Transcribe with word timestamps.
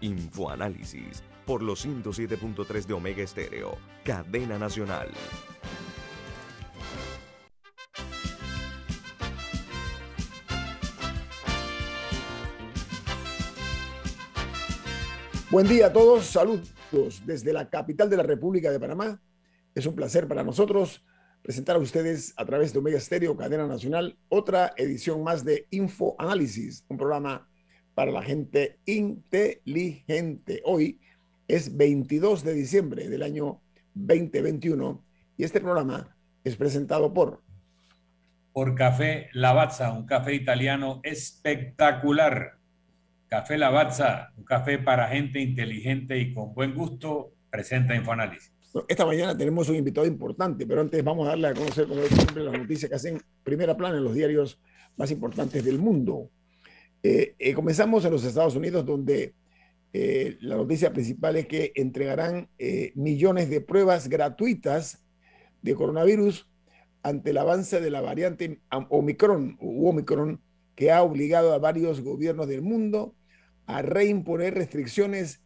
Infoanálisis 0.00 1.22
por 1.44 1.62
los 1.62 1.84
107.3 1.84 2.86
de 2.86 2.94
Omega 2.94 3.22
Estéreo, 3.22 3.76
cadena 4.04 4.58
nacional. 4.58 5.08
Buen 15.50 15.66
día 15.66 15.86
a 15.86 15.92
todos, 15.92 16.26
saludos 16.26 16.72
desde 17.26 17.52
la 17.52 17.68
capital 17.68 18.08
de 18.08 18.16
la 18.16 18.22
República 18.22 18.70
de 18.70 18.78
Panamá. 18.78 19.20
Es 19.74 19.84
un 19.84 19.96
placer 19.96 20.28
para 20.28 20.44
nosotros 20.44 21.04
presentar 21.42 21.74
a 21.76 21.80
ustedes 21.80 22.32
a 22.36 22.44
través 22.44 22.72
de 22.72 22.78
Omega 22.78 22.98
Estéreo, 22.98 23.36
cadena 23.36 23.66
nacional, 23.66 24.16
otra 24.28 24.72
edición 24.76 25.24
más 25.24 25.44
de 25.44 25.66
Info 25.70 26.14
Análisis, 26.18 26.84
un 26.88 26.96
programa 26.96 27.49
para 28.00 28.12
la 28.12 28.22
gente 28.22 28.78
inteligente. 28.86 30.62
Hoy 30.64 30.98
es 31.46 31.76
22 31.76 32.42
de 32.44 32.54
diciembre 32.54 33.10
del 33.10 33.22
año 33.22 33.60
2021 33.92 35.04
y 35.36 35.44
este 35.44 35.60
programa 35.60 36.16
es 36.42 36.56
presentado 36.56 37.12
por... 37.12 37.42
Por 38.54 38.74
Café 38.74 39.28
Lavazza, 39.34 39.92
un 39.92 40.06
café 40.06 40.32
italiano 40.32 41.00
espectacular. 41.02 42.54
Café 43.28 43.58
Lavazza, 43.58 44.32
un 44.38 44.44
café 44.44 44.78
para 44.78 45.08
gente 45.08 45.38
inteligente 45.38 46.16
y 46.16 46.32
con 46.32 46.54
buen 46.54 46.74
gusto, 46.74 47.34
presenta 47.50 47.94
Infoanálisis. 47.94 48.50
Esta 48.88 49.04
mañana 49.04 49.36
tenemos 49.36 49.68
un 49.68 49.76
invitado 49.76 50.06
importante, 50.06 50.66
pero 50.66 50.80
antes 50.80 51.04
vamos 51.04 51.26
a 51.26 51.32
darle 51.32 51.48
a 51.48 51.52
conocer, 51.52 51.86
como 51.86 52.00
siempre, 52.04 52.44
las 52.44 52.58
noticias 52.58 52.88
que 52.88 52.96
hacen 52.96 53.20
primera 53.42 53.76
plana 53.76 53.98
en 53.98 54.04
los 54.04 54.14
diarios 54.14 54.58
más 54.96 55.10
importantes 55.10 55.62
del 55.62 55.78
mundo. 55.78 56.30
Eh, 57.02 57.34
eh, 57.38 57.54
comenzamos 57.54 58.04
en 58.04 58.12
los 58.12 58.24
Estados 58.24 58.56
Unidos, 58.56 58.84
donde 58.84 59.34
eh, 59.92 60.36
la 60.40 60.56
noticia 60.56 60.92
principal 60.92 61.36
es 61.36 61.46
que 61.46 61.72
entregarán 61.74 62.48
millones 62.94 63.50
de 63.50 63.60
pruebas 63.60 64.08
gratuitas 64.08 65.02
de 65.62 65.74
coronavirus 65.74 66.48
ante 67.02 67.30
el 67.30 67.38
avance 67.38 67.80
de 67.80 67.90
la 67.90 68.00
variante 68.00 68.60
Omicron, 68.90 69.56
Omicron, 69.60 70.42
que 70.74 70.92
ha 70.92 71.02
obligado 71.02 71.52
a 71.52 71.58
varios 71.58 72.02
gobiernos 72.02 72.46
del 72.46 72.62
mundo 72.62 73.14
a 73.66 73.82
reimponer 73.82 74.54
restricciones 74.54 75.42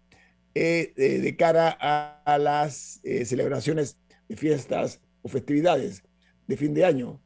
de 0.55 1.34
cara 1.39 1.70
a, 1.70 2.39
las 2.39 3.00
celebraciones 3.24 3.98
de 4.28 4.36
fiestas 4.36 5.00
o 5.22 5.28
festividades 5.28 6.02
de 6.46 6.56
fin 6.56 6.74
de 6.74 6.84
año. 6.84 7.22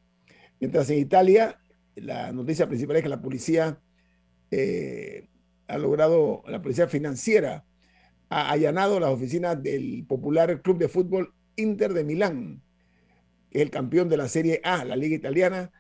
Mientras 0.61 0.89
en 0.91 0.99
Italia, 0.99 1.61
la 1.97 2.33
noticia 2.33 2.69
principal 2.69 2.97
es 2.97 3.03
que 3.03 3.09
la 3.09 3.21
policía 3.23 3.81
eh, 4.51 5.29
ha 5.67 5.79
logrado, 5.79 6.43
la 6.47 6.63
policía 6.63 6.89
financiera 6.89 7.65
ha 8.31 8.51
allanado 8.51 9.01
las 9.01 9.11
oficinas 9.11 9.63
del 9.63 10.05
popular 10.07 10.61
club 10.63 10.79
de 10.79 10.89
fútbol 10.89 11.35
Inter 11.57 11.93
de 11.93 12.05
Milán, 12.05 12.63
que 13.51 13.59
es 13.59 13.63
el 13.63 13.71
campeón 13.71 14.09
de 14.09 14.17
la 14.17 14.29
Serie 14.29 14.61
A, 14.65 14.85
la 14.85 14.97
liga 14.97 15.17
italiana, 15.17 15.71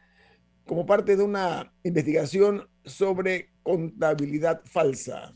como 0.65 0.87
parte 0.87 1.17
de 1.17 1.23
una 1.23 1.73
investigación 1.83 2.69
sobre 2.85 3.51
contabilidad 3.63 4.63
falsa. 4.65 5.35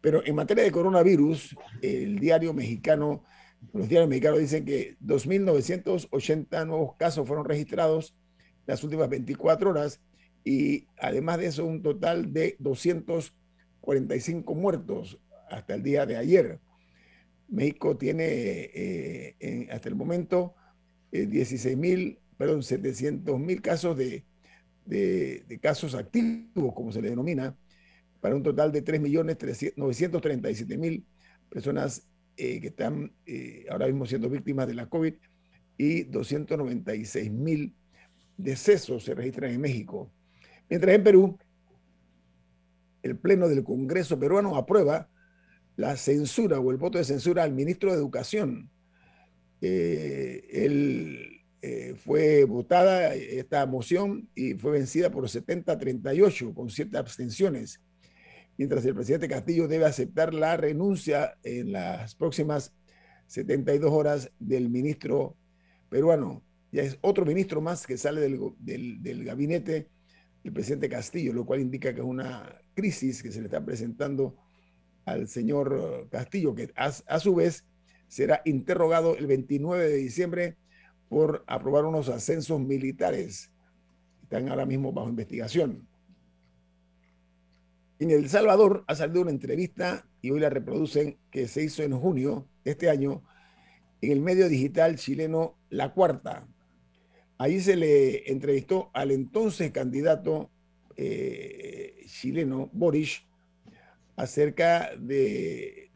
Pero 0.00 0.24
en 0.24 0.34
materia 0.34 0.64
de 0.64 0.70
coronavirus, 0.70 1.56
el 1.80 2.18
diario 2.18 2.52
mexicano, 2.52 3.24
los 3.72 3.88
diarios 3.88 4.08
mexicanos 4.08 4.40
dicen 4.40 4.64
que 4.64 4.96
2.980 5.00 6.66
nuevos 6.66 6.96
casos 6.96 7.26
fueron 7.26 7.44
registrados 7.46 8.14
las 8.66 8.84
últimas 8.84 9.08
24 9.08 9.70
horas 9.70 10.00
y 10.44 10.86
además 10.98 11.38
de 11.38 11.46
eso 11.46 11.64
un 11.64 11.82
total 11.82 12.32
de 12.32 12.56
245 12.58 14.54
muertos 14.54 15.18
hasta 15.50 15.74
el 15.74 15.82
día 15.82 16.06
de 16.06 16.16
ayer. 16.16 16.60
México 17.48 17.96
tiene 17.96 18.24
eh, 18.26 19.68
hasta 19.70 19.88
el 19.88 19.94
momento 19.94 20.54
eh, 21.12 21.26
16.000 21.26 22.18
perdón, 22.36 22.62
700 22.62 23.38
mil 23.38 23.62
casos 23.62 23.96
de, 23.96 24.24
casos 25.60 25.94
activos, 25.94 26.74
como 26.74 26.92
se 26.92 27.00
le 27.02 27.10
denomina, 27.10 27.56
para 28.20 28.34
un 28.34 28.42
total 28.42 28.72
de 28.72 28.84
3.937.000 28.84 31.04
personas 31.48 32.08
eh, 32.36 32.60
que 32.60 32.66
están 32.68 33.12
eh, 33.26 33.66
ahora 33.70 33.86
mismo 33.86 34.06
siendo 34.06 34.28
víctimas 34.28 34.66
de 34.66 34.74
la 34.74 34.88
COVID 34.88 35.14
y 35.76 36.04
296.000 36.06 37.72
decesos 38.36 39.04
se 39.04 39.14
registran 39.14 39.52
en 39.52 39.60
México. 39.60 40.10
Mientras 40.68 40.94
en 40.94 41.04
Perú, 41.04 41.38
el 43.02 43.16
Pleno 43.16 43.48
del 43.48 43.64
Congreso 43.64 44.18
peruano 44.18 44.56
aprueba 44.56 45.08
la 45.76 45.96
censura 45.96 46.60
o 46.60 46.70
el 46.70 46.76
voto 46.76 46.98
de 46.98 47.04
censura 47.04 47.42
al 47.42 47.52
ministro 47.52 47.92
de 47.92 47.98
Educación. 47.98 48.70
Eh, 49.60 50.46
el 50.50 51.33
eh, 51.66 51.94
fue 51.96 52.44
votada 52.44 53.14
esta 53.14 53.64
moción 53.64 54.28
y 54.34 54.52
fue 54.52 54.72
vencida 54.72 55.10
por 55.10 55.30
70 55.30 55.78
38 55.78 56.52
con 56.52 56.68
siete 56.68 56.98
abstenciones, 56.98 57.80
mientras 58.58 58.84
el 58.84 58.94
presidente 58.94 59.28
Castillo 59.28 59.66
debe 59.66 59.86
aceptar 59.86 60.34
la 60.34 60.58
renuncia 60.58 61.38
en 61.42 61.72
las 61.72 62.16
próximas 62.16 62.74
72 63.28 63.90
horas 63.90 64.30
del 64.38 64.68
ministro 64.68 65.38
peruano. 65.88 66.44
Ya 66.70 66.82
es 66.82 66.98
otro 67.00 67.24
ministro 67.24 67.62
más 67.62 67.86
que 67.86 67.96
sale 67.96 68.20
del, 68.20 68.38
del, 68.58 69.24
gabinete 69.24 69.88
del 70.42 70.52
presidente 70.52 70.90
Castillo, 70.90 71.32
lo 71.32 71.46
cual 71.46 71.62
indica 71.62 71.94
que 71.94 72.00
es 72.00 72.06
una 72.06 72.60
crisis 72.74 73.22
que 73.22 73.32
se 73.32 73.38
le 73.38 73.46
está 73.46 73.64
presentando 73.64 74.36
al 75.06 75.28
señor 75.28 76.10
Castillo, 76.10 76.54
que 76.54 76.74
a, 76.76 76.92
a 77.06 77.20
su 77.20 77.36
vez 77.36 77.64
será 78.06 78.42
interrogado 78.44 79.16
el 79.16 79.26
29 79.26 79.88
de 79.88 79.96
diciembre 79.96 80.58
por 81.14 81.44
aprobar 81.46 81.84
unos 81.84 82.08
ascensos 82.08 82.58
militares. 82.58 83.52
Están 84.24 84.48
ahora 84.48 84.66
mismo 84.66 84.92
bajo 84.92 85.08
investigación. 85.08 85.86
En 88.00 88.10
El 88.10 88.28
Salvador 88.28 88.82
ha 88.88 88.96
salido 88.96 89.22
una 89.22 89.30
entrevista 89.30 90.08
y 90.20 90.32
hoy 90.32 90.40
la 90.40 90.50
reproducen 90.50 91.20
que 91.30 91.46
se 91.46 91.62
hizo 91.62 91.84
en 91.84 91.96
junio 91.96 92.48
de 92.64 92.72
este 92.72 92.90
año 92.90 93.22
en 94.00 94.10
el 94.10 94.22
medio 94.22 94.48
digital 94.48 94.96
chileno 94.96 95.56
La 95.70 95.94
Cuarta. 95.94 96.48
Ahí 97.38 97.60
se 97.60 97.76
le 97.76 98.28
entrevistó 98.32 98.90
al 98.92 99.12
entonces 99.12 99.70
candidato 99.70 100.50
eh, 100.96 101.94
chileno, 102.06 102.70
Boris, 102.72 103.22
acerca 104.16 104.90
de 104.98 105.92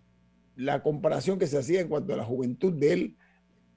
la 0.55 0.81
comparación 0.85 1.41
que 1.41 1.49
se 1.49 1.59
hacía 1.59 1.81
en 1.81 1.88
cuanto 1.88 2.15
a 2.15 2.19
la 2.19 2.25
juventud 2.25 2.73
de 2.73 2.93
él 2.93 3.18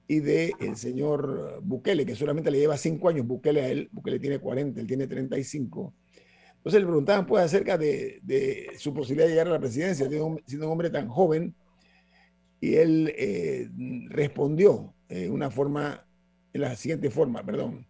y 0.08 0.20
de 0.20 0.52
el 0.60 0.76
señor 0.76 1.60
Bukele, 1.62 2.04
que 2.04 2.14
solamente 2.14 2.50
le 2.50 2.58
lleva 2.58 2.76
cinco 2.76 3.08
años 3.08 3.26
Bukele 3.26 3.62
a 3.62 3.68
él, 3.68 3.88
Bukele 3.92 4.18
tiene 4.18 4.38
40, 4.38 4.80
él 4.80 4.86
tiene 4.86 5.06
35. 5.06 5.94
Entonces 6.56 6.80
le 6.80 6.86
preguntaban 6.86 7.26
pues 7.26 7.44
acerca 7.44 7.76
de, 7.78 8.68
su 8.78 8.92
posibilidad 8.94 9.26
de 9.26 9.32
llegar 9.32 9.48
a 9.48 9.52
la 9.52 9.60
presidencia, 9.60 10.08
siendo 10.08 10.26
un, 10.26 10.72
hombre 10.72 10.90
tan 10.90 11.08
joven, 11.08 11.54
y 12.60 12.74
él 12.74 13.12
eh, 13.16 13.68
respondió 14.08 14.94
de 15.08 15.28
una 15.28 15.50
forma, 15.50 16.06
en 16.52 16.60
la 16.60 16.76
siguiente 16.76 17.10
forma, 17.10 17.44
perdón, 17.44 17.86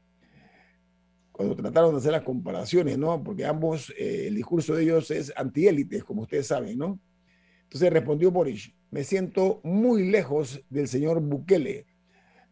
cuando 1.32 1.56
trataron 1.56 1.92
de 1.92 1.98
hacer 1.98 2.12
las 2.12 2.22
comparaciones, 2.22 2.98
¿no? 2.98 3.22
Porque 3.24 3.46
ambos, 3.46 3.92
eh, 3.98 4.26
el 4.28 4.34
discurso 4.34 4.74
de 4.74 4.84
ellos 4.84 5.10
es 5.10 5.32
antiélites, 5.36 6.04
como 6.04 6.22
ustedes 6.22 6.46
saben, 6.46 6.78
¿no? 6.78 7.00
Entonces 7.64 7.90
respondió 7.90 8.30
Boris, 8.30 8.72
me 8.90 9.02
siento 9.02 9.60
muy 9.64 10.10
lejos 10.10 10.62
del 10.68 10.88
señor 10.88 11.20
Bukele. 11.20 11.86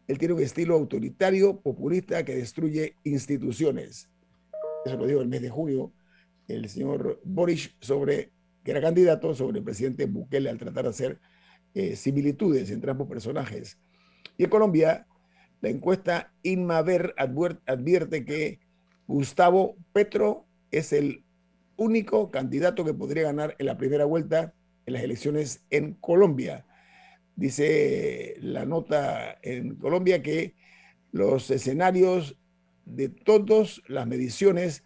Él 0.07 0.17
tiene 0.17 0.33
un 0.33 0.41
estilo 0.41 0.75
autoritario, 0.75 1.59
populista, 1.61 2.25
que 2.25 2.35
destruye 2.35 2.95
instituciones. 3.03 4.09
Eso 4.85 4.97
lo 4.97 5.05
dijo 5.05 5.21
el 5.21 5.27
mes 5.27 5.41
de 5.41 5.49
junio 5.49 5.93
el 6.47 6.67
señor 6.69 7.19
Boris 7.23 7.75
sobre, 7.79 8.31
que 8.63 8.71
era 8.71 8.81
candidato, 8.81 9.33
sobre 9.33 9.59
el 9.59 9.63
presidente 9.63 10.05
Bukele 10.05 10.49
al 10.49 10.57
tratar 10.57 10.83
de 10.83 10.89
hacer 10.89 11.19
eh, 11.73 11.95
similitudes 11.95 12.69
entre 12.71 12.91
ambos 12.91 13.07
personajes. 13.07 13.77
Y 14.37 14.43
en 14.43 14.49
Colombia, 14.49 15.07
la 15.61 15.69
encuesta 15.69 16.33
Inmaver 16.43 17.13
advierte 17.17 18.25
que 18.25 18.59
Gustavo 19.07 19.77
Petro 19.93 20.45
es 20.71 20.93
el 20.93 21.23
único 21.77 22.31
candidato 22.31 22.83
que 22.85 22.93
podría 22.93 23.23
ganar 23.23 23.55
en 23.57 23.65
la 23.65 23.77
primera 23.77 24.05
vuelta 24.05 24.53
en 24.85 24.93
las 24.93 25.03
elecciones 25.03 25.63
en 25.69 25.93
Colombia. 25.95 26.65
Dice 27.35 28.35
la 28.39 28.65
nota 28.65 29.39
en 29.41 29.75
Colombia 29.75 30.21
que 30.21 30.55
los 31.11 31.49
escenarios 31.49 32.37
de 32.85 33.09
todas 33.09 33.81
las 33.87 34.07
mediciones 34.07 34.83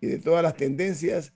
y 0.00 0.06
de 0.06 0.18
todas 0.18 0.42
las 0.42 0.56
tendencias 0.56 1.32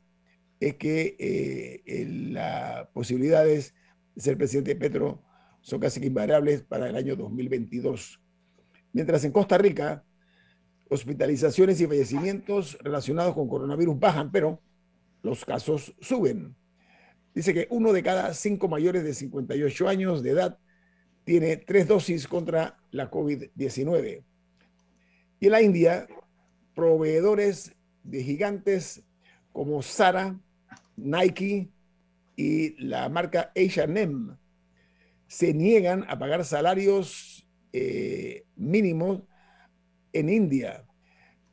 es 0.61 0.75
que 0.75 1.17
eh, 1.19 2.07
las 2.33 2.89
posibilidades 2.89 3.75
de 4.15 4.23
ser 4.23 4.37
presidente 4.37 4.77
Petro 4.77 5.23
son 5.61 5.81
casi 5.81 6.05
invariables 6.05 6.63
para 6.63 6.89
el 6.89 6.97
año 6.97 7.17
2022. 7.17 8.21
Mientras 8.93 9.25
en 9.25 9.33
Costa 9.33 9.59
Rica, 9.59 10.05
hospitalizaciones 10.89 11.81
y 11.81 11.87
fallecimientos 11.87 12.79
relacionados 12.81 13.35
con 13.35 13.49
coronavirus 13.49 13.99
bajan, 13.99 14.33
pero 14.33 14.61
los 15.23 15.45
casos 15.45 15.95
suben. 16.01 16.57
Dice 17.39 17.55
que 17.55 17.69
uno 17.71 17.93
de 17.93 18.03
cada 18.03 18.35
cinco 18.35 18.67
mayores 18.67 19.05
de 19.05 19.15
58 19.15 19.89
años 19.89 20.25
de 20.25 20.31
edad 20.31 20.59
tiene 21.23 21.57
tres 21.57 21.87
dosis 21.87 22.27
contra 22.27 22.81
la 22.91 23.13
COVID-19. 23.13 24.25
Y 25.39 25.47
en 25.47 25.53
la 25.53 25.63
India, 25.63 26.09
proveedores 26.75 27.77
de 28.03 28.25
gigantes 28.25 29.05
como 29.53 29.81
Zara, 29.83 30.37
Nike 30.97 31.71
y 32.35 32.85
la 32.85 33.09
marca 33.09 33.53
H&M 33.55 34.37
se 35.29 35.55
niegan 35.55 36.07
a 36.09 36.19
pagar 36.19 36.45
salarios 36.45 37.47
eh, 37.73 38.47
mínimos 38.57 39.23
en 40.13 40.29
India. 40.29 40.85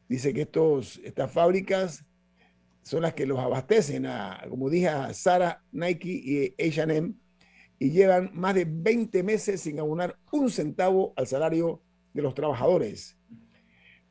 Dice 0.09 0.33
que 0.33 0.41
estos, 0.41 0.99
estas 1.03 1.31
fábricas 1.31 2.03
son 2.85 3.01
las 3.01 3.15
que 3.15 3.25
los 3.25 3.39
abastecen, 3.39 4.05
a, 4.05 4.45
como 4.47 4.69
dije, 4.69 4.89
a 4.89 5.11
Zara, 5.11 5.63
Nike 5.71 6.55
y 6.57 6.69
H&M, 6.69 7.15
y 7.79 7.89
llevan 7.89 8.29
más 8.33 8.53
de 8.53 8.65
20 8.65 9.23
meses 9.23 9.61
sin 9.61 9.79
abonar 9.79 10.19
un 10.31 10.51
centavo 10.51 11.11
al 11.17 11.25
salario 11.25 11.81
de 12.13 12.21
los 12.21 12.35
trabajadores. 12.35 13.17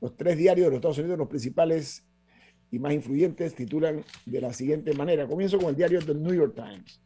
Los 0.00 0.16
tres 0.16 0.36
diarios 0.36 0.66
de 0.66 0.70
los 0.70 0.78
Estados 0.78 0.98
Unidos, 0.98 1.18
los 1.18 1.28
principales 1.28 2.04
y 2.72 2.80
más 2.80 2.92
influyentes, 2.92 3.54
titulan 3.54 4.04
de 4.26 4.40
la 4.40 4.52
siguiente 4.52 4.92
manera. 4.92 5.28
Comienzo 5.28 5.58
con 5.58 5.68
el 5.68 5.76
diario 5.76 6.04
The 6.04 6.14
New 6.14 6.34
York 6.34 6.56
Times. 6.56 7.00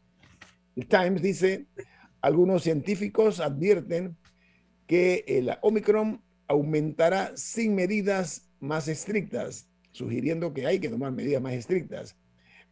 El 0.75 0.87
Times 0.87 1.21
dice, 1.21 1.67
algunos 2.19 2.63
científicos 2.63 3.39
advierten 3.39 4.17
que 4.87 5.23
el 5.27 5.55
Omicron 5.61 6.23
aumentará 6.47 7.31
sin 7.37 7.75
medidas 7.75 8.49
más 8.59 8.87
estrictas, 8.87 9.69
sugiriendo 9.99 10.53
que 10.53 10.65
hay 10.65 10.79
que 10.79 10.87
tomar 10.87 11.11
medidas 11.11 11.41
más 11.41 11.51
estrictas. 11.51 12.15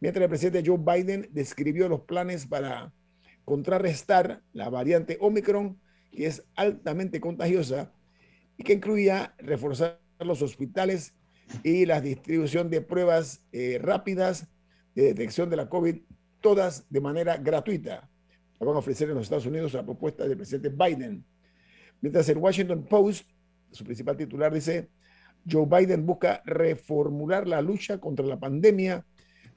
Mientras 0.00 0.22
el 0.22 0.30
presidente 0.30 0.62
Joe 0.64 0.78
Biden 0.78 1.28
describió 1.30 1.86
los 1.86 2.00
planes 2.00 2.46
para 2.46 2.90
contrarrestar 3.44 4.40
la 4.54 4.70
variante 4.70 5.18
Omicron, 5.20 5.78
que 6.10 6.24
es 6.24 6.42
altamente 6.56 7.20
contagiosa 7.20 7.92
y 8.56 8.62
que 8.62 8.72
incluía 8.72 9.34
reforzar 9.36 10.00
los 10.20 10.40
hospitales 10.40 11.12
y 11.62 11.84
la 11.84 12.00
distribución 12.00 12.70
de 12.70 12.80
pruebas 12.80 13.42
eh, 13.52 13.78
rápidas 13.78 14.48
de 14.94 15.02
detección 15.02 15.50
de 15.50 15.56
la 15.56 15.68
COVID, 15.68 15.98
todas 16.40 16.86
de 16.88 17.00
manera 17.02 17.36
gratuita. 17.36 18.08
La 18.58 18.66
van 18.66 18.76
a 18.76 18.78
ofrecer 18.78 19.10
en 19.10 19.16
los 19.16 19.24
Estados 19.24 19.44
Unidos 19.44 19.74
a 19.74 19.84
propuesta 19.84 20.26
del 20.26 20.38
presidente 20.38 20.70
Biden. 20.70 21.22
Mientras 22.00 22.26
el 22.30 22.38
Washington 22.38 22.86
Post 22.88 23.28
su 23.70 23.84
principal 23.84 24.16
titular 24.16 24.52
dice, 24.52 24.88
Joe 25.50 25.66
Biden 25.66 26.06
busca 26.06 26.42
reformular 26.44 27.46
la 27.46 27.62
lucha 27.62 27.98
contra 27.98 28.26
la 28.26 28.38
pandemia, 28.38 29.04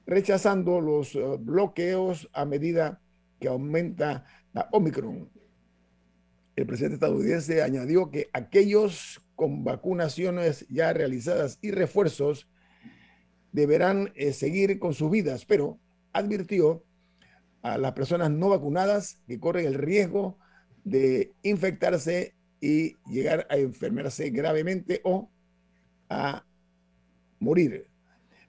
rechazando 0.06 0.80
los 0.80 1.14
eh, 1.14 1.22
bloqueos 1.38 2.28
a 2.32 2.44
medida 2.44 3.00
que 3.40 3.48
aumenta 3.48 4.24
la 4.52 4.68
Omicron. 4.72 5.30
El 6.54 6.66
presidente 6.66 6.94
estadounidense 6.94 7.62
añadió 7.62 8.10
que 8.10 8.28
aquellos 8.32 9.22
con 9.34 9.64
vacunaciones 9.64 10.66
ya 10.68 10.92
realizadas 10.92 11.58
y 11.62 11.70
refuerzos 11.70 12.48
deberán 13.52 14.12
eh, 14.14 14.32
seguir 14.32 14.78
con 14.78 14.94
sus 14.94 15.10
vidas, 15.10 15.44
pero 15.44 15.78
advirtió 16.12 16.84
a 17.62 17.78
las 17.78 17.92
personas 17.92 18.30
no 18.30 18.48
vacunadas 18.48 19.20
que 19.26 19.40
corren 19.40 19.66
el 19.66 19.74
riesgo 19.74 20.38
de 20.84 21.32
infectarse 21.42 22.34
y 22.60 22.96
llegar 23.10 23.46
a 23.50 23.56
enfermarse 23.56 24.30
gravemente 24.30 25.00
o 25.04 25.30
a 26.12 26.46
morir. 27.38 27.88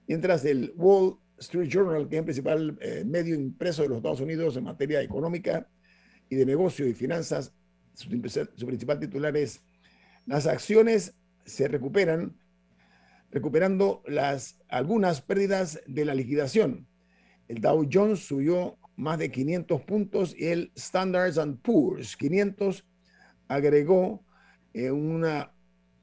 Mientras 0.06 0.44
el 0.44 0.72
Wall 0.76 1.18
Street 1.38 1.68
Journal, 1.68 2.08
que 2.08 2.16
es 2.16 2.18
el 2.20 2.24
principal 2.24 2.78
eh, 2.80 3.04
medio 3.06 3.34
impreso 3.34 3.82
de 3.82 3.88
los 3.88 3.98
Estados 3.98 4.20
Unidos 4.20 4.56
en 4.56 4.64
materia 4.64 5.00
económica 5.02 5.68
y 6.28 6.36
de 6.36 6.46
negocio 6.46 6.86
y 6.86 6.94
finanzas, 6.94 7.52
su, 7.94 8.08
principal 8.08 8.98
titular 8.98 9.36
es, 9.36 9.60
las 10.26 10.46
acciones 10.46 11.14
se 11.44 11.68
recuperan, 11.68 12.36
recuperando 13.30 14.02
las, 14.06 14.58
algunas 14.68 15.20
pérdidas 15.20 15.80
de 15.86 16.04
la 16.04 16.14
liquidación. 16.14 16.86
El 17.48 17.60
Dow 17.60 17.88
Jones 17.90 18.20
subió 18.20 18.78
más 18.96 19.18
de 19.18 19.30
500 19.30 19.82
puntos 19.82 20.34
y 20.36 20.46
el 20.46 20.72
Standards 20.76 21.38
and 21.38 21.60
Poor's 21.60 22.16
500 22.16 22.84
agregó 23.48 24.24
eh, 24.72 24.90
una 24.90 25.53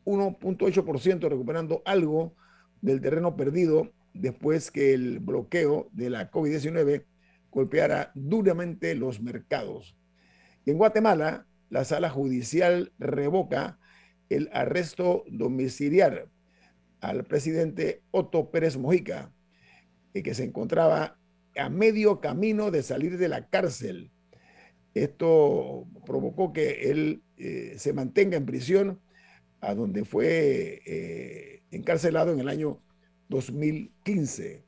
1.8%, 0.05 1.29
recuperando 1.29 1.81
algo 1.85 2.35
del 2.81 3.01
terreno 3.01 3.35
perdido 3.35 3.91
después 4.13 4.71
que 4.71 4.93
el 4.93 5.19
bloqueo 5.19 5.89
de 5.91 6.09
la 6.09 6.31
COVID-19 6.31 7.05
golpeara 7.51 8.11
duramente 8.15 8.95
los 8.95 9.21
mercados. 9.21 9.95
en 10.65 10.77
Guatemala, 10.77 11.47
la 11.69 11.85
sala 11.85 12.09
judicial 12.09 12.91
revoca 12.99 13.79
el 14.29 14.49
arresto 14.53 15.23
domiciliar 15.27 16.29
al 17.01 17.23
presidente 17.25 18.03
Otto 18.11 18.51
Pérez 18.51 18.77
Mojica, 18.77 19.33
eh, 20.13 20.23
que 20.23 20.33
se 20.33 20.43
encontraba 20.43 21.17
a 21.57 21.69
medio 21.69 22.21
camino 22.21 22.71
de 22.71 22.83
salir 22.83 23.17
de 23.17 23.27
la 23.27 23.49
cárcel. 23.49 24.11
Esto 24.93 25.87
provocó 26.05 26.53
que 26.53 26.91
él 26.91 27.23
eh, 27.37 27.75
se 27.77 27.93
mantenga 27.93 28.37
en 28.37 28.45
prisión, 28.45 29.01
a 29.61 29.75
donde 29.75 30.03
fue 30.03 30.81
eh, 30.85 31.63
encarcelado 31.71 32.33
en 32.33 32.39
el 32.39 32.49
año 32.49 32.79
2015. 33.29 34.65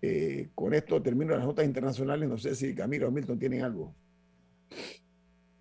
Eh, 0.00 0.50
con 0.54 0.74
esto 0.74 1.02
termino 1.02 1.36
las 1.36 1.44
notas 1.44 1.66
internacionales. 1.66 2.28
No 2.28 2.38
sé 2.38 2.54
si 2.54 2.74
Camilo 2.74 3.08
o 3.08 3.10
Milton 3.10 3.38
tienen 3.38 3.62
algo. 3.62 3.94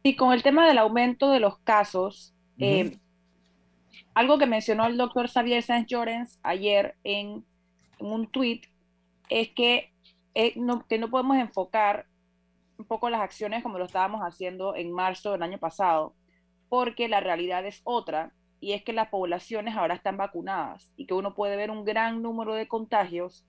Y 0.03 0.15
con 0.15 0.31
el 0.31 0.43
tema 0.43 0.67
del 0.67 0.77
aumento 0.77 1.31
de 1.31 1.39
los 1.39 1.59
casos, 1.59 2.33
algo 4.13 4.37
que 4.37 4.45
mencionó 4.45 4.85
el 4.85 4.97
doctor 4.97 5.27
Xavier 5.27 5.63
Sánchez 5.63 5.87
Llorens 5.89 6.39
ayer 6.43 6.95
en, 7.03 7.45
un 7.99 8.27
tuit 8.31 8.65
es 9.29 9.49
que, 9.49 9.91
no, 10.55 10.85
que 10.87 10.97
no 10.97 11.09
podemos 11.09 11.37
enfocar 11.37 12.07
un 12.77 12.85
poco 12.85 13.09
las 13.09 13.21
acciones 13.21 13.61
como 13.63 13.77
lo 13.77 13.85
estábamos 13.85 14.21
haciendo 14.21 14.75
en 14.75 14.91
marzo 14.91 15.31
del 15.31 15.43
año 15.43 15.59
pasado, 15.59 16.15
porque 16.67 17.07
la 17.07 17.19
realidad 17.19 17.65
es 17.65 17.81
otra 17.83 18.33
y 18.61 18.73
es 18.73 18.83
que 18.83 18.93
las 18.93 19.09
poblaciones 19.09 19.75
ahora 19.75 19.95
están 19.95 20.15
vacunadas 20.15 20.93
y 20.95 21.07
que 21.07 21.13
uno 21.13 21.35
puede 21.35 21.57
ver 21.57 21.71
un 21.71 21.83
gran 21.83 22.21
número 22.21 22.53
de 22.53 22.67
contagios, 22.67 23.45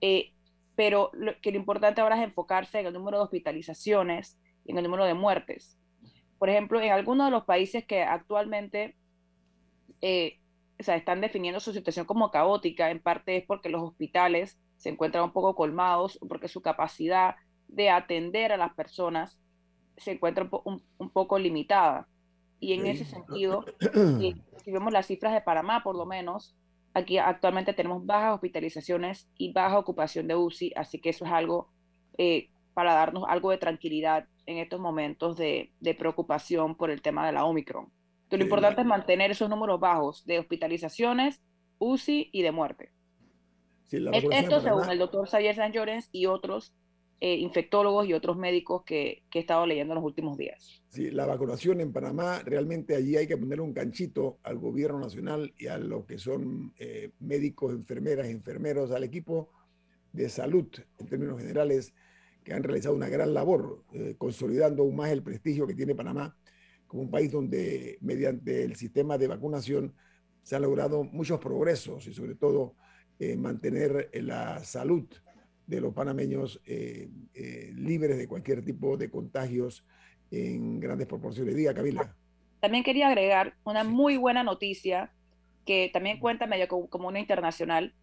eh, 0.00 0.32
pero 0.74 1.12
que 1.40 1.52
lo 1.52 1.56
importante 1.56 2.00
ahora 2.00 2.16
es 2.16 2.24
enfocarse 2.24 2.80
en 2.80 2.86
el 2.86 2.92
número 2.92 3.18
de 3.18 3.24
hospitalizaciones 3.24 4.38
y 4.64 4.72
en 4.72 4.78
el 4.78 4.84
número 4.84 5.04
de 5.04 5.14
muertes. 5.14 5.78
Por 6.38 6.50
ejemplo, 6.50 6.80
en 6.80 6.90
algunos 6.90 7.28
de 7.28 7.30
los 7.30 7.44
países 7.44 7.86
que 7.86 8.02
actualmente 8.02 8.96
eh, 10.00 10.40
o 10.78 10.82
sea, 10.82 10.96
están 10.96 11.20
definiendo 11.20 11.60
su 11.60 11.72
situación 11.72 12.06
como 12.06 12.32
caótica, 12.32 12.90
en 12.90 13.00
parte 13.00 13.36
es 13.36 13.46
porque 13.46 13.68
los 13.68 13.82
hospitales 13.82 14.58
se 14.76 14.88
encuentran 14.88 15.22
un 15.22 15.32
poco 15.32 15.54
colmados, 15.54 16.18
porque 16.28 16.48
su 16.48 16.60
capacidad 16.60 17.36
de 17.68 17.88
atender 17.90 18.50
a 18.50 18.56
las 18.56 18.74
personas 18.74 19.38
se 19.96 20.12
encuentra 20.12 20.48
un 20.64 21.10
poco 21.10 21.38
limitada. 21.38 22.08
Y 22.62 22.74
en 22.74 22.86
ese 22.86 23.04
sentido, 23.04 23.64
si, 23.80 24.70
vemos 24.70 24.92
las 24.92 25.06
cifras 25.06 25.32
de 25.32 25.40
Panamá, 25.40 25.82
por 25.82 25.96
lo 25.96 26.06
menos, 26.06 26.54
aquí 26.94 27.18
actualmente 27.18 27.72
tenemos 27.72 28.06
bajas 28.06 28.34
hospitalizaciones 28.34 29.28
y 29.36 29.52
baja 29.52 29.80
ocupación 29.80 30.28
de 30.28 30.36
UCI, 30.36 30.72
así 30.76 31.00
que 31.00 31.10
eso 31.10 31.24
es 31.24 31.32
algo 31.32 31.72
eh, 32.18 32.50
para 32.72 32.94
darnos 32.94 33.24
algo 33.26 33.50
de 33.50 33.58
tranquilidad 33.58 34.28
en 34.46 34.58
estos 34.58 34.78
momentos 34.78 35.36
de, 35.36 35.72
de 35.80 35.94
preocupación 35.96 36.76
por 36.76 36.92
el 36.92 37.02
tema 37.02 37.26
de 37.26 37.32
la 37.32 37.46
Omicron. 37.46 37.90
Entonces, 38.22 38.38
lo 38.38 38.44
importante 38.44 38.82
es 38.82 38.86
mantener 38.86 39.32
esos 39.32 39.50
números 39.50 39.80
bajos 39.80 40.24
de 40.24 40.38
hospitalizaciones, 40.38 41.42
UCI 41.80 42.30
y 42.32 42.42
de 42.42 42.52
muerte. 42.52 42.92
Esto 43.90 44.60
según 44.60 44.88
el 44.88 45.00
doctor 45.00 45.28
Xavier 45.28 45.56
San 45.56 45.72
Llorens 45.72 46.08
y 46.12 46.26
otros 46.26 46.72
eh, 47.24 47.36
infectólogos 47.36 48.08
y 48.08 48.14
otros 48.14 48.36
médicos 48.36 48.82
que, 48.82 49.22
que, 49.30 49.38
he 49.38 49.42
estado 49.42 49.64
leyendo 49.64 49.92
en 49.92 49.94
los 49.94 50.04
últimos 50.04 50.36
días. 50.36 50.82
Sí, 50.88 51.08
la 51.08 51.24
vacunación 51.24 51.80
en 51.80 51.92
Panamá, 51.92 52.40
realmente 52.44 52.96
allí 52.96 53.16
hay 53.16 53.28
que 53.28 53.36
poner 53.36 53.60
un 53.60 53.72
canchito 53.72 54.40
al 54.42 54.58
gobierno 54.58 54.98
nacional 54.98 55.54
y 55.56 55.68
a 55.68 55.78
lo 55.78 56.04
que 56.04 56.18
son 56.18 56.74
eh, 56.80 57.12
médicos, 57.20 57.74
enfermeras, 57.74 58.26
enfermeros, 58.26 58.90
al 58.90 59.04
equipo 59.04 59.50
de 60.12 60.28
salud 60.28 60.66
en 60.98 61.06
términos 61.06 61.38
generales, 61.40 61.94
que 62.42 62.54
han 62.54 62.64
realizado 62.64 62.96
una 62.96 63.08
gran 63.08 63.32
labor, 63.32 63.84
eh, 63.92 64.16
consolidando 64.18 64.82
aún 64.82 64.96
más 64.96 65.12
el 65.12 65.22
prestigio 65.22 65.64
que 65.64 65.76
tiene 65.76 65.94
Panamá 65.94 66.36
como 66.88 67.04
un 67.04 67.10
país 67.12 67.30
donde 67.30 67.98
mediante 68.00 68.64
el 68.64 68.74
sistema 68.74 69.16
de 69.16 69.28
vacunación 69.28 69.94
se 70.42 70.56
han 70.56 70.62
logrado 70.62 71.04
muchos 71.04 71.38
progresos 71.38 72.04
y 72.08 72.14
sobre 72.14 72.34
todo 72.34 72.74
mantener 73.36 74.10
la 74.14 74.64
salud 74.64 75.06
de 75.72 75.80
los 75.80 75.94
panameños 75.94 76.60
eh, 76.66 77.08
eh, 77.34 77.72
libres 77.74 78.18
de 78.18 78.28
cualquier 78.28 78.62
tipo 78.62 78.96
de 78.98 79.10
contagios 79.10 79.84
en 80.30 80.80
grandes 80.80 81.06
proporciones. 81.06 81.56
Diga, 81.56 81.72
Camila. 81.74 82.14
También 82.60 82.84
quería 82.84 83.08
agregar 83.08 83.54
una 83.64 83.82
muy 83.82 84.18
buena 84.18 84.42
noticia 84.42 85.10
que 85.64 85.90
también 85.92 86.18
cuenta 86.18 86.46
medio 86.46 86.68
como 86.68 87.08
una 87.08 87.20
internacional, 87.20 87.94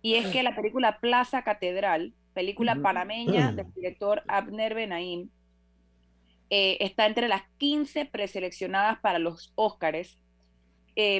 y 0.00 0.14
es 0.14 0.26
que 0.28 0.42
la 0.42 0.56
película 0.56 0.98
Plaza 1.00 1.44
Catedral, 1.44 2.14
película 2.32 2.76
panameña 2.76 3.52
del 3.56 3.72
director 3.74 4.22
Abner 4.26 4.74
Benaim, 4.74 5.28
eh, 6.48 6.78
está 6.80 7.06
entre 7.06 7.28
las 7.28 7.42
15 7.58 8.06
preseleccionadas 8.06 8.98
para 9.00 9.18
los 9.18 9.52
Óscares. 9.56 10.18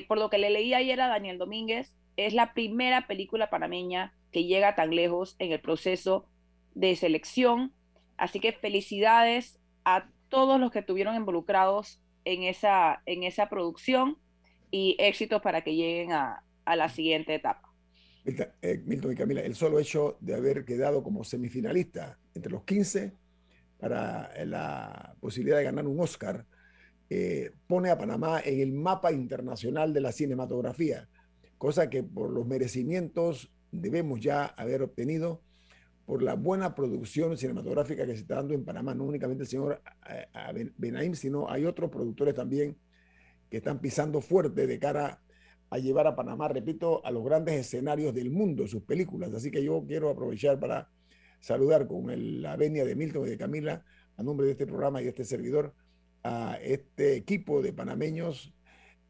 por 0.08 0.18
lo 0.18 0.30
que 0.30 0.38
le 0.38 0.50
leí 0.50 0.72
ayer 0.72 1.00
a 1.00 1.08
Daniel 1.08 1.38
Domínguez, 1.38 1.94
es 2.16 2.32
la 2.32 2.54
primera 2.54 3.06
película 3.06 3.50
panameña 3.50 4.14
que 4.34 4.44
llega 4.44 4.74
tan 4.74 4.90
lejos 4.90 5.36
en 5.38 5.52
el 5.52 5.60
proceso 5.60 6.28
de 6.74 6.96
selección. 6.96 7.72
Así 8.16 8.40
que 8.40 8.52
felicidades 8.52 9.60
a 9.84 10.10
todos 10.28 10.58
los 10.58 10.72
que 10.72 10.80
estuvieron 10.80 11.14
involucrados 11.14 12.02
en 12.24 12.42
esa, 12.42 13.00
en 13.06 13.22
esa 13.22 13.48
producción 13.48 14.18
y 14.72 14.96
éxitos 14.98 15.40
para 15.40 15.62
que 15.62 15.76
lleguen 15.76 16.10
a, 16.12 16.42
la 16.66 16.88
siguiente 16.88 17.34
etapa. 17.34 17.72
Eh, 18.24 18.82
Milton 18.84 19.12
y 19.12 19.14
Camila, 19.14 19.42
el 19.42 19.54
solo 19.54 19.78
hecho 19.78 20.16
de 20.20 20.34
haber 20.34 20.64
quedado 20.64 21.04
como 21.04 21.22
semifinalista 21.22 22.18
entre 22.34 22.50
los 22.50 22.64
15 22.64 23.12
para 23.78 24.32
la 24.46 25.14
posibilidad 25.20 25.58
de 25.58 25.64
ganar 25.64 25.86
un 25.86 26.00
Oscar 26.00 26.44
eh, 27.08 27.52
pone 27.68 27.90
a 27.90 27.98
Panamá 27.98 28.40
en 28.44 28.60
el 28.60 28.72
mapa 28.72 29.12
internacional 29.12 29.92
de 29.92 30.00
la 30.00 30.10
cinematografía, 30.10 31.08
cosa 31.58 31.88
que 31.88 32.02
por 32.02 32.30
los 32.30 32.46
merecimientos 32.46 33.52
debemos 33.80 34.20
ya 34.20 34.46
haber 34.46 34.82
obtenido 34.82 35.42
por 36.06 36.22
la 36.22 36.34
buena 36.34 36.74
producción 36.74 37.36
cinematográfica 37.36 38.06
que 38.06 38.14
se 38.14 38.22
está 38.22 38.36
dando 38.36 38.54
en 38.54 38.64
Panamá, 38.64 38.94
no 38.94 39.04
únicamente 39.04 39.44
el 39.44 39.48
señor 39.48 39.82
eh, 40.08 40.70
Benaim, 40.76 41.14
sino 41.14 41.50
hay 41.50 41.64
otros 41.64 41.90
productores 41.90 42.34
también 42.34 42.76
que 43.50 43.58
están 43.58 43.80
pisando 43.80 44.20
fuerte 44.20 44.66
de 44.66 44.78
cara 44.78 45.22
a 45.70 45.78
llevar 45.78 46.06
a 46.06 46.14
Panamá, 46.14 46.48
repito, 46.48 47.04
a 47.04 47.10
los 47.10 47.24
grandes 47.24 47.54
escenarios 47.54 48.14
del 48.14 48.30
mundo, 48.30 48.66
sus 48.66 48.82
películas. 48.82 49.32
Así 49.32 49.50
que 49.50 49.64
yo 49.64 49.84
quiero 49.86 50.10
aprovechar 50.10 50.60
para 50.60 50.90
saludar 51.40 51.86
con 51.86 52.42
la 52.42 52.56
venia 52.56 52.84
de 52.84 52.94
Milton 52.94 53.26
y 53.26 53.30
de 53.30 53.38
Camila, 53.38 53.84
a 54.16 54.22
nombre 54.22 54.46
de 54.46 54.52
este 54.52 54.66
programa 54.66 55.00
y 55.00 55.04
de 55.04 55.10
este 55.10 55.24
servidor, 55.24 55.74
a 56.22 56.58
este 56.62 57.16
equipo 57.16 57.60
de 57.60 57.72
panameños 57.72 58.54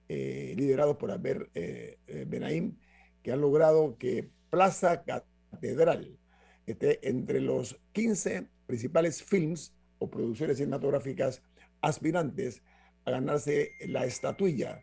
eh, 0.09 0.55
liderados 0.57 0.97
por 0.97 1.11
Albert 1.11 1.51
eh, 1.55 1.99
Benaim, 2.27 2.77
que 3.23 3.33
han 3.33 3.41
logrado 3.41 3.97
que 3.99 4.31
Plaza 4.55 5.03
Catedral, 5.03 6.17
este, 6.65 7.09
entre 7.09 7.41
los 7.41 7.77
15 7.91 8.47
principales 8.67 9.21
films 9.21 9.75
o 9.99 10.09
producciones 10.09 10.59
cinematográficas 10.59 11.43
aspirantes 11.81 12.63
a 13.05 13.11
ganarse 13.11 13.73
la 13.89 14.07
estatuilla 14.07 14.81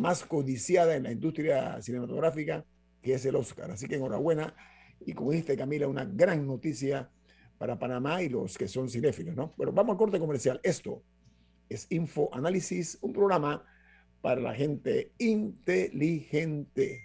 más 0.00 0.24
codiciada 0.24 0.96
en 0.96 1.04
la 1.04 1.12
industria 1.12 1.80
cinematográfica, 1.80 2.66
que 3.00 3.14
es 3.14 3.24
el 3.24 3.36
Oscar. 3.36 3.70
Así 3.70 3.86
que 3.86 3.94
enhorabuena. 3.94 4.56
Y 4.98 5.12
como 5.12 5.30
dijiste, 5.30 5.56
Camila, 5.56 5.86
una 5.86 6.04
gran 6.04 6.44
noticia 6.44 7.08
para 7.58 7.78
Panamá 7.78 8.22
y 8.22 8.28
los 8.28 8.58
que 8.58 8.66
son 8.66 8.88
cinéfilos, 8.88 9.36
¿no? 9.36 9.54
Bueno, 9.56 9.70
vamos 9.70 9.92
al 9.92 9.98
corte 9.98 10.18
comercial. 10.18 10.58
Esto 10.64 11.04
es 11.68 11.86
Info 11.90 12.28
Análisis, 12.32 12.98
un 13.02 13.12
programa 13.12 13.64
para 14.20 14.40
la 14.40 14.52
gente 14.52 15.12
inteligente. 15.18 17.04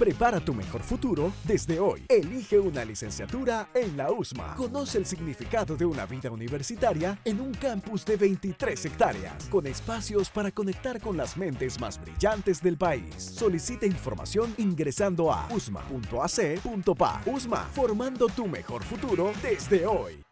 Prepara 0.00 0.40
tu 0.40 0.54
mejor 0.54 0.80
futuro 0.80 1.30
desde 1.44 1.78
hoy. 1.78 2.06
Elige 2.08 2.58
una 2.58 2.86
licenciatura 2.86 3.68
en 3.74 3.98
la 3.98 4.10
USMA. 4.10 4.54
Conoce 4.56 4.96
el 4.96 5.04
significado 5.04 5.76
de 5.76 5.84
una 5.84 6.06
vida 6.06 6.30
universitaria 6.30 7.18
en 7.22 7.38
un 7.38 7.52
campus 7.52 8.06
de 8.06 8.16
23 8.16 8.86
hectáreas, 8.86 9.44
con 9.50 9.66
espacios 9.66 10.30
para 10.30 10.50
conectar 10.52 11.02
con 11.02 11.18
las 11.18 11.36
mentes 11.36 11.78
más 11.78 12.00
brillantes 12.00 12.62
del 12.62 12.78
país. 12.78 13.14
Solicita 13.22 13.84
información 13.84 14.54
ingresando 14.56 15.30
a 15.30 15.46
usma.ac.pa. 15.50 17.22
USMA, 17.26 17.68
formando 17.74 18.26
tu 18.28 18.46
mejor 18.46 18.82
futuro 18.82 19.34
desde 19.42 19.84
hoy. 19.84 20.24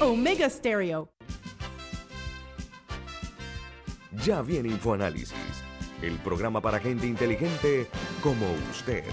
Omega 0.00 0.48
Stereo. 0.48 1.10
Ya 4.12 4.42
viene 4.42 4.68
InfoAnálisis, 4.68 5.62
el 6.02 6.18
programa 6.18 6.60
para 6.60 6.80
gente 6.80 7.06
inteligente 7.06 7.86
como 8.22 8.44
usted. 8.70 9.04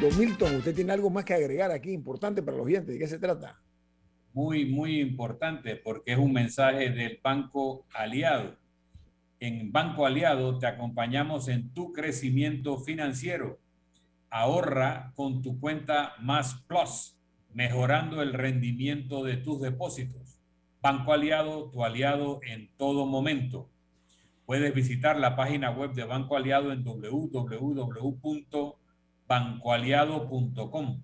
Don 0.00 0.18
Milton, 0.18 0.56
usted 0.56 0.74
tiene 0.74 0.92
algo 0.92 1.10
más 1.10 1.24
que 1.24 1.34
agregar 1.34 1.70
aquí 1.70 1.92
importante 1.92 2.42
para 2.42 2.56
los 2.56 2.66
oyentes. 2.66 2.94
¿De 2.94 2.98
qué 2.98 3.06
se 3.06 3.18
trata? 3.18 3.60
Muy, 4.32 4.64
muy 4.64 5.00
importante 5.00 5.76
porque 5.76 6.12
es 6.12 6.18
un 6.18 6.32
mensaje 6.32 6.90
del 6.90 7.18
Banco 7.22 7.84
Aliado. 7.92 8.56
En 9.40 9.72
Banco 9.72 10.06
Aliado 10.06 10.58
te 10.58 10.66
acompañamos 10.66 11.48
en 11.48 11.70
tu 11.74 11.92
crecimiento 11.92 12.78
financiero. 12.78 13.58
Ahorra 14.30 15.12
con 15.16 15.42
tu 15.42 15.58
cuenta 15.58 16.14
Más 16.20 16.62
Plus, 16.66 17.16
mejorando 17.52 18.22
el 18.22 18.32
rendimiento 18.32 19.24
de 19.24 19.36
tus 19.36 19.60
depósitos. 19.60 20.38
Banco 20.80 21.12
Aliado, 21.12 21.70
tu 21.70 21.84
aliado 21.84 22.40
en 22.42 22.70
todo 22.76 23.06
momento. 23.06 23.68
Puedes 24.46 24.74
visitar 24.74 25.18
la 25.18 25.36
página 25.36 25.70
web 25.70 25.92
de 25.92 26.04
Banco 26.04 26.36
Aliado 26.36 26.72
en 26.72 26.84
www 26.84 27.40
bancoaliado.com. 29.30 31.00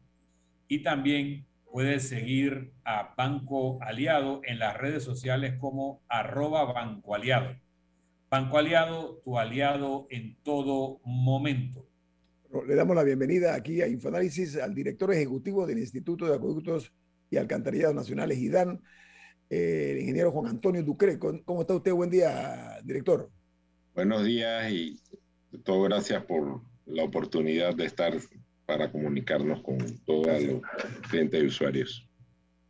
Y 0.66 0.80
también 0.80 1.47
puedes 1.70 2.08
seguir 2.08 2.73
a 2.85 3.14
Banco 3.16 3.78
Aliado 3.82 4.40
en 4.44 4.58
las 4.58 4.76
redes 4.76 5.02
sociales 5.02 5.54
como 5.58 6.02
arroba 6.08 6.73
Banco 6.73 7.14
Aliado. 7.14 7.56
Banco 8.30 8.58
Aliado, 8.58 9.20
tu 9.25 9.38
aliado 9.38 10.06
en 10.11 10.37
todo 10.42 11.00
momento. 11.04 11.87
Le 12.66 12.75
damos 12.75 12.96
la 12.96 13.02
bienvenida 13.02 13.54
aquí 13.54 13.82
a 13.82 13.88
Infoanálisis 13.88 14.56
al 14.56 14.75
director 14.75 15.12
ejecutivo 15.12 15.66
del 15.66 15.78
Instituto 15.78 16.26
de 16.26 16.35
Acueductos 16.35 16.92
y 17.30 17.37
Alcantarillados 17.37 17.94
Nacionales, 17.94 18.38
IDAN, 18.38 18.80
eh, 19.50 19.90
el 19.92 20.00
ingeniero 20.00 20.32
Juan 20.32 20.46
Antonio 20.46 20.82
Ducre. 20.82 21.18
¿Cómo 21.18 21.61
está 21.61 21.75
usted? 21.75 21.92
Buen 21.92 22.11
día, 22.11 22.78
director. 22.85 23.30
Buenos 23.94 24.25
días 24.25 24.70
y 24.73 25.00
todo 25.64 25.82
gracias 25.82 26.25
por 26.25 26.62
la 26.87 27.04
oportunidad 27.04 27.75
de 27.75 27.87
estar 27.87 28.14
para 28.66 28.90
comunicarnos 28.90 29.62
con 29.62 29.78
todos 30.04 30.42
los 30.42 30.61
clientes 31.08 31.42
y 31.42 31.46
usuarios. 31.46 32.08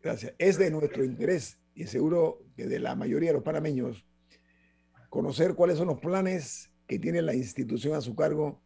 Gracias. 0.02 0.34
Es 0.38 0.58
de 0.58 0.70
nuestro 0.70 1.04
interés 1.04 1.58
y 1.74 1.86
seguro 1.86 2.44
que 2.56 2.66
de 2.66 2.78
la 2.78 2.94
mayoría 2.94 3.30
de 3.30 3.34
los 3.34 3.42
panameños 3.42 4.06
conocer 5.08 5.54
cuáles 5.54 5.78
son 5.78 5.88
los 5.88 6.00
planes 6.00 6.70
que 6.86 6.98
tiene 6.98 7.22
la 7.22 7.34
institución 7.34 7.94
a 7.94 8.00
su 8.00 8.14
cargo 8.14 8.62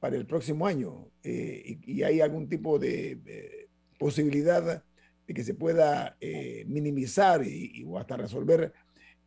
para 0.00 0.16
el 0.16 0.26
próximo 0.26 0.66
año 0.66 1.10
eh, 1.24 1.78
y, 1.82 2.02
hay 2.04 2.20
algún 2.20 2.48
tipo 2.48 2.78
de 2.78 3.68
posibilidad 3.98 4.84
de 5.26 5.34
que 5.34 5.44
se 5.44 5.54
pueda 5.54 6.16
eh, 6.20 6.64
minimizar 6.66 7.46
y, 7.46 7.84
o 7.86 7.98
hasta 7.98 8.16
resolver 8.16 8.72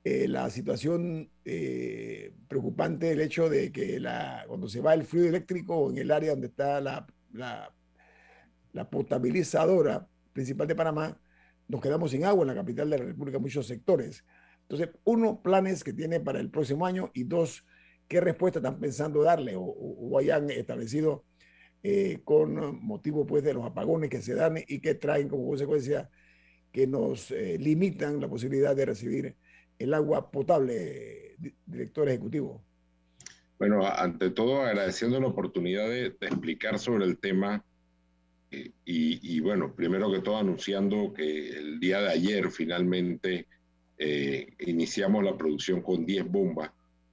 eh, 0.04 0.28
la 0.28 0.50
situación 0.50 1.30
eh, 1.46 2.34
preocupante, 2.48 3.12
el 3.12 3.22
hecho 3.22 3.50
de 3.50 3.72
que 3.72 4.00
la, 4.00 4.44
cuando 4.48 4.68
se 4.68 4.82
va 4.82 4.96
el 4.96 5.04
fluido 5.04 5.30
eléctrico 5.30 5.92
en 5.92 6.00
el 6.00 6.10
área 6.10 6.32
donde 6.32 6.48
está 6.48 6.82
la, 6.82 7.06
la, 7.34 7.74
la, 8.74 8.90
potabilizadora 8.90 10.08
principal 10.34 10.68
de 10.68 10.76
Panamá, 10.76 11.20
nos 11.68 11.82
quedamos 11.82 12.12
sin 12.12 12.26
agua 12.26 12.44
en 12.44 12.48
la 12.48 12.56
capital 12.56 12.90
de 12.90 12.98
la 13.00 13.06
República 13.06 13.40
muchos 13.40 13.68
sectores. 13.68 14.26
Entonces, 14.64 14.90
uno, 15.04 15.42
planes 15.42 15.84
que 15.84 15.94
tiene 15.94 16.20
para 16.20 16.40
el 16.40 16.50
próximo 16.50 16.86
año 16.86 17.12
y 17.14 17.24
dos, 17.24 17.66
qué 18.08 18.22
respuesta 18.22 18.60
están 18.60 18.80
pensando 18.80 19.24
darle 19.24 19.56
o, 19.56 19.62
o 19.62 20.18
hayan 20.18 20.50
establecido 20.50 21.26
eh, 21.84 22.22
con 22.24 22.84
motivo 22.84 23.26
pues 23.26 23.44
de 23.44 23.54
los 23.54 23.66
apagones 23.66 24.10
que 24.10 24.22
se 24.22 24.36
dan 24.36 24.58
y 24.68 24.80
que 24.80 24.96
traen 24.96 25.30
como 25.30 25.48
consecuencia 25.48 26.10
que 26.72 26.88
nos 26.88 27.32
limitan 27.32 28.22
la 28.22 28.30
posibilidad 28.30 28.74
de 28.74 28.86
recibir 28.86 29.36
el 29.78 29.94
agua 29.94 30.32
potable, 30.32 31.36
director 31.66 32.08
ejecutivo? 32.08 32.64
Bueno, 33.62 33.86
ante 33.86 34.32
todo 34.32 34.64
agradeciendo 34.64 35.20
la 35.20 35.28
oportunidad 35.28 35.88
de, 35.88 36.08
explicar 36.08 36.80
sobre 36.80 37.06
el 37.06 37.20
tema 37.20 37.64
eh, 38.50 38.72
y, 38.86 39.40
bueno, 39.40 39.76
primero 39.76 40.12
que 40.12 40.22
todo 40.22 40.38
anunciando 40.38 41.14
que 41.14 41.50
el 41.50 41.80
día 41.80 42.02
de 42.02 42.10
ayer 42.10 42.50
finalmente 42.50 43.46
eh, 44.00 44.48
iniciamos 44.62 45.24
la 45.24 45.38
producción 45.38 45.84
con 45.84 46.08
10 46.08 46.32
bombas, 46.32 46.72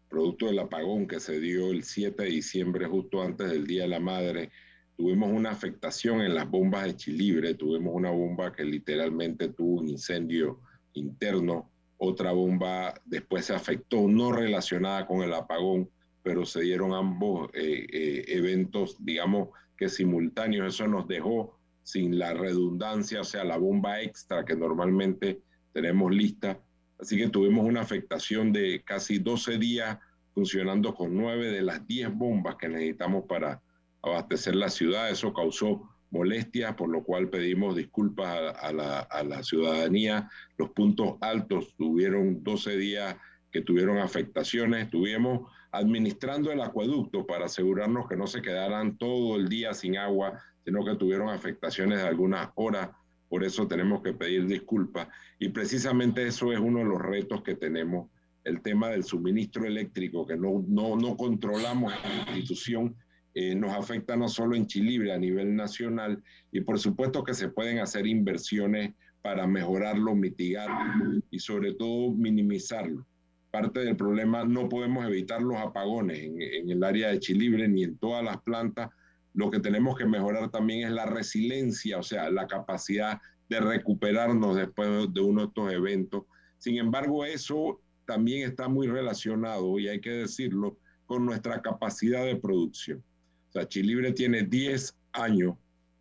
producto 0.08 0.46
del 0.46 0.60
apagón 0.60 1.06
que 1.06 1.20
se 1.20 1.38
dio 1.38 1.70
el 1.70 1.84
7 1.84 2.22
de 2.22 2.30
diciembre 2.30 2.86
justo 2.86 3.20
antes 3.20 3.50
del 3.50 3.66
Día 3.66 3.82
de 3.82 3.88
la 3.88 4.00
Madre. 4.00 4.50
Tuvimos 4.96 5.30
una 5.30 5.50
afectación 5.50 6.22
en 6.22 6.34
las 6.34 6.48
bombas 6.48 6.86
de 6.86 6.96
Chilibre, 6.96 7.56
tuvimos 7.56 7.94
una 7.94 8.10
bomba 8.10 8.54
que 8.54 8.64
literalmente 8.64 9.50
tuvo 9.50 9.82
un 9.82 9.88
incendio 9.88 10.60
interno 10.94 11.70
otra 11.98 12.30
bomba 12.30 12.94
después 13.04 13.44
se 13.44 13.54
afectó, 13.54 14.06
no 14.08 14.32
relacionada 14.32 15.04
con 15.04 15.22
el 15.22 15.34
apagón, 15.34 15.90
pero 16.22 16.44
se 16.44 16.62
dieron 16.62 16.92
ambos 16.92 17.50
eh, 17.54 17.86
eh, 17.92 18.24
eventos, 18.28 18.96
digamos 18.98 19.48
que 19.76 19.88
simultáneos. 19.88 20.74
Eso 20.74 20.86
nos 20.88 21.06
dejó 21.08 21.58
sin 21.82 22.18
la 22.18 22.34
redundancia, 22.34 23.20
o 23.20 23.24
sea, 23.24 23.44
la 23.44 23.56
bomba 23.56 24.02
extra 24.02 24.44
que 24.44 24.56
normalmente 24.56 25.40
tenemos 25.72 26.12
lista. 26.12 26.60
Así 26.98 27.16
que 27.16 27.28
tuvimos 27.28 27.64
una 27.64 27.80
afectación 27.80 28.52
de 28.52 28.82
casi 28.84 29.18
12 29.18 29.58
días 29.58 29.98
funcionando 30.34 30.94
con 30.94 31.16
9 31.16 31.50
de 31.50 31.62
las 31.62 31.86
10 31.86 32.14
bombas 32.14 32.56
que 32.56 32.68
necesitamos 32.68 33.24
para 33.26 33.62
abastecer 34.02 34.56
la 34.56 34.68
ciudad. 34.68 35.10
Eso 35.10 35.32
causó 35.32 35.88
molestias, 36.10 36.74
por 36.74 36.88
lo 36.88 37.02
cual 37.04 37.28
pedimos 37.28 37.76
disculpas 37.76 38.54
a, 38.56 38.72
la, 38.72 39.42
ciudadanía. 39.42 40.30
Los 40.56 40.70
puntos 40.70 41.16
altos 41.20 41.74
tuvieron 41.76 42.42
12 42.42 42.76
días 42.76 43.16
que 43.50 43.62
tuvieron 43.62 43.98
afectaciones. 43.98 44.84
Estuvimos 44.84 45.50
administrando 45.72 46.50
el 46.50 46.60
acueducto 46.60 47.26
para 47.26 47.46
asegurarnos 47.46 48.08
que 48.08 48.16
no 48.16 48.26
se 48.26 48.42
quedaran 48.42 48.96
todo 48.96 49.36
el 49.36 49.48
día 49.48 49.74
sin 49.74 49.96
agua, 49.96 50.40
sino 50.64 50.84
que 50.84 50.96
tuvieron 50.96 51.28
afectaciones 51.28 51.98
de 51.98 52.08
algunas 52.08 52.50
horas. 52.54 52.90
Por 53.28 53.44
eso 53.44 53.66
tenemos 53.66 54.02
que 54.02 54.14
pedir 54.14 54.46
disculpas. 54.46 55.08
Y 55.38 55.50
precisamente 55.50 56.26
eso 56.26 56.52
es 56.52 56.58
uno 56.58 56.78
de 56.80 56.86
los 56.86 57.00
retos 57.00 57.42
que 57.42 57.54
tenemos, 57.54 58.10
el 58.44 58.62
tema 58.62 58.88
del 58.88 59.04
suministro 59.04 59.66
eléctrico, 59.66 60.26
que 60.26 60.36
no, 60.36 60.64
no, 60.66 60.96
no 60.96 61.16
controlamos 61.16 61.92
la 62.02 62.36
institución 62.36 62.96
eh, 63.40 63.54
nos 63.54 63.72
afecta 63.72 64.16
no 64.16 64.28
solo 64.28 64.56
en 64.56 64.66
Chilibre, 64.66 65.12
a 65.12 65.16
nivel 65.16 65.54
nacional, 65.54 66.20
y 66.50 66.60
por 66.62 66.78
supuesto 66.80 67.22
que 67.22 67.34
se 67.34 67.48
pueden 67.48 67.78
hacer 67.78 68.04
inversiones 68.04 68.94
para 69.22 69.46
mejorarlo, 69.46 70.12
mitigarlo 70.16 71.20
y 71.30 71.38
sobre 71.38 71.74
todo 71.74 72.10
minimizarlo. 72.10 73.06
Parte 73.50 73.80
del 73.80 73.96
problema, 73.96 74.44
no 74.44 74.68
podemos 74.68 75.06
evitar 75.06 75.40
los 75.40 75.56
apagones 75.56 76.18
en, 76.18 76.70
el 76.70 76.84
área 76.84 77.08
de 77.08 77.18
Chilibre 77.18 77.66
ni 77.66 77.84
en 77.84 77.96
todas 77.96 78.22
las 78.22 78.40
plantas. 78.42 78.90
Lo 79.34 79.50
que 79.50 79.60
tenemos 79.60 79.96
que 79.96 80.04
mejorar 80.04 80.50
también 80.50 80.86
es 80.86 80.92
la 80.92 81.06
resiliencia, 81.06 81.98
o 81.98 82.02
sea, 82.02 82.30
la 82.30 82.46
capacidad 82.46 83.20
de 83.48 83.60
recuperarnos 83.60 84.56
después 84.56 85.12
de 85.12 85.20
uno 85.20 85.42
de 85.42 85.46
estos 85.46 85.72
eventos. 85.72 86.24
Sin 86.58 86.76
embargo, 86.76 87.24
eso 87.24 87.80
también 88.04 88.48
está 88.48 88.68
muy 88.68 88.86
relacionado, 88.86 89.78
y 89.78 89.88
hay 89.88 90.00
que 90.00 90.10
decirlo, 90.10 90.76
con 91.06 91.24
nuestra 91.24 91.62
capacidad 91.62 92.24
de 92.24 92.36
producción. 92.36 93.02
O 93.48 93.52
sea, 93.52 93.66
Chilibre 93.66 94.12
tiene 94.12 94.42
10 94.42 94.94
años 95.12 95.54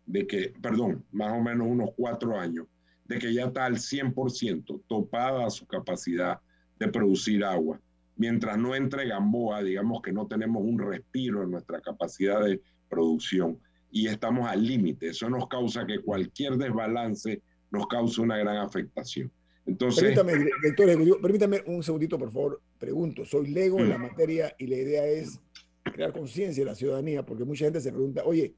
de 0.04 0.26
que, 0.26 0.52
perdón, 0.60 1.04
más 1.12 1.32
o 1.32 1.40
menos 1.40 1.66
unos 1.66 1.90
4 1.96 2.38
años, 2.38 2.66
de 3.06 3.18
que 3.18 3.32
ya 3.32 3.46
está 3.46 3.64
al 3.64 3.76
100% 3.76 4.82
topada 4.86 5.48
su 5.48 5.66
capacidad 5.66 6.40
de 6.78 6.88
producir 6.88 7.44
agua. 7.44 7.80
Mientras 8.16 8.58
no 8.58 8.74
entre 8.74 9.06
Gamboa, 9.06 9.62
digamos 9.62 10.02
que 10.02 10.12
no 10.12 10.26
tenemos 10.26 10.62
un 10.62 10.78
respiro 10.78 11.42
en 11.42 11.50
nuestra 11.50 11.80
capacidad 11.80 12.44
de 12.44 12.60
producción 12.88 13.58
y 13.90 14.08
estamos 14.08 14.48
al 14.48 14.66
límite. 14.66 15.08
Eso 15.08 15.30
nos 15.30 15.48
causa 15.48 15.86
que 15.86 16.00
cualquier 16.00 16.56
desbalance 16.56 17.42
nos 17.70 17.86
causa 17.86 18.22
una 18.22 18.36
gran 18.36 18.56
afectación. 18.56 19.30
Entonces, 19.66 20.14
permítame, 20.16 20.50
director 20.62 20.88
ejecutivo, 20.88 21.20
permítame 21.20 21.62
un 21.66 21.82
segundito, 21.82 22.18
por 22.18 22.32
favor. 22.32 22.62
Pregunto, 22.78 23.24
soy 23.24 23.48
lego 23.48 23.78
en 23.80 23.90
la 23.90 23.98
mm. 23.98 24.02
materia 24.02 24.54
y 24.58 24.66
la 24.66 24.76
idea 24.76 25.06
es 25.06 25.38
crear 25.84 26.12
conciencia 26.12 26.64
de 26.64 26.70
la 26.70 26.74
ciudadanía, 26.74 27.24
porque 27.24 27.44
mucha 27.44 27.66
gente 27.66 27.80
se 27.80 27.92
pregunta, 27.92 28.22
oye, 28.24 28.54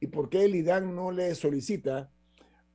¿y 0.00 0.06
por 0.06 0.28
qué 0.28 0.44
el 0.44 0.54
IDAN 0.54 0.94
no 0.94 1.10
le 1.10 1.34
solicita 1.34 2.10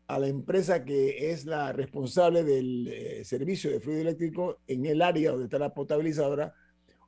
a 0.08 0.20
la 0.20 0.28
empresa 0.28 0.86
que 0.86 1.32
es 1.32 1.46
la 1.46 1.74
responsable 1.74 2.44
del 2.44 2.88
eh, 2.88 3.24
servicio 3.26 3.70
de 3.70 3.82
fluido 3.82 4.02
eléctrico 4.02 4.60
en 4.68 4.86
el 4.86 5.02
área 5.02 5.32
donde 5.32 5.46
está 5.46 5.60
la 5.60 5.74
potabilizadora, 5.74 6.54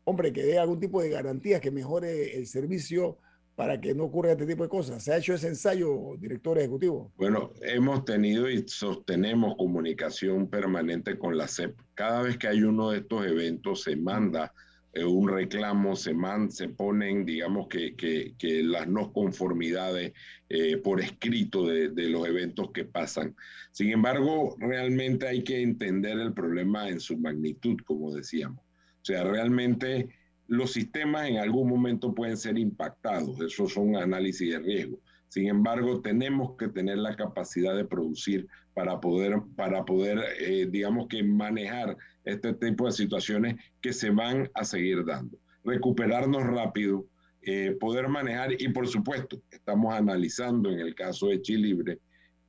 hombre, 0.04 0.34
que 0.34 0.44
dé 0.44 0.60
algún 0.60 0.80
tipo 0.80 1.02
de 1.02 1.10
garantías 1.10 1.62
que 1.62 1.72
mejore 1.72 2.38
el 2.38 2.46
servicio 2.46 3.18
para 3.56 3.80
que 3.80 3.94
no 3.94 4.06
ocurra 4.06 4.32
este 4.32 4.46
tipo 4.46 4.64
de 4.64 4.70
cosas. 4.70 5.04
¿Se 5.04 5.14
ha 5.14 5.18
hecho 5.18 5.34
ese 5.34 5.50
ensayo, 5.50 6.16
director 6.18 6.58
ejecutivo? 6.58 7.12
Bueno, 7.18 7.52
hemos 7.62 8.06
tenido 8.06 8.50
y 8.50 8.66
sostenemos 8.68 9.56
comunicación 9.58 10.50
permanente 10.50 11.18
con 11.18 11.38
la 11.38 11.48
CEP. 11.48 11.78
Cada 11.94 12.22
vez 12.22 12.38
que 12.38 12.48
hay 12.48 12.64
uno 12.64 12.92
de 12.92 13.00
estos 13.00 13.26
eventos 13.26 13.84
se 13.84 13.96
manda 13.96 14.54
eh, 14.94 15.04
un 15.04 15.28
reclamo, 15.28 15.96
se, 15.96 16.14
man, 16.14 16.52
se 16.52 16.70
ponen, 16.70 17.26
digamos, 17.26 17.68
que, 17.68 17.96
que, 17.96 18.34
que 18.38 18.64
las 18.64 18.88
no 18.88 19.14
conformidades 19.14 20.14
eh, 20.50 20.78
por 20.78 21.00
escrito 21.00 21.68
de, 21.68 21.90
de, 21.90 22.10
los 22.10 22.28
eventos 22.28 22.72
que 22.72 22.86
pasan. 22.86 23.36
Sin 23.72 23.92
embargo, 23.92 24.56
realmente 24.60 25.28
hay 25.28 25.44
que 25.44 25.62
entender 25.62 26.20
el 26.20 26.34
problema 26.34 26.90
en 26.90 27.00
su 27.00 27.18
magnitud, 27.18 27.78
como 27.86 28.14
decíamos. 28.14 28.60
O 28.60 29.06
sea, 29.06 29.24
realmente 29.24 30.10
los 30.48 30.74
sistemas 30.74 31.30
en 31.30 31.38
algún 31.38 31.70
momento 31.70 32.14
pueden 32.14 32.36
ser 32.36 32.58
impactados, 32.58 33.40
esos 33.40 33.72
son 33.72 33.96
análisis 33.96 34.52
de 34.52 34.60
riesgo. 34.60 35.00
Sin 35.30 35.48
embargo, 35.48 36.02
tenemos 36.02 36.58
que 36.58 36.68
tener 36.68 36.98
la 36.98 37.16
capacidad 37.16 37.76
de 37.76 37.86
producir 37.86 38.48
para 38.74 39.00
poder, 39.00 39.40
para 39.56 39.86
poder 39.86 40.20
eh, 40.40 40.68
digamos 40.70 41.08
que 41.08 41.24
manejar 41.24 41.96
este 42.26 42.54
tipo 42.54 42.88
de 42.88 42.92
situaciones 42.92 43.56
que 43.80 43.94
se 43.94 44.10
van 44.10 44.50
a 44.56 44.66
seguir 44.66 45.06
dando. 45.06 45.38
Recuperarnos 45.64 46.44
rápido, 46.44 47.06
eh, 47.44 47.78
poder 47.80 48.08
manejar 48.08 48.60
y 48.60 48.70
por 48.70 48.88
supuesto, 48.88 49.40
estamos 49.52 49.94
analizando 49.94 50.72
en 50.72 50.80
el 50.80 50.96
caso 50.96 51.28
de 51.28 51.42
Chilibre 51.42 52.00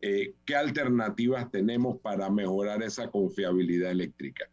eh, 0.00 0.32
qué 0.46 0.56
alternativas 0.56 1.50
tenemos 1.50 1.98
para 2.00 2.30
mejorar 2.30 2.82
esa 2.82 3.10
confiabilidad 3.10 3.90
eléctrica. 3.90 4.48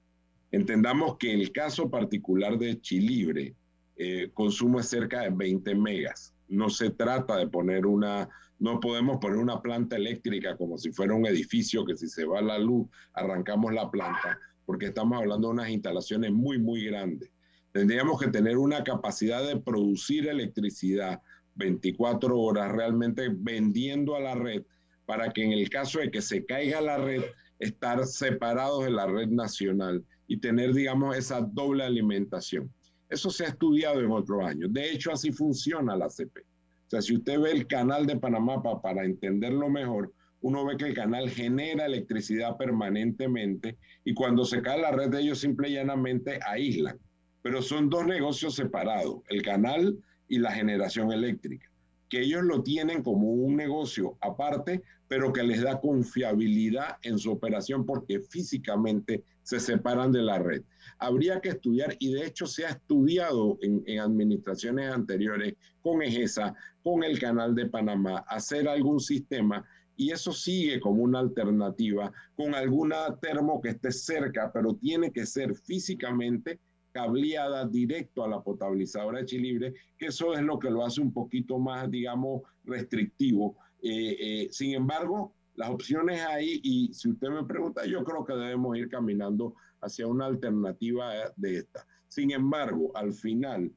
Entendamos 0.51 1.17
que 1.17 1.33
el 1.33 1.53
caso 1.53 1.89
particular 1.89 2.57
de 2.57 2.81
Chilibre, 2.81 3.55
eh, 3.95 4.29
consumo 4.33 4.81
es 4.81 4.89
cerca 4.89 5.21
de 5.21 5.29
20 5.29 5.75
megas 5.75 6.33
no 6.49 6.69
se 6.69 6.89
trata 6.89 7.37
de 7.37 7.47
poner 7.47 7.85
una, 7.85 8.29
no 8.59 8.79
podemos 8.79 9.17
poner 9.17 9.37
una 9.37 9.61
planta 9.61 9.95
eléctrica 9.95 10.55
como 10.57 10.77
si 10.77 10.91
fuera 10.91 11.13
un 11.13 11.25
edificio 11.25 11.85
que 11.85 11.95
si 11.95 12.07
se 12.07 12.25
va 12.25 12.41
la 12.41 12.57
luz 12.57 12.87
arrancamos 13.13 13.73
la 13.73 13.89
planta, 13.89 14.39
porque 14.65 14.87
estamos 14.87 15.19
hablando 15.19 15.47
de 15.47 15.53
unas 15.53 15.69
instalaciones 15.69 16.31
muy, 16.31 16.57
muy 16.57 16.85
grandes. 16.85 17.29
Tendríamos 17.71 18.19
que 18.19 18.29
tener 18.29 18.57
una 18.57 18.83
capacidad 18.83 19.45
de 19.45 19.59
producir 19.59 20.27
electricidad 20.27 21.21
24 21.55 22.39
horas 22.39 22.71
realmente 22.71 23.29
vendiendo 23.31 24.15
a 24.15 24.19
la 24.19 24.35
red 24.35 24.63
para 25.05 25.31
que 25.31 25.43
en 25.43 25.53
el 25.53 25.69
caso 25.69 25.99
de 25.99 26.11
que 26.11 26.21
se 26.21 26.45
caiga 26.45 26.81
la 26.81 26.97
red, 26.97 27.23
estar 27.59 28.05
separados 28.05 28.83
de 28.83 28.91
la 28.91 29.07
red 29.07 29.29
nacional 29.29 30.03
y 30.27 30.37
tener, 30.37 30.73
digamos, 30.73 31.15
esa 31.17 31.41
doble 31.41 31.83
alimentación. 31.83 32.71
Eso 33.09 33.29
se 33.29 33.45
ha 33.45 33.49
estudiado 33.49 34.01
en 34.01 34.11
otros 34.11 34.43
años. 34.43 34.71
De 34.73 34.91
hecho, 34.91 35.11
así 35.11 35.31
funciona 35.31 35.95
la 35.95 36.09
CP. 36.09 36.41
O 36.41 36.89
sea, 36.89 37.01
si 37.01 37.15
usted 37.15 37.39
ve 37.39 37.51
el 37.51 37.67
canal 37.67 38.05
de 38.05 38.17
Panamá 38.17 38.61
para 38.81 39.03
entenderlo 39.05 39.69
mejor, 39.69 40.13
uno 40.41 40.65
ve 40.65 40.77
que 40.77 40.85
el 40.85 40.93
canal 40.93 41.29
genera 41.29 41.85
electricidad 41.85 42.57
permanentemente 42.57 43.77
y 44.03 44.13
cuando 44.13 44.45
se 44.45 44.61
cae 44.61 44.81
la 44.81 44.91
red 44.91 45.09
de 45.09 45.21
ellos 45.21 45.39
simple 45.39 45.69
y 45.69 45.73
llanamente 45.73 46.39
aíslan. 46.45 46.97
Pero 47.41 47.61
son 47.61 47.89
dos 47.89 48.05
negocios 48.05 48.55
separados, 48.55 49.21
el 49.29 49.41
canal 49.41 49.97
y 50.27 50.39
la 50.39 50.51
generación 50.51 51.11
eléctrica, 51.11 51.69
que 52.09 52.21
ellos 52.21 52.43
lo 52.43 52.61
tienen 52.61 53.03
como 53.03 53.31
un 53.31 53.55
negocio 53.55 54.17
aparte, 54.21 54.81
pero 55.07 55.33
que 55.33 55.43
les 55.43 55.61
da 55.61 55.79
confiabilidad 55.79 56.97
en 57.01 57.17
su 57.17 57.31
operación 57.31 57.85
porque 57.85 58.19
físicamente 58.19 59.23
se 59.47 59.61
separan 59.61 60.11
de 60.11 60.21
la 60.21 60.39
red. 60.39 60.61
Habría 60.99 61.39
que 61.39 61.49
estudiar, 61.49 61.95
y 61.99 62.11
de 62.11 62.25
hecho 62.25 62.45
se 62.45 62.65
ha 62.65 62.71
estudiado 62.71 63.57
en, 63.61 63.97
administraciones 63.97 64.91
anteriores 64.91 65.53
con 65.81 66.01
EGESA, 66.01 66.53
con 66.83 67.01
el 67.01 67.17
Canal 67.17 67.55
de 67.55 67.67
Panamá, 67.67 68.25
hacer 68.27 68.67
algún 68.67 68.99
sistema 68.99 69.65
y 69.95 70.11
eso 70.11 70.33
sigue 70.33 70.81
como 70.81 71.01
una 71.01 71.19
alternativa 71.19 72.11
con 72.35 72.55
alguna 72.55 73.15
termo 73.21 73.61
que 73.61 73.69
esté 73.69 73.93
cerca, 73.93 74.51
pero 74.53 74.75
tiene 74.75 75.13
que 75.13 75.25
ser 75.25 75.55
físicamente 75.55 76.59
cableada 76.91 77.65
directo 77.65 78.25
a 78.25 78.27
la 78.27 78.41
potabilizadora 78.41 79.19
de 79.19 79.27
Chilibre, 79.27 79.73
que 79.97 80.07
eso 80.07 80.33
es 80.33 80.41
lo 80.41 80.59
que 80.59 80.69
lo 80.69 80.83
hace 80.83 80.99
un 80.99 81.13
poquito 81.13 81.57
más, 81.57 81.89
digamos, 81.89 82.41
restrictivo. 82.65 83.55
Eh, 83.81 84.17
eh, 84.19 84.47
sin 84.51 84.73
embargo, 84.73 85.36
las 85.57 85.69
opciones 85.69 86.21
ahí 86.21 86.59
y 86.63 86.93
si 86.93 87.09
usted 87.09 87.29
me 87.29 87.43
pregunta, 87.43 87.85
yo 87.85 88.03
creo 88.03 88.23
que 88.23 88.33
debemos 88.33 88.77
ir 88.77 88.89
caminando 88.89 89.55
hacia 89.81 90.07
una 90.07 90.27
alternativa 90.27 91.11
de 91.35 91.57
esta. 91.57 91.85
Sin 92.07 92.31
embargo, 92.31 92.95
al 92.95 93.11
final, 93.11 93.71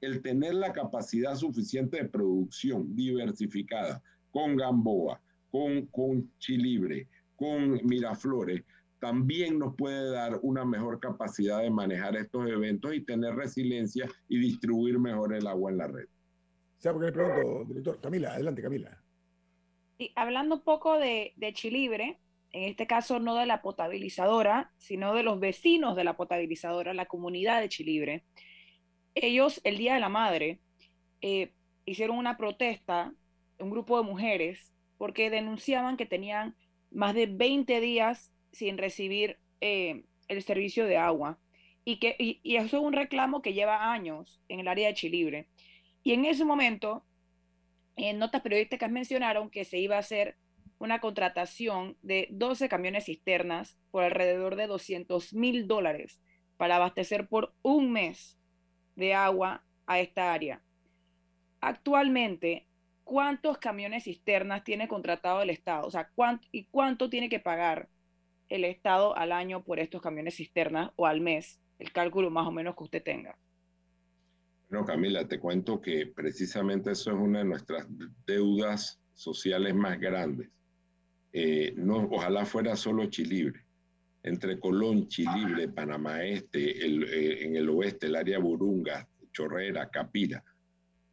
el 0.00 0.22
tener 0.22 0.54
la 0.54 0.72
capacidad 0.72 1.36
suficiente 1.36 1.98
de 1.98 2.08
producción 2.08 2.94
diversificada 2.96 4.02
con 4.30 4.56
Gamboa, 4.56 5.20
con, 5.50 5.86
con 5.86 6.30
Chilibre, 6.38 7.08
con 7.36 7.80
Miraflores, 7.84 8.64
también 8.98 9.58
nos 9.58 9.76
puede 9.76 10.10
dar 10.10 10.40
una 10.42 10.64
mejor 10.64 10.98
capacidad 11.00 11.60
de 11.60 11.70
manejar 11.70 12.16
estos 12.16 12.48
eventos 12.48 12.94
y 12.94 13.02
tener 13.02 13.34
resiliencia 13.34 14.08
y 14.26 14.38
distribuir 14.38 14.98
mejor 14.98 15.34
el 15.34 15.46
agua 15.46 15.70
en 15.70 15.78
la 15.78 15.86
red. 15.86 16.06
¿Sabe 16.78 16.94
por 16.94 17.02
qué 17.02 17.06
le 17.06 17.12
pregunto, 17.12 17.64
director? 17.68 18.00
Camila, 18.00 18.32
adelante, 18.32 18.62
Camila. 18.62 19.05
Y 19.98 20.12
hablando 20.14 20.56
un 20.56 20.62
poco 20.62 20.98
de, 20.98 21.32
de 21.36 21.52
Chilibre, 21.52 22.18
en 22.52 22.64
este 22.64 22.86
caso 22.86 23.18
no 23.18 23.34
de 23.34 23.46
la 23.46 23.62
potabilizadora, 23.62 24.72
sino 24.78 25.14
de 25.14 25.22
los 25.22 25.40
vecinos 25.40 25.96
de 25.96 26.04
la 26.04 26.16
potabilizadora, 26.16 26.94
la 26.94 27.06
comunidad 27.06 27.60
de 27.60 27.68
Chilibre, 27.68 28.24
ellos 29.14 29.60
el 29.64 29.78
Día 29.78 29.94
de 29.94 30.00
la 30.00 30.08
Madre 30.08 30.60
eh, 31.20 31.52
hicieron 31.86 32.18
una 32.18 32.36
protesta, 32.36 33.12
un 33.58 33.70
grupo 33.70 33.96
de 33.96 34.04
mujeres, 34.04 34.72
porque 34.98 35.30
denunciaban 35.30 35.96
que 35.96 36.06
tenían 36.06 36.54
más 36.90 37.14
de 37.14 37.26
20 37.26 37.80
días 37.80 38.32
sin 38.52 38.78
recibir 38.78 39.38
eh, 39.60 40.04
el 40.28 40.42
servicio 40.42 40.86
de 40.86 40.98
agua. 40.98 41.38
Y, 41.84 41.98
que, 41.98 42.16
y 42.18 42.56
eso 42.56 42.78
es 42.78 42.82
un 42.82 42.92
reclamo 42.92 43.42
que 43.42 43.54
lleva 43.54 43.92
años 43.92 44.40
en 44.48 44.60
el 44.60 44.68
área 44.68 44.88
de 44.88 44.94
Chilibre. 44.94 45.48
Y 46.02 46.12
en 46.12 46.24
ese 46.24 46.44
momento 46.44 47.04
en 47.96 48.18
notas 48.18 48.42
periodísticas 48.42 48.90
mencionaron 48.90 49.50
que 49.50 49.64
se 49.64 49.78
iba 49.78 49.96
a 49.96 50.00
hacer 50.00 50.36
una 50.78 51.00
contratación 51.00 51.96
de 52.02 52.28
12 52.30 52.68
camiones 52.68 53.06
cisternas 53.06 53.78
por 53.90 54.04
alrededor 54.04 54.56
de 54.56 54.66
200 54.66 55.32
mil 55.32 55.66
dólares 55.66 56.20
para 56.56 56.76
abastecer 56.76 57.28
por 57.28 57.54
un 57.62 57.92
mes 57.92 58.38
de 58.94 59.14
agua 59.14 59.64
a 59.86 60.00
esta 60.00 60.32
área. 60.32 60.62
Actualmente, 61.60 62.66
¿cuántos 63.04 63.58
camiones 63.58 64.04
cisternas 64.04 64.64
tiene 64.64 64.88
contratado 64.88 65.42
el 65.42 65.50
Estado? 65.50 65.86
O 65.86 65.90
sea, 65.90 66.10
¿cuánto, 66.14 66.46
¿y 66.52 66.66
cuánto 66.66 67.08
tiene 67.08 67.28
que 67.28 67.40
pagar 67.40 67.88
el 68.48 68.64
Estado 68.64 69.16
al 69.16 69.32
año 69.32 69.64
por 69.64 69.80
estos 69.80 70.02
camiones 70.02 70.36
cisternas 70.36 70.90
o 70.96 71.06
al 71.06 71.20
mes? 71.20 71.60
El 71.78 71.92
cálculo 71.92 72.30
más 72.30 72.46
o 72.46 72.52
menos 72.52 72.76
que 72.76 72.84
usted 72.84 73.02
tenga. 73.02 73.38
No, 74.68 74.84
Camila, 74.84 75.26
te 75.28 75.38
cuento 75.38 75.80
que 75.80 76.06
precisamente 76.06 76.92
eso 76.92 77.12
es 77.12 77.16
una 77.16 77.38
de 77.40 77.44
nuestras 77.44 77.86
deudas 78.26 79.00
sociales 79.14 79.74
más 79.74 79.98
grandes. 80.00 80.48
Eh, 81.32 81.72
no, 81.76 82.08
ojalá 82.10 82.44
fuera 82.44 82.74
solo 82.76 83.06
Chilibre. 83.06 83.64
Entre 84.22 84.58
Colón, 84.58 85.06
Chilibre, 85.06 85.68
Panamá 85.68 86.24
Este, 86.24 86.84
eh, 86.84 87.44
en 87.44 87.56
el 87.56 87.68
oeste, 87.68 88.06
el 88.06 88.16
área 88.16 88.38
Burunga, 88.38 89.08
Chorrera, 89.32 89.88
Capira. 89.88 90.42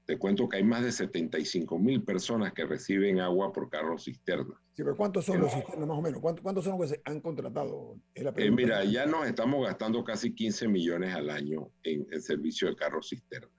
Te 0.05 0.17
cuento 0.17 0.49
que 0.49 0.57
hay 0.57 0.63
más 0.63 0.83
de 0.83 0.91
75 0.91 1.79
mil 1.79 2.03
personas 2.03 2.51
que 2.53 2.65
reciben 2.65 3.21
agua 3.21 3.53
por 3.53 3.69
carros 3.69 4.03
cisternas. 4.03 4.57
Sí, 4.73 4.83
pero 4.83 4.97
¿cuántos 4.97 5.25
son 5.25 5.39
los 5.39 5.53
cisternas 5.53 5.87
más 5.87 5.97
o 5.97 6.01
menos? 6.01 6.19
¿Cuántos, 6.19 6.65
son 6.65 6.77
los 6.77 6.89
que 6.89 6.95
se 6.95 7.01
han 7.05 7.21
contratado? 7.21 7.97
Eh, 8.13 8.51
mira, 8.51 8.83
ya 8.83 9.05
nos 9.05 9.25
estamos 9.25 9.65
gastando 9.65 10.03
casi 10.03 10.35
15 10.35 10.67
millones 10.67 11.15
al 11.15 11.29
año 11.29 11.69
en 11.83 12.05
el 12.11 12.21
servicio 12.21 12.67
de 12.67 12.75
carros 12.75 13.09
cisternas, 13.09 13.51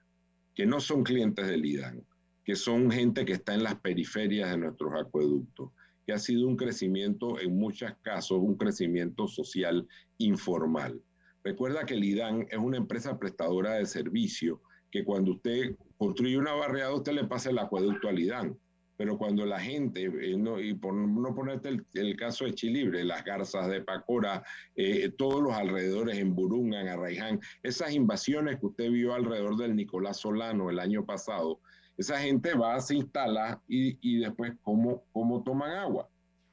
que 0.53 0.67
no 0.67 0.79
son 0.79 1.03
clientes 1.03 1.47
del 1.47 1.65
IDAN, 1.65 2.05
que 2.43 2.55
son 2.55 2.91
gente 2.91 3.25
que 3.25 3.33
está 3.33 3.55
en 3.55 3.63
las 3.63 3.75
periferias 3.79 4.51
de 4.51 4.57
nuestros 4.57 4.93
acueductos, 4.93 5.71
que 6.05 6.13
ha 6.13 6.19
sido 6.19 6.47
un 6.47 6.55
crecimiento, 6.55 7.39
en 7.39 7.57
muchos 7.57 7.91
casos, 8.03 8.37
un 8.37 8.55
crecimiento 8.55 9.27
social 9.27 9.87
informal. 10.19 11.01
Recuerda 11.43 11.85
que 11.85 11.95
el 11.95 12.03
IDAN 12.03 12.45
es 12.51 12.59
una 12.59 12.77
empresa 12.77 13.17
prestadora 13.17 13.73
de 13.73 13.87
servicio 13.87 14.61
que 14.91 15.03
cuando 15.03 15.31
usted 15.31 15.75
construye 15.97 16.37
una 16.37 16.53
barriada, 16.53 16.93
usted 16.93 17.13
le 17.13 17.25
pasa 17.25 17.49
el 17.49 17.59
acueducto 17.59 18.09
al 18.09 18.19
IDAN 18.19 18.57
pero 18.97 19.17
cuando 19.17 19.45
la 19.45 19.59
gente, 19.59 20.03
eh, 20.05 20.37
no, 20.37 20.59
y 20.59 20.73
por 20.73 20.93
no 20.93 21.35
ponerte 21.35 21.69
el, 21.93 22.15
caso 22.15 22.45
de 22.45 22.53
Chilibre, 22.53 23.03
las 23.03 23.23
garzas 23.23 23.67
de 23.67 23.81
Pacora, 23.81 24.43
eh, 24.75 25.09
todos 25.17 25.41
los 25.41 25.53
alrededores 25.53 26.17
en 26.17 26.33
Burunga, 26.33 26.81
en 26.81 26.87
Arraiján, 26.87 27.39
esas 27.61 27.93
invasiones 27.93 28.59
que 28.59 28.67
usted 28.67 28.89
vio 28.89 29.13
alrededor 29.13 29.57
del 29.57 29.75
Nicolás 29.75 30.17
Solano 30.17 30.69
el 30.69 30.79
año 30.79 31.05
pasado, 31.05 31.59
esa 31.97 32.19
gente 32.19 32.53
va, 32.53 32.79
se 32.79 32.95
instala 32.95 33.61
y, 33.67 33.97
y 34.01 34.19
después 34.19 34.53
¿cómo, 34.61 35.03
cómo 35.11 35.43
toman 35.43 35.71
agua. 35.71 36.09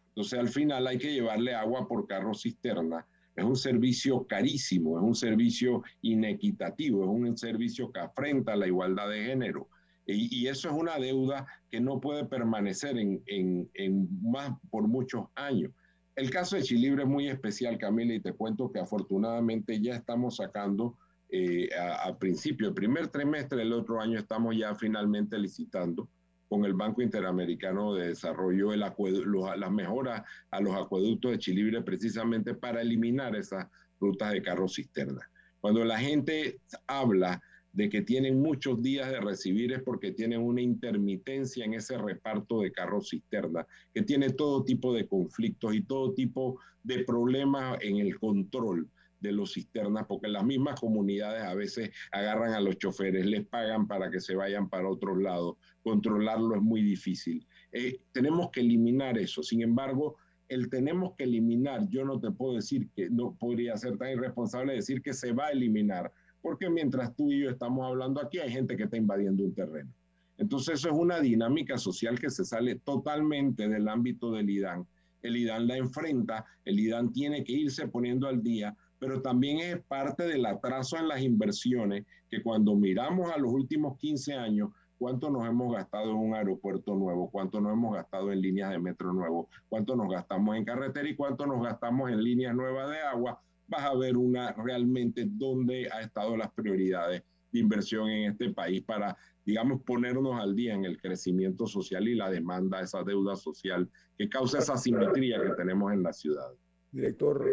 Entonces 0.08 0.38
al 0.38 0.48
final 0.48 0.86
hay 0.86 0.98
que 0.98 1.12
llevarle 1.12 1.54
agua 1.54 1.88
por 1.88 2.06
carro 2.06 2.34
cisterna. 2.34 3.06
Es 3.34 3.44
un 3.44 3.56
servicio 3.56 4.26
carísimo, 4.26 4.98
es 4.98 5.04
un 5.04 5.14
servicio 5.14 5.82
inequitativo, 6.02 7.04
es 7.04 7.08
un 7.08 7.36
servicio 7.36 7.90
que 7.90 8.00
afrenta 8.00 8.56
la 8.56 8.66
igualdad 8.66 9.08
de 9.08 9.24
género. 9.24 9.68
Y, 10.04 10.46
eso 10.48 10.68
es 10.68 10.74
una 10.74 10.98
deuda 10.98 11.46
que 11.70 11.80
no 11.80 12.00
puede 12.00 12.24
permanecer 12.24 12.98
en, 12.98 13.22
en, 13.26 14.08
más 14.20 14.52
por 14.70 14.88
muchos 14.88 15.26
años. 15.36 15.70
El 16.16 16.28
caso 16.28 16.56
de 16.56 16.62
Chilibre 16.62 17.04
es 17.04 17.08
muy 17.08 17.28
especial, 17.28 17.78
Camila, 17.78 18.12
y 18.12 18.20
te 18.20 18.32
cuento 18.32 18.70
que 18.70 18.80
afortunadamente 18.80 19.80
ya 19.80 19.94
estamos 19.94 20.36
sacando 20.36 20.98
eh, 21.30 21.70
a, 21.74 22.14
principio, 22.18 22.68
el 22.68 22.74
primer 22.74 23.08
trimestre 23.08 23.60
del 23.60 23.72
otro 23.72 24.00
año, 24.00 24.18
estamos 24.18 24.54
ya 24.54 24.74
finalmente 24.74 25.38
licitando 25.38 26.08
con 26.52 26.66
el 26.66 26.74
Banco 26.74 27.00
Interamericano 27.00 27.94
de 27.94 28.08
Desarrollo 28.08 28.74
el 28.74 28.80
las 28.80 29.70
mejoras 29.70 30.22
a 30.50 30.60
los 30.60 30.74
acueductos 30.76 31.30
de 31.30 31.38
Chilibre 31.38 31.80
precisamente 31.80 32.52
para 32.54 32.82
eliminar 32.82 33.34
esas 33.34 33.68
rutas 33.98 34.32
de 34.32 34.42
carros 34.42 34.74
cisterna. 34.74 35.22
Cuando 35.62 35.82
la 35.82 35.98
gente 35.98 36.58
habla 36.86 37.40
de 37.72 37.88
que 37.88 38.02
tienen 38.02 38.42
muchos 38.42 38.82
días 38.82 39.08
de 39.08 39.22
recibir 39.22 39.72
es 39.72 39.82
porque 39.82 40.12
tienen 40.12 40.42
una 40.42 40.60
intermitencia 40.60 41.64
en 41.64 41.72
ese 41.72 41.96
reparto 41.96 42.60
de 42.60 42.70
carros 42.70 43.08
cisterna, 43.08 43.66
que 43.94 44.02
tiene 44.02 44.28
todo 44.28 44.62
tipo 44.62 44.92
de 44.92 45.06
conflictos 45.06 45.74
y 45.74 45.80
todo 45.80 46.12
tipo 46.12 46.60
de 46.82 47.02
problemas 47.04 47.78
en 47.80 47.96
el 47.96 48.18
control 48.18 48.90
de 49.20 49.32
los 49.32 49.54
cisternas, 49.54 50.04
porque 50.06 50.28
las 50.28 50.44
mismas 50.44 50.78
comunidades 50.78 51.44
a 51.44 51.54
veces 51.54 51.92
agarran 52.10 52.52
a 52.52 52.60
los 52.60 52.76
choferes, 52.76 53.24
les 53.24 53.46
pagan 53.46 53.86
para 53.86 54.10
que 54.10 54.20
se 54.20 54.34
vayan 54.34 54.68
para 54.68 54.88
otros 54.88 55.16
lados, 55.16 55.56
controlarlo 55.82 56.56
es 56.56 56.62
muy 56.62 56.82
difícil. 56.82 57.46
Eh, 57.72 58.00
tenemos 58.12 58.50
que 58.50 58.60
eliminar 58.60 59.18
eso, 59.18 59.42
sin 59.42 59.62
embargo, 59.62 60.16
el 60.48 60.68
tenemos 60.68 61.14
que 61.16 61.24
eliminar, 61.24 61.88
yo 61.88 62.04
no 62.04 62.20
te 62.20 62.30
puedo 62.30 62.56
decir 62.56 62.88
que 62.94 63.08
no 63.08 63.34
podría 63.38 63.76
ser 63.76 63.96
tan 63.96 64.10
irresponsable 64.10 64.74
decir 64.74 65.00
que 65.00 65.14
se 65.14 65.32
va 65.32 65.46
a 65.46 65.50
eliminar, 65.50 66.12
porque 66.42 66.68
mientras 66.68 67.14
tú 67.16 67.32
y 67.32 67.40
yo 67.40 67.50
estamos 67.50 67.86
hablando 67.86 68.20
aquí, 68.20 68.38
hay 68.38 68.50
gente 68.50 68.76
que 68.76 68.84
está 68.84 68.96
invadiendo 68.96 69.44
un 69.44 69.54
terreno. 69.54 69.90
Entonces, 70.38 70.80
eso 70.80 70.88
es 70.88 70.94
una 70.94 71.20
dinámica 71.20 71.78
social 71.78 72.18
que 72.18 72.28
se 72.28 72.44
sale 72.44 72.76
totalmente 72.76 73.68
del 73.68 73.88
ámbito 73.88 74.32
del 74.32 74.50
IDAN. 74.50 74.86
El 75.22 75.36
IDAN 75.36 75.68
la 75.68 75.76
enfrenta, 75.76 76.44
el 76.64 76.80
IDAN 76.80 77.12
tiene 77.12 77.44
que 77.44 77.52
irse 77.52 77.86
poniendo 77.88 78.26
al 78.26 78.42
día, 78.42 78.76
pero 78.98 79.22
también 79.22 79.58
es 79.58 79.80
parte 79.84 80.24
del 80.24 80.44
atraso 80.44 80.96
en 80.98 81.08
las 81.08 81.22
inversiones, 81.22 82.04
que 82.28 82.42
cuando 82.42 82.74
miramos 82.74 83.30
a 83.32 83.38
los 83.38 83.52
últimos 83.52 83.96
15 83.98 84.34
años, 84.34 84.70
cuánto 85.02 85.30
nos 85.30 85.44
hemos 85.48 85.74
gastado 85.74 86.10
en 86.10 86.16
un 86.16 86.32
aeropuerto 86.32 86.94
nuevo, 86.94 87.28
cuánto 87.28 87.60
nos 87.60 87.72
hemos 87.72 87.92
gastado 87.92 88.30
en 88.30 88.40
líneas 88.40 88.70
de 88.70 88.78
metro 88.78 89.12
nuevo, 89.12 89.48
cuánto 89.68 89.96
nos 89.96 90.08
gastamos 90.08 90.56
en 90.56 90.64
carretera 90.64 91.08
y 91.08 91.16
cuánto 91.16 91.44
nos 91.44 91.60
gastamos 91.60 92.08
en 92.08 92.22
líneas 92.22 92.54
nuevas 92.54 92.88
de 92.88 93.00
agua, 93.00 93.42
vas 93.66 93.82
a 93.82 93.96
ver 93.96 94.16
una 94.16 94.52
realmente 94.52 95.26
dónde 95.28 95.88
ha 95.90 96.02
estado 96.02 96.36
las 96.36 96.52
prioridades 96.52 97.24
de 97.50 97.58
inversión 97.58 98.10
en 98.10 98.30
este 98.30 98.50
país 98.50 98.80
para, 98.82 99.16
digamos, 99.44 99.82
ponernos 99.82 100.40
al 100.40 100.54
día 100.54 100.72
en 100.72 100.84
el 100.84 101.00
crecimiento 101.00 101.66
social 101.66 102.06
y 102.06 102.14
la 102.14 102.30
demanda, 102.30 102.80
esa 102.80 103.02
deuda 103.02 103.34
social 103.34 103.90
que 104.16 104.28
causa 104.28 104.58
esa 104.58 104.76
simetría 104.76 105.42
que 105.42 105.50
tenemos 105.56 105.92
en 105.92 106.04
la 106.04 106.12
ciudad. 106.12 106.52
Director, 106.92 107.44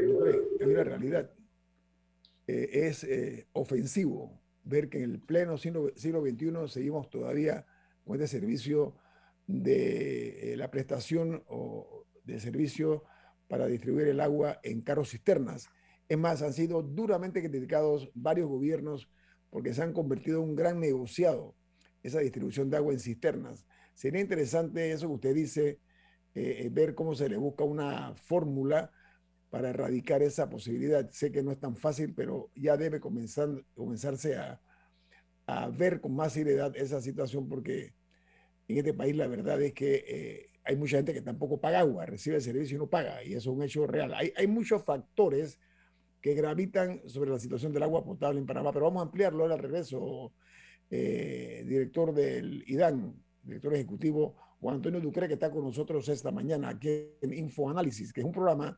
hay 0.62 0.68
una 0.68 0.84
realidad. 0.84 1.32
Eh, 2.46 2.70
es 2.74 3.04
eh, 3.06 3.48
ofensivo 3.54 4.39
ver 4.64 4.90
que 4.90 5.04
en 5.04 5.12
el 5.12 5.20
pleno 5.20 5.58
siglo, 5.58 5.92
siglo 5.96 6.22
XXI 6.22 6.68
seguimos 6.68 7.10
todavía 7.10 7.66
con 8.04 8.16
este 8.16 8.28
servicio 8.28 8.96
de 9.48 10.54
eh, 10.54 10.58
la 10.58 10.70
prestación 10.70 11.44
o 11.48 12.06
de 12.24 12.40
servicio 12.40 13.04
para 13.48 13.68
distribuir 13.68 14.08
el 14.08 14.20
agua 14.20 14.60
en 14.64 14.82
carros 14.82 15.10
cisternas 15.10 15.70
es 16.10 16.18
más, 16.18 16.42
han 16.42 16.54
sido 16.54 16.82
duramente 16.82 17.48
criticados 17.48 18.10
varios 18.16 18.50
gobiernos 18.50 19.08
porque 19.52 19.76
se 19.76 19.84
han 19.84 19.94
convertido 19.94 20.42
en 20.42 20.50
un 20.50 20.56
gran 20.56 20.80
negociado 20.80 21.56
esa 22.02 22.20
distribución 22.20 22.70
de 22.70 22.78
agua 22.78 22.94
en 22.94 23.00
cisternas. 23.00 23.68
Sería 23.94 24.20
interesante 24.20 24.92
eso 24.92 25.08
que 25.08 25.14
usted 25.14 25.36
dice, 25.36 25.80
eh, 26.34 26.64
eh, 26.64 26.70
ver 26.72 26.96
cómo 26.96 27.14
se 27.14 27.30
le 27.30 27.38
busca 27.38 27.64
una 27.64 28.16
fórmula 28.16 28.92
para 29.50 29.70
erradicar 29.70 30.22
esa 30.22 30.50
posibilidad. 30.50 31.10
Sé 31.12 31.32
que 31.32 31.44
no 31.44 31.52
es 31.52 31.60
tan 31.60 31.76
fácil, 31.76 32.14
pero 32.14 32.52
ya 32.56 32.78
debe 32.78 33.00
comenzar, 33.00 33.50
comenzarse 33.76 34.36
a, 34.36 34.62
ver 35.76 36.00
con 36.00 36.16
más 36.16 36.34
seriedad 36.34 36.78
esa 36.78 37.02
situación 37.02 37.50
porque 37.50 37.96
en 38.68 38.78
este 38.78 38.94
país 38.94 39.16
la 39.16 39.26
verdad 39.26 39.60
es 39.64 39.74
que 39.74 40.06
eh, 40.08 40.50
hay 40.64 40.76
mucha 40.76 40.98
gente 40.98 41.12
que 41.12 41.24
tampoco 41.24 41.60
paga 41.60 41.80
agua, 41.80 42.06
recibe 42.06 42.36
el 42.36 42.44
servicio 42.44 42.76
y 42.76 42.80
no 42.80 42.88
paga, 42.88 43.24
y 43.24 43.34
eso 43.34 43.50
es 43.50 43.58
un 43.58 43.64
hecho 43.64 43.88
real. 43.88 44.14
Hay, 44.14 44.32
hay 44.38 44.46
muchos 44.46 44.84
factores 44.84 45.60
que 46.22 46.34
gravitan 46.34 47.02
sobre 47.08 47.32
la 47.32 47.40
situación 47.40 47.74
del 47.74 47.84
agua 47.84 48.04
potable 48.04 48.40
en 48.40 48.46
Panamá. 48.46 48.72
Pero 48.72 48.86
vamos 48.86 49.02
a 49.02 49.06
ampliarlo 49.06 49.46
al 49.46 49.58
regreso. 49.58 50.34
Eh, 50.92 51.64
director 51.68 52.14
del 52.14 52.64
IDAN, 52.66 53.14
director 53.44 53.74
ejecutivo 53.76 54.36
Juan 54.60 54.78
Antonio 54.78 55.00
Ducre, 55.00 55.28
que 55.28 55.36
está 55.36 55.52
con 55.52 55.64
nosotros 55.64 56.10
esta 56.10 56.32
mañana 56.32 56.70
aquí 56.70 57.12
en 57.22 57.34
Infoanálisis, 57.34 58.12
que 58.12 58.22
es 58.22 58.26
un 58.26 58.32
programa 58.32 58.78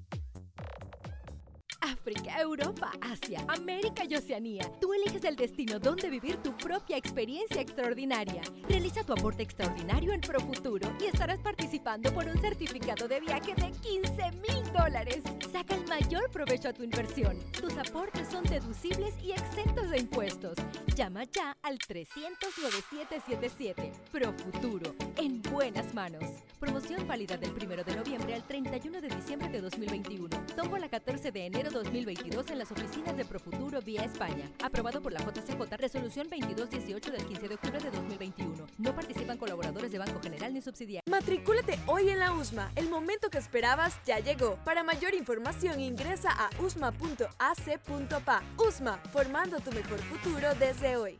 África, 2.01 2.41
Europa, 2.41 2.91
Asia, 2.99 3.45
América 3.47 4.03
y 4.09 4.15
Oceanía. 4.15 4.63
Tú 4.81 4.91
eliges 4.91 5.23
el 5.23 5.35
destino 5.35 5.77
donde 5.77 6.09
vivir 6.09 6.37
tu 6.37 6.57
propia 6.57 6.97
experiencia 6.97 7.61
extraordinaria. 7.61 8.41
Realiza 8.67 9.03
tu 9.03 9.13
aporte 9.13 9.43
extraordinario 9.43 10.11
en 10.11 10.21
Profuturo 10.21 10.91
y 10.99 11.05
estarás 11.05 11.37
participando 11.41 12.11
por 12.11 12.25
un 12.25 12.41
certificado 12.41 13.07
de 13.07 13.19
viaje 13.19 13.53
de 13.53 13.69
15 13.69 14.31
mil 14.31 14.63
dólares. 14.73 15.21
Saca 15.51 15.75
el 15.75 15.87
mayor 15.87 16.31
provecho 16.31 16.69
a 16.69 16.73
tu 16.73 16.81
inversión. 16.81 17.37
Tus 17.51 17.77
aportes 17.77 18.29
son 18.29 18.45
deducibles 18.45 19.13
y 19.23 19.33
exentos 19.33 19.91
de 19.91 19.99
impuestos. 19.99 20.55
Llama 20.95 21.25
ya 21.25 21.55
al 21.61 21.77
300-9777. 21.77 23.91
Profuturo, 24.11 24.95
en 25.17 25.39
buenas 25.43 25.93
manos. 25.93 26.23
Promoción 26.61 27.07
válida 27.07 27.37
del 27.37 27.53
1 27.53 27.83
de 27.83 27.95
noviembre 27.95 28.35
al 28.35 28.43
31 28.45 29.01
de 29.01 29.09
diciembre 29.09 29.49
de 29.49 29.61
2021. 29.61 30.29
Tomo 30.55 30.77
la 30.77 30.89
14 30.89 31.31
de 31.31 31.47
enero 31.47 31.71
2022 31.71 32.51
en 32.51 32.59
las 32.59 32.71
oficinas 32.71 33.17
de 33.17 33.25
Profuturo 33.25 33.81
vía 33.81 34.03
España. 34.03 34.47
Aprobado 34.63 35.01
por 35.01 35.11
la 35.11 35.21
JCJ, 35.21 35.75
resolución 35.77 36.27
2218 36.29 37.11
del 37.13 37.25
15 37.25 37.47
de 37.47 37.55
octubre 37.55 37.79
de 37.79 37.89
2021. 37.89 38.67
No 38.77 38.93
participan 38.93 39.39
colaboradores 39.39 39.91
de 39.91 39.97
Banco 39.97 40.21
General 40.21 40.53
ni 40.53 40.61
subsidiarios. 40.61 41.09
Matricúlate 41.09 41.79
hoy 41.87 42.09
en 42.09 42.19
la 42.19 42.31
USMA. 42.31 42.71
El 42.75 42.91
momento 42.91 43.31
que 43.31 43.39
esperabas 43.39 43.97
ya 44.05 44.19
llegó. 44.19 44.57
Para 44.63 44.83
mayor 44.83 45.15
información 45.15 45.79
ingresa 45.79 46.29
a 46.29 46.51
usma.ac.pa. 46.61 48.43
USMA, 48.59 48.97
formando 49.11 49.59
tu 49.61 49.71
mejor 49.71 49.97
futuro 49.97 50.53
desde 50.59 50.95
hoy. 50.95 51.19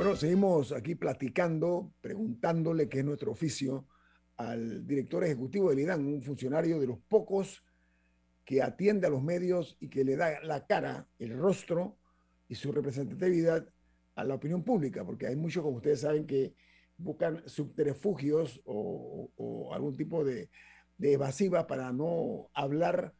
Bueno, 0.00 0.16
seguimos 0.16 0.72
aquí 0.72 0.94
platicando, 0.94 1.92
preguntándole 2.00 2.88
qué 2.88 3.00
es 3.00 3.04
nuestro 3.04 3.32
oficio 3.32 3.86
al 4.38 4.86
director 4.86 5.22
ejecutivo 5.24 5.68
del 5.68 5.80
IDAN, 5.80 6.06
un 6.06 6.22
funcionario 6.22 6.80
de 6.80 6.86
los 6.86 6.98
pocos 7.00 7.62
que 8.42 8.62
atiende 8.62 9.08
a 9.08 9.10
los 9.10 9.22
medios 9.22 9.76
y 9.78 9.90
que 9.90 10.02
le 10.02 10.16
da 10.16 10.40
la 10.40 10.66
cara, 10.66 11.06
el 11.18 11.36
rostro 11.36 11.98
y 12.48 12.54
su 12.54 12.72
representatividad 12.72 13.68
a 14.14 14.24
la 14.24 14.36
opinión 14.36 14.64
pública, 14.64 15.04
porque 15.04 15.26
hay 15.26 15.36
muchos, 15.36 15.62
como 15.62 15.76
ustedes 15.76 16.00
saben, 16.00 16.26
que 16.26 16.54
buscan 16.96 17.42
subterfugios 17.46 18.62
o, 18.64 19.70
algún 19.74 19.98
tipo 19.98 20.24
de, 20.24 20.48
evasiva 20.98 21.66
para 21.66 21.92
no 21.92 22.48
hablar, 22.54 23.12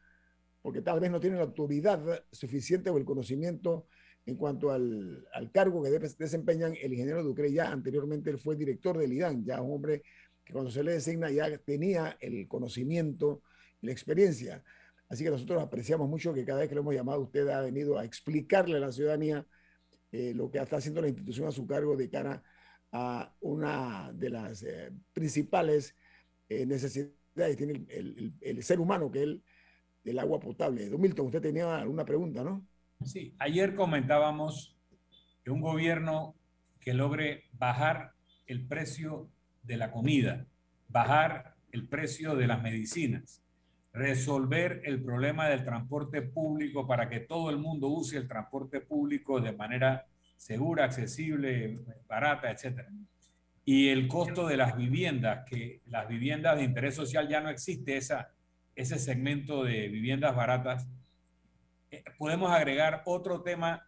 porque 0.63 0.81
tal 0.81 0.99
vez 0.99 1.11
no 1.11 1.19
tienen 1.19 1.37
la 1.37 1.45
autoridad 1.45 2.23
suficiente 2.31 2.89
o 2.89 2.97
el 2.97 3.05
conocimiento 3.05 3.85
en 4.25 4.35
cuanto 4.35 4.71
al, 4.71 5.27
cargo 5.51 5.83
que 5.83 5.89
desempeñan 6.17 6.73
el 6.81 6.93
ingeniero 6.93 7.23
Ducre. 7.23 7.51
Ya 7.51 7.71
anteriormente 7.71 8.29
él 8.29 8.37
fue 8.37 8.55
director 8.55 8.97
del 8.97 9.13
IDAN, 9.13 9.43
ya 9.43 9.61
un 9.61 9.73
hombre 9.73 10.03
que 10.43 10.53
cuando 10.53 10.71
se 10.71 10.83
le 10.83 10.93
designa 10.93 11.29
ya 11.31 11.57
tenía 11.57 12.17
el 12.19 12.47
conocimiento 12.47 13.41
y 13.81 13.87
la 13.87 13.91
experiencia. 13.91 14.63
Así 15.09 15.23
que 15.23 15.29
nosotros 15.29 15.61
apreciamos 15.61 16.07
mucho 16.07 16.33
que 16.33 16.45
cada 16.45 16.59
vez 16.59 16.69
que 16.69 16.75
lo 16.75 16.81
hemos 16.81 16.95
llamado, 16.95 17.21
usted 17.21 17.47
ha 17.49 17.61
venido 17.61 17.97
a 17.97 18.05
explicarle 18.05 18.77
a 18.77 18.79
la 18.79 18.91
ciudadanía 18.91 19.45
eh, 20.11 20.33
lo 20.33 20.49
que 20.49 20.59
está 20.59 20.77
haciendo 20.77 21.01
la 21.01 21.07
institución 21.07 21.47
a 21.47 21.51
su 21.51 21.65
cargo 21.65 21.95
de 21.97 22.09
cara 22.09 22.43
a 22.91 23.33
una 23.41 24.11
de 24.13 24.29
las 24.29 24.63
eh, 24.63 24.91
principales 25.13 25.95
eh, 26.49 26.65
necesidades 26.65 27.15
que 27.33 27.55
tiene 27.55 27.85
el, 27.89 28.33
el, 28.41 28.63
ser 28.63 28.79
humano, 28.79 29.09
que 29.09 29.19
es 29.19 29.23
el, 29.23 29.43
el 30.03 30.19
agua 30.19 30.39
potable. 30.39 30.89
Don 30.89 30.99
Milton, 30.99 31.27
usted 31.27 31.41
tenía 31.41 31.77
alguna 31.77 32.03
pregunta, 32.05 32.43
¿no? 32.43 32.65
Sí, 33.05 33.33
ayer 33.39 33.75
comentábamos 33.75 34.75
que 35.43 35.51
un 35.51 35.61
gobierno 35.61 36.35
que 36.79 36.93
logre 36.93 37.45
bajar 37.53 38.13
el 38.45 38.67
precio 38.67 39.29
de 39.63 39.77
la 39.77 39.91
comida, 39.91 40.45
bajar 40.87 41.55
el 41.71 41.87
precio 41.87 42.35
de 42.35 42.47
las 42.47 42.61
medicinas, 42.61 43.41
resolver 43.93 44.81
el 44.85 45.01
problema 45.03 45.49
del 45.49 45.63
transporte 45.63 46.21
público 46.21 46.87
para 46.87 47.09
que 47.09 47.21
todo 47.21 47.49
el 47.49 47.57
mundo 47.57 47.87
use 47.87 48.17
el 48.17 48.27
transporte 48.27 48.81
público 48.81 49.41
de 49.41 49.51
manera 49.51 50.05
segura, 50.37 50.85
accesible, 50.85 51.79
barata, 52.07 52.51
etc. 52.51 52.87
Y 53.65 53.89
el 53.89 54.07
costo 54.07 54.47
de 54.47 54.57
las 54.57 54.77
viviendas, 54.77 55.45
que 55.49 55.81
las 55.87 56.07
viviendas 56.07 56.57
de 56.57 56.63
interés 56.63 56.95
social 56.95 57.27
ya 57.27 57.41
no 57.41 57.49
existe 57.49 57.97
esa, 57.97 58.29
ese 58.75 58.99
segmento 58.99 59.63
de 59.63 59.87
viviendas 59.87 60.35
baratas 60.35 60.87
podemos 62.17 62.51
agregar 62.51 63.03
otro 63.05 63.41
tema 63.41 63.87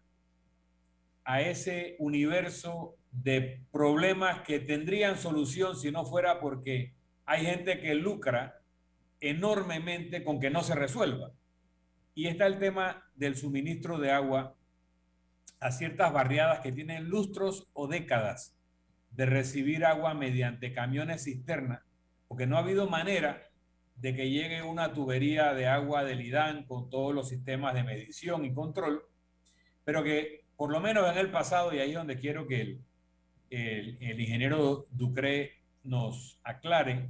a 1.23 1.41
ese 1.41 1.95
universo 1.99 2.95
de 3.11 3.61
problemas 3.71 4.41
que 4.41 4.59
tendrían 4.59 5.17
solución 5.17 5.77
si 5.77 5.91
no 5.91 6.05
fuera 6.05 6.39
porque 6.39 6.93
hay 7.25 7.45
gente 7.45 7.79
que 7.79 7.95
lucra 7.95 8.59
enormemente 9.21 10.23
con 10.23 10.39
que 10.39 10.49
no 10.49 10.63
se 10.63 10.75
resuelva. 10.75 11.31
Y 12.13 12.27
está 12.27 12.45
el 12.45 12.59
tema 12.59 13.05
del 13.15 13.35
suministro 13.35 13.97
de 13.97 14.11
agua 14.11 14.55
a 15.59 15.71
ciertas 15.71 16.11
barriadas 16.11 16.59
que 16.59 16.73
tienen 16.73 17.05
lustros 17.05 17.69
o 17.73 17.87
décadas 17.87 18.57
de 19.11 19.25
recibir 19.25 19.85
agua 19.85 20.13
mediante 20.13 20.73
camiones 20.73 21.23
cisterna, 21.23 21.85
porque 22.27 22.47
no 22.47 22.57
ha 22.57 22.59
habido 22.59 22.89
manera 22.89 23.49
de 23.95 24.15
que 24.15 24.29
llegue 24.29 24.61
una 24.61 24.93
tubería 24.93 25.53
de 25.53 25.67
agua 25.67 26.03
del 26.03 26.21
IDAN 26.21 26.65
con 26.65 26.89
todos 26.89 27.13
los 27.13 27.29
sistemas 27.29 27.73
de 27.73 27.83
medición 27.83 28.45
y 28.45 28.53
control, 28.53 29.03
pero 29.83 30.03
que 30.03 30.45
por 30.55 30.71
lo 30.71 30.79
menos 30.79 31.09
en 31.11 31.17
el 31.17 31.31
pasado, 31.31 31.73
y 31.73 31.79
ahí 31.79 31.91
es 31.91 31.97
donde 31.97 32.19
quiero 32.19 32.47
que 32.47 32.61
el, 32.61 33.97
el, 33.99 34.19
ingeniero 34.19 34.87
Ducre 34.91 35.57
nos 35.83 36.39
aclare, 36.43 37.09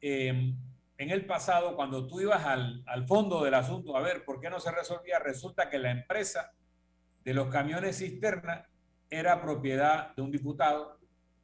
em, 0.00 0.56
en 0.96 1.10
el 1.10 1.26
pasado, 1.26 1.74
cuando 1.74 2.06
tú 2.06 2.20
ibas 2.20 2.44
al, 2.44 2.84
al 2.86 3.06
fondo 3.06 3.42
del 3.42 3.54
asunto 3.54 3.96
a 3.96 4.00
ver 4.00 4.24
por 4.24 4.40
qué 4.40 4.48
no 4.48 4.60
se 4.60 4.70
resolvía, 4.70 5.18
resulta 5.18 5.68
que 5.68 5.78
la 5.78 5.90
empresa 5.90 6.52
de 7.24 7.34
los 7.34 7.48
camiones 7.48 7.98
cisterna 7.98 8.68
era 9.10 9.42
propiedad 9.42 10.14
de 10.14 10.22
un 10.22 10.30
diputado 10.30 10.98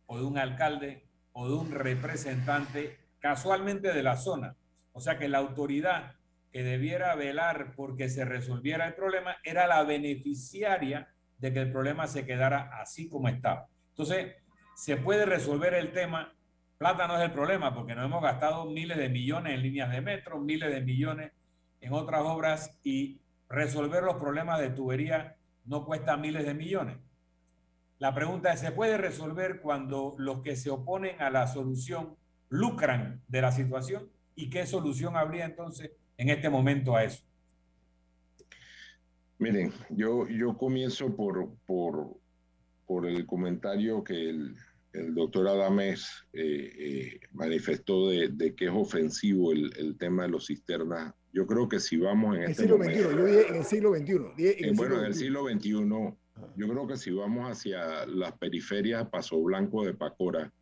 o 0.06 0.18
de 0.18 0.24
un 0.24 0.38
alcalde 0.38 1.06
o 1.32 1.48
de 1.48 1.54
un 1.54 1.70
representante 1.72 2.99
casualmente 3.20 3.92
de 3.92 4.02
la 4.02 4.16
zona. 4.16 4.56
O 4.92 5.00
sea 5.00 5.18
que 5.18 5.28
la 5.28 5.38
autoridad 5.38 6.14
que 6.52 6.64
debiera 6.64 7.14
velar 7.14 7.74
porque 7.76 8.08
se 8.08 8.24
resolviera 8.24 8.86
el 8.86 8.94
problema 8.94 9.36
era 9.44 9.66
la 9.66 9.84
beneficiaria 9.84 11.08
de 11.38 11.52
que 11.52 11.60
el 11.60 11.70
problema 11.70 12.06
se 12.06 12.26
quedara 12.26 12.80
así 12.80 13.08
como 13.08 13.28
estaba. 13.28 13.68
Entonces, 13.90 14.34
se 14.74 14.96
puede 14.96 15.26
resolver 15.26 15.74
el 15.74 15.92
tema. 15.92 16.34
Plata 16.76 17.06
no 17.06 17.16
es 17.16 17.22
el 17.22 17.32
problema 17.32 17.74
porque 17.74 17.94
nos 17.94 18.06
hemos 18.06 18.22
gastado 18.22 18.64
miles 18.64 18.98
de 18.98 19.08
millones 19.08 19.54
en 19.54 19.62
líneas 19.62 19.90
de 19.90 20.00
metro, 20.00 20.40
miles 20.40 20.72
de 20.72 20.80
millones 20.80 21.32
en 21.80 21.92
otras 21.92 22.22
obras 22.22 22.78
y 22.82 23.20
resolver 23.48 24.02
los 24.02 24.16
problemas 24.16 24.60
de 24.60 24.70
tubería 24.70 25.36
no 25.64 25.84
cuesta 25.84 26.16
miles 26.16 26.44
de 26.44 26.54
millones. 26.54 26.98
La 27.98 28.14
pregunta 28.14 28.52
es, 28.52 28.60
¿se 28.60 28.72
puede 28.72 28.96
resolver 28.96 29.60
cuando 29.60 30.14
los 30.18 30.40
que 30.42 30.56
se 30.56 30.70
oponen 30.70 31.20
a 31.20 31.30
la 31.30 31.46
solución 31.46 32.16
lucran 32.50 33.22
de 33.28 33.40
la 33.40 33.52
situación 33.52 34.10
y 34.34 34.50
qué 34.50 34.66
solución 34.66 35.16
habría 35.16 35.46
entonces 35.46 35.92
en 36.18 36.28
este 36.28 36.50
momento 36.50 36.94
a 36.94 37.04
eso. 37.04 37.24
Miren, 39.38 39.72
yo, 39.88 40.28
yo 40.28 40.58
comienzo 40.58 41.16
por, 41.16 41.48
por, 41.64 42.14
por 42.86 43.06
el 43.06 43.24
comentario 43.24 44.04
que 44.04 44.28
el, 44.28 44.54
el 44.92 45.14
doctor 45.14 45.48
Adames 45.48 46.26
eh, 46.32 46.72
eh, 46.78 47.20
manifestó 47.32 48.10
de, 48.10 48.28
de, 48.28 48.54
que 48.54 48.66
es 48.66 48.70
ofensivo 48.70 49.52
el, 49.52 49.72
el, 49.78 49.96
tema 49.96 50.24
de 50.24 50.30
los 50.30 50.48
cisternas. 50.48 51.14
Yo 51.32 51.46
creo 51.46 51.68
que 51.68 51.80
si 51.80 51.96
vamos 51.96 52.36
en, 52.36 52.42
el 52.42 52.50
este 52.50 52.64
siglo 52.64 52.78
momento, 52.78 52.98
XXI, 52.98 53.16
yo 53.16 53.24
dije 53.24 53.48
en 53.48 53.54
el 53.54 53.64
siglo 53.64 53.94
XXI. 53.94 54.12
En 54.58 54.64
el 54.68 54.74
bueno, 54.74 54.98
en 54.98 55.04
el 55.06 55.14
siglo 55.14 55.48
XXI, 55.48 55.70
yo 56.56 56.68
creo 56.68 56.86
que 56.86 56.96
si 56.96 57.10
vamos 57.10 57.50
hacia 57.50 58.06
las 58.06 58.32
periferias 58.32 59.08
Paso 59.08 59.40
Blanco 59.42 59.84
de 59.84 59.94
Pacora, 59.94 60.52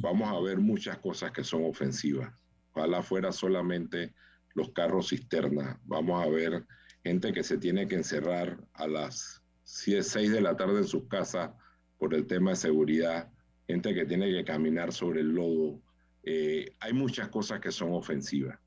vamos 0.00 0.28
a 0.28 0.40
ver 0.40 0.58
muchas 0.58 0.98
cosas 0.98 1.32
que 1.32 1.44
son 1.44 1.64
ofensivas. 1.64 2.32
Ojalá 2.72 3.02
fuera 3.02 3.32
solamente 3.32 4.14
los 4.54 4.70
carros 4.72 5.08
cisterna. 5.10 5.80
Vamos 5.84 6.24
a 6.24 6.28
ver 6.28 6.64
gente 7.02 7.32
que 7.32 7.42
se 7.42 7.58
tiene 7.58 7.86
que 7.86 7.96
encerrar 7.96 8.58
a 8.74 8.86
las 8.86 9.42
6 9.64 10.32
de 10.32 10.40
la 10.40 10.56
tarde 10.56 10.78
en 10.78 10.86
sus 10.86 11.06
casas 11.08 11.50
por 11.98 12.14
el 12.14 12.26
tema 12.26 12.50
de 12.50 12.56
seguridad, 12.56 13.30
gente 13.66 13.94
que 13.94 14.06
tiene 14.06 14.30
que 14.30 14.44
caminar 14.44 14.92
sobre 14.92 15.20
el 15.20 15.34
lodo. 15.34 15.80
Eh, 16.22 16.72
hay 16.80 16.92
muchas 16.92 17.28
cosas 17.28 17.60
que 17.60 17.72
son 17.72 17.92
ofensivas. 17.92 18.58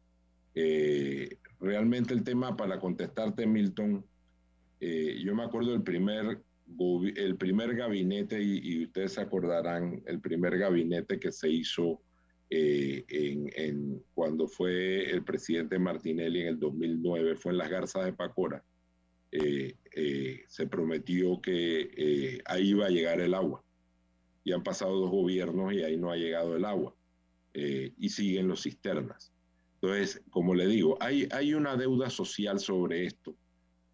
Eh, 0.56 1.38
realmente 1.60 2.14
el 2.14 2.24
tema, 2.24 2.56
para 2.56 2.80
contestarte, 2.80 3.46
Milton, 3.46 4.06
eh, 4.80 5.20
yo 5.24 5.36
me 5.36 5.44
acuerdo 5.44 5.72
del 5.72 5.84
primer 5.84 6.44
el 7.16 7.38
primer 7.38 7.76
gabinete, 7.76 8.42
y, 8.42 8.86
ustedes 8.86 9.14
se 9.14 9.22
acordarán, 9.22 10.02
el 10.06 10.20
primer 10.20 10.58
gabinete 10.58 11.20
que 11.20 11.32
se 11.32 11.50
hizo 11.50 12.02
eh, 12.50 13.06
cuando 14.14 14.48
fue 14.48 15.10
el 15.10 15.24
presidente 15.24 15.80
Martinelli 15.80 16.42
en 16.42 16.48
el 16.48 16.60
2009, 16.60 17.36
fue 17.36 17.52
en 17.52 17.58
las 17.58 17.70
Garzas 17.70 18.06
de 18.06 18.14
Pacora. 18.14 18.64
Eh, 19.32 19.76
eh, 19.94 20.44
se 20.48 20.68
prometió 20.68 21.42
que 21.42 22.42
ahí 22.46 22.70
iba 22.70 22.86
a 22.86 22.92
llegar 22.92 23.20
el 23.20 23.34
agua. 23.34 23.64
Y 24.44 24.54
han 24.54 24.64
pasado 24.64 24.98
dos 24.98 25.12
gobiernos 25.12 25.74
y 25.74 25.84
ahí 25.84 25.98
no 25.98 26.12
ha 26.12 26.16
llegado 26.16 26.56
el 26.56 26.66
agua. 26.66 26.96
y 27.54 28.10
siguen 28.10 28.48
los 28.48 28.64
cisternas. 28.64 29.34
Entonces, 29.82 30.22
como 30.30 30.54
le 30.54 30.68
digo, 30.68 30.98
hay, 31.02 31.28
hay 31.32 31.56
una 31.56 31.76
deuda 31.76 32.10
social 32.12 32.60
sobre 32.60 33.06
esto 33.06 33.36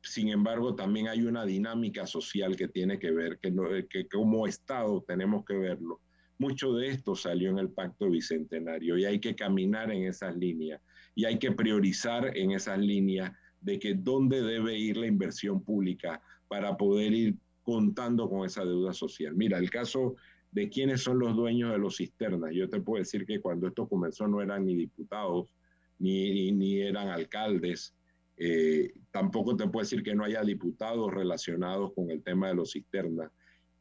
sin 0.03 0.29
embargo, 0.29 0.75
también 0.75 1.07
hay 1.07 1.21
una 1.21 1.45
dinámica 1.45 2.05
social 2.05 2.57
que 2.57 2.67
tiene 2.67 2.99
que 2.99 3.11
ver, 3.11 3.39
que, 3.39 4.07
como 4.07 4.47
Estado 4.47 5.03
tenemos 5.07 5.45
que 5.45 5.55
verlo. 5.55 6.01
Mucho 6.37 6.73
de 6.73 6.89
esto 6.89 7.15
salió 7.15 7.49
en 7.49 7.57
el 7.57 7.69
Pacto 7.69 8.09
Bicentenario 8.09 8.97
y 8.97 9.05
hay 9.05 9.19
que 9.19 9.33
caminar 9.33 9.91
en 9.91 10.03
esas 10.03 10.35
líneas 10.35 10.81
y 11.15 11.23
hay 11.25 11.39
que 11.39 11.53
priorizar 11.53 12.35
en 12.35 12.51
esas 12.51 12.79
líneas 12.79 13.31
de 13.61 13.79
que 13.79 13.93
dónde 13.93 14.41
debe 14.41 14.77
ir 14.77 14.97
la 14.97 15.07
inversión 15.07 15.63
pública 15.63 16.21
para 16.49 16.75
poder 16.75 17.13
ir 17.13 17.35
contando 17.61 18.29
con 18.29 18.45
esa 18.45 18.65
deuda 18.65 18.93
social. 18.93 19.33
Mira, 19.35 19.57
el 19.57 19.69
caso 19.69 20.15
de 20.51 20.69
quiénes 20.69 21.01
son 21.01 21.17
los 21.19 21.33
dueños 21.33 21.71
de 21.71 21.77
los 21.77 21.95
cisternas. 21.95 22.51
Yo 22.53 22.69
te 22.69 22.81
puedo 22.81 22.99
decir 22.99 23.25
que 23.25 23.39
cuando 23.39 23.67
esto 23.67 23.87
comenzó 23.87 24.27
no 24.27 24.41
eran 24.41 24.65
ni 24.65 24.75
diputados, 24.75 25.55
ni, 25.97 26.51
ni 26.51 26.81
eran 26.81 27.07
alcaldes, 27.07 27.95
eh, 28.37 28.93
tampoco 29.11 29.55
te 29.55 29.67
puedo 29.67 29.83
decir 29.83 30.03
que 30.03 30.15
no 30.15 30.23
haya 30.23 30.41
diputados 30.43 31.13
relacionados 31.13 31.93
con 31.93 32.09
el 32.09 32.23
tema 32.23 32.47
de 32.47 32.55
los 32.55 32.71
cisternas. 32.71 33.31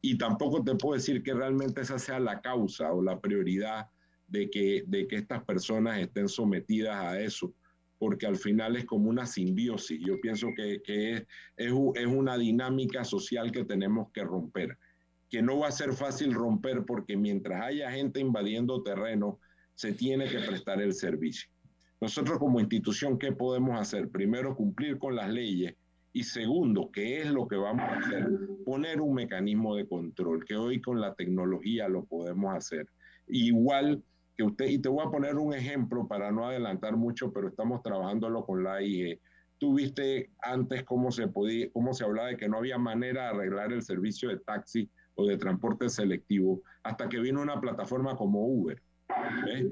y 0.01 0.17
tampoco 0.17 0.63
te 0.63 0.75
puedo 0.75 0.95
decir 0.95 1.23
que 1.23 1.33
realmente 1.33 1.81
esa 1.81 1.97
sea 1.97 2.19
la 2.19 2.41
causa 2.41 2.91
o 2.91 3.01
la 3.01 3.21
prioridad 3.21 3.87
de 4.27 4.49
que, 4.49 4.83
de 4.87 5.07
que 5.07 5.15
estas 5.15 5.43
personas 5.45 5.99
estén 5.99 6.27
sometidas 6.27 6.97
a 6.97 7.21
eso, 7.21 7.53
porque 7.99 8.25
al 8.25 8.35
final 8.35 8.75
es 8.75 8.83
como 8.83 9.09
una 9.09 9.25
simbiosis. 9.25 9.99
Yo 10.05 10.19
pienso 10.19 10.49
que, 10.57 10.81
es, 10.85 11.23
es 11.55 12.05
una 12.07 12.37
dinámica 12.37 13.05
social 13.05 13.51
que 13.51 13.63
tenemos 13.63 14.11
que 14.11 14.23
romper, 14.23 14.77
que 15.29 15.41
no 15.41 15.59
va 15.59 15.69
a 15.69 15.71
ser 15.71 15.93
fácil 15.93 16.33
romper 16.33 16.83
porque 16.85 17.15
mientras 17.15 17.61
haya 17.61 17.91
gente 17.91 18.19
invadiendo 18.19 18.83
terreno, 18.83 19.39
se 19.75 19.93
tiene 19.93 20.25
que 20.25 20.39
prestar 20.39 20.81
el 20.81 20.93
servicio. 20.93 21.52
Nosotros 22.03 22.37
como 22.37 22.59
institución, 22.59 23.17
¿qué 23.17 23.31
podemos 23.31 23.79
hacer? 23.79 24.09
Primero, 24.09 24.57
cumplir 24.57 24.99
con 24.99 25.15
las 25.15 25.29
leyes 25.29 25.73
y 26.11 26.23
segundo, 26.23 26.89
¿qué 26.91 27.21
es 27.21 27.27
lo 27.27 27.47
que 27.47 27.55
vamos 27.55 27.79
a 27.79 27.95
hacer? 27.97 28.27
Poner 28.65 28.99
un 28.99 29.13
mecanismo 29.13 29.77
de 29.77 29.87
control, 29.87 30.43
que 30.43 30.57
hoy 30.57 30.81
con 30.81 30.99
la 30.99 31.13
tecnología 31.13 31.87
lo 31.87 32.03
podemos 32.03 32.53
hacer. 32.57 32.89
Igual 33.27 34.03
que 34.35 34.43
usted, 34.43 34.65
y 34.65 34.79
te 34.79 34.89
voy 34.89 35.07
a 35.07 35.11
poner 35.11 35.35
un 35.35 35.53
ejemplo 35.53 36.05
para 36.05 36.29
no 36.29 36.45
adelantar 36.45 36.97
mucho, 36.97 37.31
pero 37.31 37.47
estamos 37.47 37.81
trabajándolo 37.81 38.45
con 38.45 38.65
la 38.65 38.73
AIG. 38.73 39.21
Tú 39.57 39.75
viste 39.75 40.29
antes 40.41 40.83
cómo 40.83 41.09
se 41.09 41.29
podía, 41.29 41.71
cómo 41.71 41.93
se 41.93 42.03
hablaba 42.03 42.27
de 42.27 42.35
que 42.35 42.49
no 42.49 42.57
había 42.57 42.77
manera 42.77 43.21
de 43.21 43.29
arreglar 43.29 43.71
el 43.71 43.81
servicio 43.81 44.27
de 44.27 44.39
taxi 44.39 44.89
o 45.15 45.25
de 45.25 45.37
transporte 45.37 45.87
selectivo 45.87 46.63
hasta 46.83 47.07
que 47.07 47.21
vino 47.21 47.41
una 47.41 47.61
plataforma 47.61 48.17
como 48.17 48.45
Uber. 48.45 48.81
¿ves? 49.45 49.67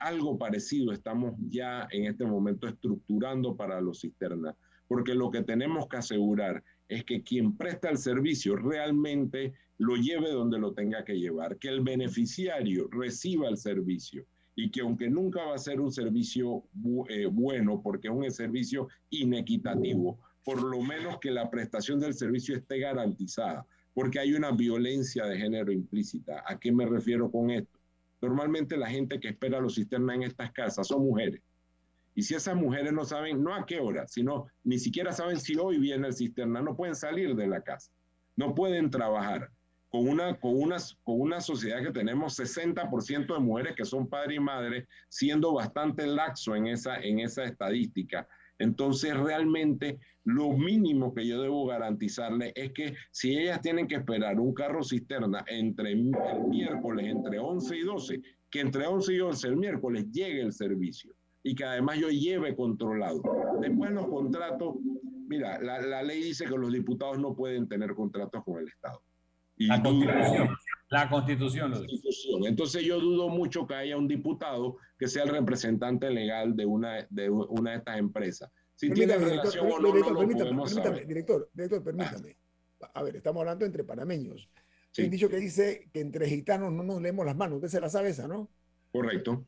Algo 0.00 0.36
parecido 0.36 0.92
estamos 0.92 1.34
ya 1.48 1.86
en 1.90 2.06
este 2.06 2.24
momento 2.24 2.66
estructurando 2.66 3.56
para 3.56 3.80
los 3.80 4.00
cisternas, 4.00 4.56
porque 4.88 5.14
lo 5.14 5.30
que 5.30 5.42
tenemos 5.42 5.86
que 5.88 5.98
asegurar 5.98 6.64
es 6.88 7.04
que 7.04 7.22
quien 7.22 7.56
presta 7.56 7.88
el 7.88 7.98
servicio 7.98 8.56
realmente 8.56 9.52
lo 9.78 9.96
lleve 9.96 10.30
donde 10.30 10.58
lo 10.58 10.72
tenga 10.72 11.04
que 11.04 11.18
llevar, 11.18 11.56
que 11.58 11.68
el 11.68 11.80
beneficiario 11.80 12.88
reciba 12.90 13.48
el 13.48 13.56
servicio 13.56 14.26
y 14.56 14.70
que 14.70 14.80
aunque 14.80 15.08
nunca 15.08 15.44
va 15.44 15.54
a 15.54 15.58
ser 15.58 15.80
un 15.80 15.92
servicio 15.92 16.64
eh, 17.08 17.26
bueno, 17.26 17.80
porque 17.82 18.08
es 18.08 18.14
un 18.14 18.30
servicio 18.30 18.88
inequitativo, 19.10 20.18
por 20.44 20.62
lo 20.62 20.82
menos 20.82 21.18
que 21.18 21.30
la 21.30 21.50
prestación 21.50 22.00
del 22.00 22.14
servicio 22.14 22.56
esté 22.56 22.78
garantizada, 22.78 23.66
porque 23.94 24.18
hay 24.18 24.34
una 24.34 24.50
violencia 24.50 25.26
de 25.26 25.38
género 25.38 25.72
implícita. 25.72 26.42
¿A 26.46 26.58
qué 26.58 26.72
me 26.72 26.86
refiero 26.86 27.30
con 27.30 27.50
esto? 27.50 27.79
Normalmente 28.20 28.76
la 28.76 28.88
gente 28.88 29.18
que 29.18 29.28
espera 29.28 29.60
los 29.60 29.74
cisternas 29.76 30.16
en 30.16 30.22
estas 30.24 30.52
casas 30.52 30.86
son 30.86 31.04
mujeres. 31.04 31.40
Y 32.14 32.22
si 32.22 32.34
esas 32.34 32.56
mujeres 32.56 32.92
no 32.92 33.04
saben, 33.04 33.42
no 33.42 33.54
a 33.54 33.64
qué 33.64 33.80
hora, 33.80 34.06
sino 34.06 34.46
ni 34.64 34.78
siquiera 34.78 35.12
saben 35.12 35.40
si 35.40 35.56
hoy 35.56 35.78
viene 35.78 36.08
el 36.08 36.14
cisterna, 36.14 36.60
no 36.60 36.76
pueden 36.76 36.94
salir 36.94 37.34
de 37.34 37.46
la 37.46 37.62
casa, 37.62 37.92
no 38.36 38.54
pueden 38.54 38.90
trabajar. 38.90 39.50
Con 39.88 40.08
una, 40.08 40.38
con 40.38 40.54
una, 40.54 40.76
con 41.02 41.20
una 41.20 41.40
sociedad 41.40 41.82
que 41.82 41.90
tenemos 41.90 42.38
60% 42.38 43.34
de 43.34 43.40
mujeres 43.40 43.74
que 43.74 43.84
son 43.84 44.08
padre 44.08 44.36
y 44.36 44.38
madre, 44.38 44.86
siendo 45.08 45.52
bastante 45.52 46.06
laxo 46.06 46.54
en 46.54 46.68
esa, 46.68 47.00
en 47.00 47.18
esa 47.18 47.42
estadística. 47.42 48.28
Entonces, 48.60 49.16
realmente 49.16 49.98
lo 50.24 50.52
mínimo 50.52 51.12
que 51.14 51.26
yo 51.26 51.40
debo 51.42 51.66
garantizarle 51.66 52.52
es 52.54 52.72
que 52.72 52.94
si 53.10 53.36
ellas 53.36 53.60
tienen 53.62 53.88
que 53.88 53.96
esperar 53.96 54.38
un 54.38 54.54
carro 54.54 54.84
cisterna 54.84 55.44
entre 55.48 55.92
el 55.92 56.12
miércoles, 56.48 57.06
entre 57.06 57.38
11 57.38 57.76
y 57.76 57.80
12, 57.80 58.22
que 58.50 58.60
entre 58.60 58.86
11 58.86 59.14
y 59.14 59.20
11 59.20 59.48
el 59.48 59.56
miércoles 59.56 60.10
llegue 60.12 60.42
el 60.42 60.52
servicio 60.52 61.12
y 61.42 61.54
que 61.54 61.64
además 61.64 61.98
yo 61.98 62.10
lleve 62.10 62.54
controlado. 62.54 63.22
Después 63.60 63.90
los 63.92 64.06
contratos, 64.08 64.76
mira, 65.26 65.58
la, 65.62 65.80
la 65.80 66.02
ley 66.02 66.22
dice 66.22 66.44
que 66.44 66.56
los 66.56 66.70
diputados 66.70 67.18
no 67.18 67.34
pueden 67.34 67.66
tener 67.66 67.94
contratos 67.94 68.44
con 68.44 68.58
el 68.58 68.68
Estado. 68.68 69.02
Y 69.56 69.68
la. 69.68 69.82
La 70.90 71.08
constitución 71.08 71.70
dice. 71.72 71.86
Constitución. 71.86 72.46
Entonces 72.46 72.82
yo 72.82 73.00
dudo 73.00 73.28
mucho 73.28 73.66
que 73.66 73.74
haya 73.74 73.96
un 73.96 74.08
diputado 74.08 74.76
que 74.98 75.06
sea 75.08 75.22
el 75.22 75.30
representante 75.30 76.10
legal 76.10 76.56
de 76.56 76.66
una 76.66 77.06
de 77.08 77.30
una 77.30 77.70
de 77.72 77.76
estas 77.78 77.98
empresas. 77.98 78.50
Si 78.74 78.90
tiene 78.90 79.12
Permítame, 79.14 79.36
relación 79.42 79.66
director, 79.66 79.78
o 79.78 79.82
no, 79.82 79.88
no 79.88 79.92
director, 79.94 80.12
lo 80.12 80.18
permítame, 80.18 80.44
podemos 80.44 80.68
permítame, 80.70 80.94
saber. 80.96 81.06
director, 81.08 81.50
director, 81.52 81.84
permítame. 81.84 82.36
A 82.94 83.02
ver, 83.02 83.16
estamos 83.16 83.40
hablando 83.40 83.64
entre 83.66 83.84
panameños. 83.84 84.50
Sí. 84.90 85.02
Un 85.04 85.10
dicho 85.10 85.28
que 85.28 85.36
dice 85.36 85.88
que 85.92 86.00
entre 86.00 86.28
gitanos 86.28 86.72
no 86.72 86.82
nos 86.82 87.00
leemos 87.00 87.24
las 87.24 87.36
manos. 87.36 87.56
Usted 87.56 87.68
se 87.68 87.80
la 87.80 87.88
sabe 87.88 88.08
esa, 88.08 88.26
¿no? 88.26 88.50
Correcto. 88.90 89.46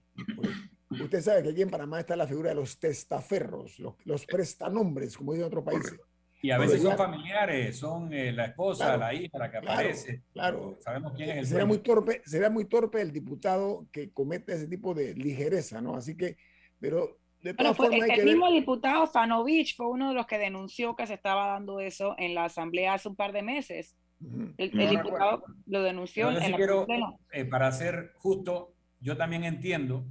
Usted 0.90 1.22
sabe 1.22 1.42
que 1.42 1.48
aquí 1.48 1.62
en 1.62 1.70
Panamá 1.70 1.98
está 1.98 2.14
la 2.14 2.26
figura 2.28 2.50
de 2.50 2.54
los 2.54 2.78
testaferros, 2.78 3.78
los, 3.80 3.94
los 4.04 4.26
prestanombres, 4.26 5.16
como 5.16 5.32
dicen 5.32 5.44
en 5.44 5.46
otros 5.48 5.64
países. 5.64 5.98
Y 6.44 6.50
a 6.50 6.58
veces 6.58 6.82
son 6.82 6.96
familiares, 6.96 7.78
son 7.78 8.12
eh, 8.12 8.32
la 8.32 8.46
esposa, 8.46 8.84
Claro, 8.86 8.98
la 9.00 9.14
hija, 9.14 9.38
la 9.38 9.50
que 9.50 9.60
claro, 9.60 9.72
aparece. 9.80 10.22
claro. 10.32 10.76
Sabemos 10.80 11.12
quién 11.14 11.30
es 11.30 11.36
el 11.38 11.46
Será 11.46 11.60
dueño. 11.60 11.68
muy 11.68 11.78
torpe, 11.78 12.22
será 12.24 12.50
muy 12.50 12.64
torpe 12.64 13.00
el 13.00 13.12
diputado 13.12 13.86
que 13.92 14.10
cometa 14.12 14.52
ese 14.52 14.66
tipo 14.66 14.92
de 14.92 15.14
ligereza, 15.14 15.80
¿no? 15.80 15.94
Así 15.94 16.16
que, 16.16 16.36
pero 16.80 17.18
de 17.42 17.52
Bueno, 17.52 17.74
todas 17.74 17.76
fue- 17.76 17.86
formas 17.86 18.02
hay 18.04 18.10
el 18.10 18.16
que 18.16 18.24
ver. 18.24 18.34
mismo 18.34 18.50
diputado 18.50 19.06
Fanovich 19.06 19.76
fue 19.76 19.86
uno 19.88 20.08
de 20.08 20.14
los 20.16 20.26
que 20.26 20.38
denunció 20.38 20.96
que 20.96 21.06
se 21.06 21.14
estaba 21.14 21.46
dando 21.46 21.78
eso 21.78 22.16
en 22.18 22.34
la 22.34 22.46
asamblea 22.46 22.94
hace 22.94 23.08
un 23.08 23.14
par 23.16 23.32
de 23.32 23.42
meses. 23.42 23.96
El, 24.20 24.70
No 24.74 24.82
el 24.82 24.88
me 24.88 24.88
diputado 24.90 25.44
lo 25.66 25.82
denunció 25.82 26.26
Pero 26.26 26.32
yo 26.32 26.38
en 26.40 26.44
sí 26.46 26.50
la 26.50 26.56
quiero, 26.56 26.86
plena. 26.86 27.06
eh, 27.32 27.44
para 27.44 27.70
ser 27.72 28.12
justo, 28.18 28.72
yo 29.00 29.16
también 29.16 29.44
entiendo 29.44 30.04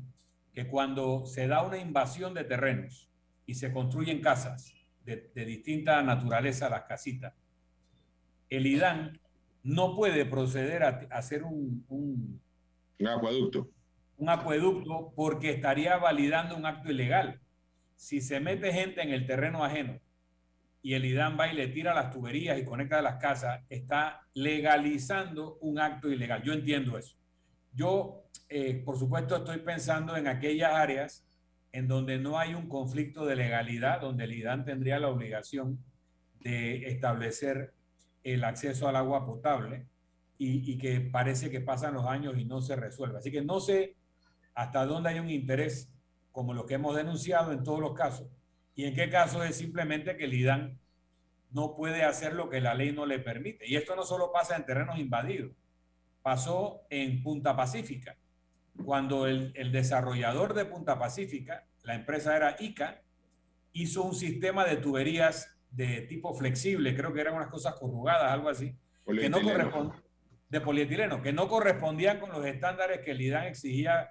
que 0.54 0.68
cuando 0.68 1.26
se 1.26 1.48
da 1.48 1.62
una 1.62 1.78
invasión 1.78 2.34
de 2.34 2.44
terrenos 2.46 3.10
y 3.46 3.56
se 3.56 3.72
construyen 3.74 4.22
casas 4.22 4.74
de, 5.06 5.32
de 5.34 5.46
distinta 5.46 6.02
naturaleza, 6.04 6.70
las 6.70 6.84
casitas, 6.84 7.34
el 8.50 8.68
IDAN 8.68 9.20
no 9.64 9.96
puede 9.96 10.26
proceder 10.26 10.84
a, 10.84 11.08
a 11.10 11.18
hacer 11.18 11.44
un, 11.44 11.86
un- 11.90 12.42
Un 13.00 13.08
acueducto. 13.08 13.70
un 14.18 14.30
acueducto 14.30 15.14
porque 15.16 15.52
estaría 15.52 15.98
validando 15.98 16.56
un 16.58 16.66
acto 16.66 16.92
ilegal. 16.92 17.40
Si 17.96 18.20
se 18.22 18.40
mete 18.40 18.74
gente 18.74 19.02
en 19.02 19.10
el 19.12 19.26
terreno 19.28 19.64
ajeno 19.64 20.00
y 20.82 20.94
el 20.96 21.06
IDAN 21.06 21.38
va 21.40 21.48
y 21.52 21.56
le 21.56 21.68
tira 21.68 21.94
las 21.94 22.10
tuberías 22.12 22.58
y 22.60 22.66
conecta 22.66 23.02
las 23.02 23.18
casas, 23.22 23.62
está 23.70 24.22
legalizando 24.34 25.58
un 25.62 25.80
acto 25.80 26.12
ilegal. 26.12 26.42
Yo 26.44 26.54
entiendo 26.54 26.98
eso. 26.98 27.16
Yo, 27.74 28.24
eh, 28.50 28.82
por 28.84 28.98
supuesto, 28.98 29.36
estoy 29.38 29.60
pensando 29.60 30.18
en 30.18 30.28
aquellas 30.28 30.74
áreas 30.74 31.26
en 31.72 31.88
donde 31.88 32.20
no 32.20 32.38
hay 32.38 32.54
un 32.54 32.68
conflicto 32.68 33.26
de 33.26 33.36
legalidad, 33.36 34.02
donde 34.02 34.26
el 34.26 34.34
IDAN 34.34 34.66
tendría 34.66 35.00
la 35.00 35.10
obligación 35.10 35.80
de 36.40 36.88
establecer 36.88 37.74
el 38.24 38.44
acceso 38.44 38.88
al 38.88 38.96
agua 38.96 39.26
potable 39.26 39.88
y, 40.38 40.78
que 40.80 41.00
parece 41.02 41.52
que 41.52 41.62
pasan 41.62 41.94
los 41.94 42.06
años 42.08 42.36
y 42.38 42.46
no 42.46 42.62
se 42.62 42.76
resuelve. 42.76 43.20
Así 43.20 43.32
que 43.32 43.44
no 43.44 43.60
sé 43.60 43.96
hasta 44.56 44.86
dónde 44.86 45.10
hay 45.10 45.20
un 45.20 45.30
interés 45.30 45.94
como 46.32 46.54
lo 46.54 46.66
que 46.66 46.76
hemos 46.76 46.96
denunciado 46.96 47.52
en 47.52 47.64
todos 47.64 47.80
los 47.80 47.94
casos 47.94 48.28
y 48.76 48.86
en 48.86 48.96
qué 48.96 49.10
caso 49.10 49.44
es 49.44 49.56
simplemente 49.56 50.18
que 50.18 50.26
el 50.26 50.34
IDAN 50.34 50.80
no 51.52 51.76
puede 51.76 52.04
hacer 52.04 52.34
lo 52.34 52.50
que 52.50 52.62
la 52.62 52.74
ley 52.74 52.92
no 52.92 53.06
le 53.06 53.20
permite. 53.20 53.68
Y 53.68 53.76
esto 53.76 53.96
no 53.96 54.04
solo 54.04 54.32
pasa 54.32 54.56
en 54.56 54.66
terrenos 54.66 54.98
invadidos, 54.98 55.52
pasó 56.22 56.82
en 56.90 57.22
Punta 57.22 57.56
Pacífica, 57.56 58.18
cuando 58.84 59.28
el, 59.28 59.52
el 59.56 59.72
desarrollador 59.72 60.54
de 60.54 60.66
Punta 60.66 60.98
Pacífica, 61.00 61.66
la 61.84 61.96
empresa 61.96 62.36
era 62.36 62.56
ICA, 62.60 63.02
hizo 63.74 64.04
un 64.04 64.16
sistema 64.16 64.66
de 64.66 64.78
tuberías 64.78 65.58
de 65.72 66.02
tipo 66.02 66.34
flexible, 66.34 66.96
creo 66.96 67.14
que 67.14 67.22
eran 67.22 67.36
unas 67.36 67.48
cosas 67.50 67.76
corrugadas, 67.76 68.32
algo 68.32 68.50
así, 68.50 68.76
que 69.22 69.30
no 69.30 69.38
de 70.50 70.62
polietileno, 70.62 71.22
que 71.22 71.32
no 71.32 71.48
correspondían 71.48 72.20
con 72.20 72.30
los 72.32 72.46
estándares 72.46 73.00
que 73.00 73.12
el 73.12 73.22
IDAN 73.22 73.46
exigía 73.46 74.10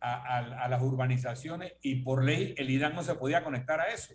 a, 0.00 0.14
a- 0.38 0.64
a 0.64 0.68
las 0.68 0.80
urbanizaciones 0.82 1.72
y 1.82 1.96
por 1.96 2.24
ley 2.24 2.54
el 2.56 2.70
IDAN 2.70 2.94
no 2.94 3.02
se 3.02 3.16
podía 3.16 3.42
conectar 3.42 3.80
a 3.80 3.88
eso. 3.88 4.14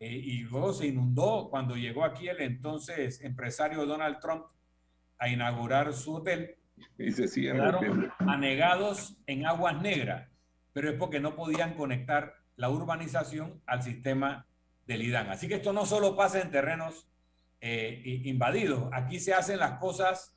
Eh, 0.00 0.08
y 0.12 0.38
luego 0.40 0.72
se 0.72 0.88
inundó 0.88 1.48
cuando 1.48 1.76
llegó 1.76 2.04
aquí 2.04 2.26
el 2.28 2.40
entonces 2.40 3.20
empresario 3.22 3.86
Donald 3.86 4.18
Trump 4.18 4.46
a 5.18 5.28
inaugurar 5.28 5.94
su 5.94 6.16
hotel. 6.16 6.56
Y 6.98 7.10
se 7.12 7.28
siguen 7.28 7.56
Quedaron 7.56 8.12
anegados 8.18 9.16
en 9.26 9.46
aguas 9.46 9.80
negras, 9.80 10.28
pero 10.72 10.90
es 10.90 10.96
porque 10.96 11.20
no 11.20 11.34
podían 11.34 11.74
conectar 11.74 12.34
la 12.56 12.70
urbanización 12.70 13.60
al 13.66 13.82
sistema 13.82 14.46
del 14.86 15.02
IDAN. 15.02 15.30
Así 15.30 15.48
que 15.48 15.54
esto 15.54 15.72
no 15.72 15.86
solo 15.86 16.16
pasa 16.16 16.40
en 16.40 16.50
terrenos 16.50 17.08
eh, 17.60 18.02
invadidos, 18.24 18.88
aquí 18.92 19.18
se 19.18 19.34
hacen 19.34 19.58
las 19.58 19.78
cosas 19.78 20.34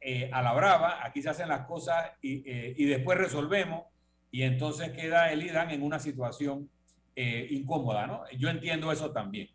eh, 0.00 0.28
a 0.32 0.42
la 0.42 0.52
brava, 0.52 1.04
aquí 1.04 1.22
se 1.22 1.30
hacen 1.30 1.48
las 1.48 1.66
cosas 1.66 2.10
y, 2.20 2.42
eh, 2.50 2.74
y 2.76 2.84
después 2.86 3.16
resolvemos 3.16 3.86
y 4.32 4.42
entonces 4.42 4.90
queda 4.90 5.30
el 5.30 5.42
IDAN 5.42 5.70
en 5.70 5.82
una 5.82 5.98
situación 5.98 6.68
eh, 7.14 7.46
incómoda, 7.50 8.06
¿no? 8.06 8.22
Yo 8.38 8.48
entiendo 8.48 8.90
eso 8.90 9.12
también. 9.12 9.48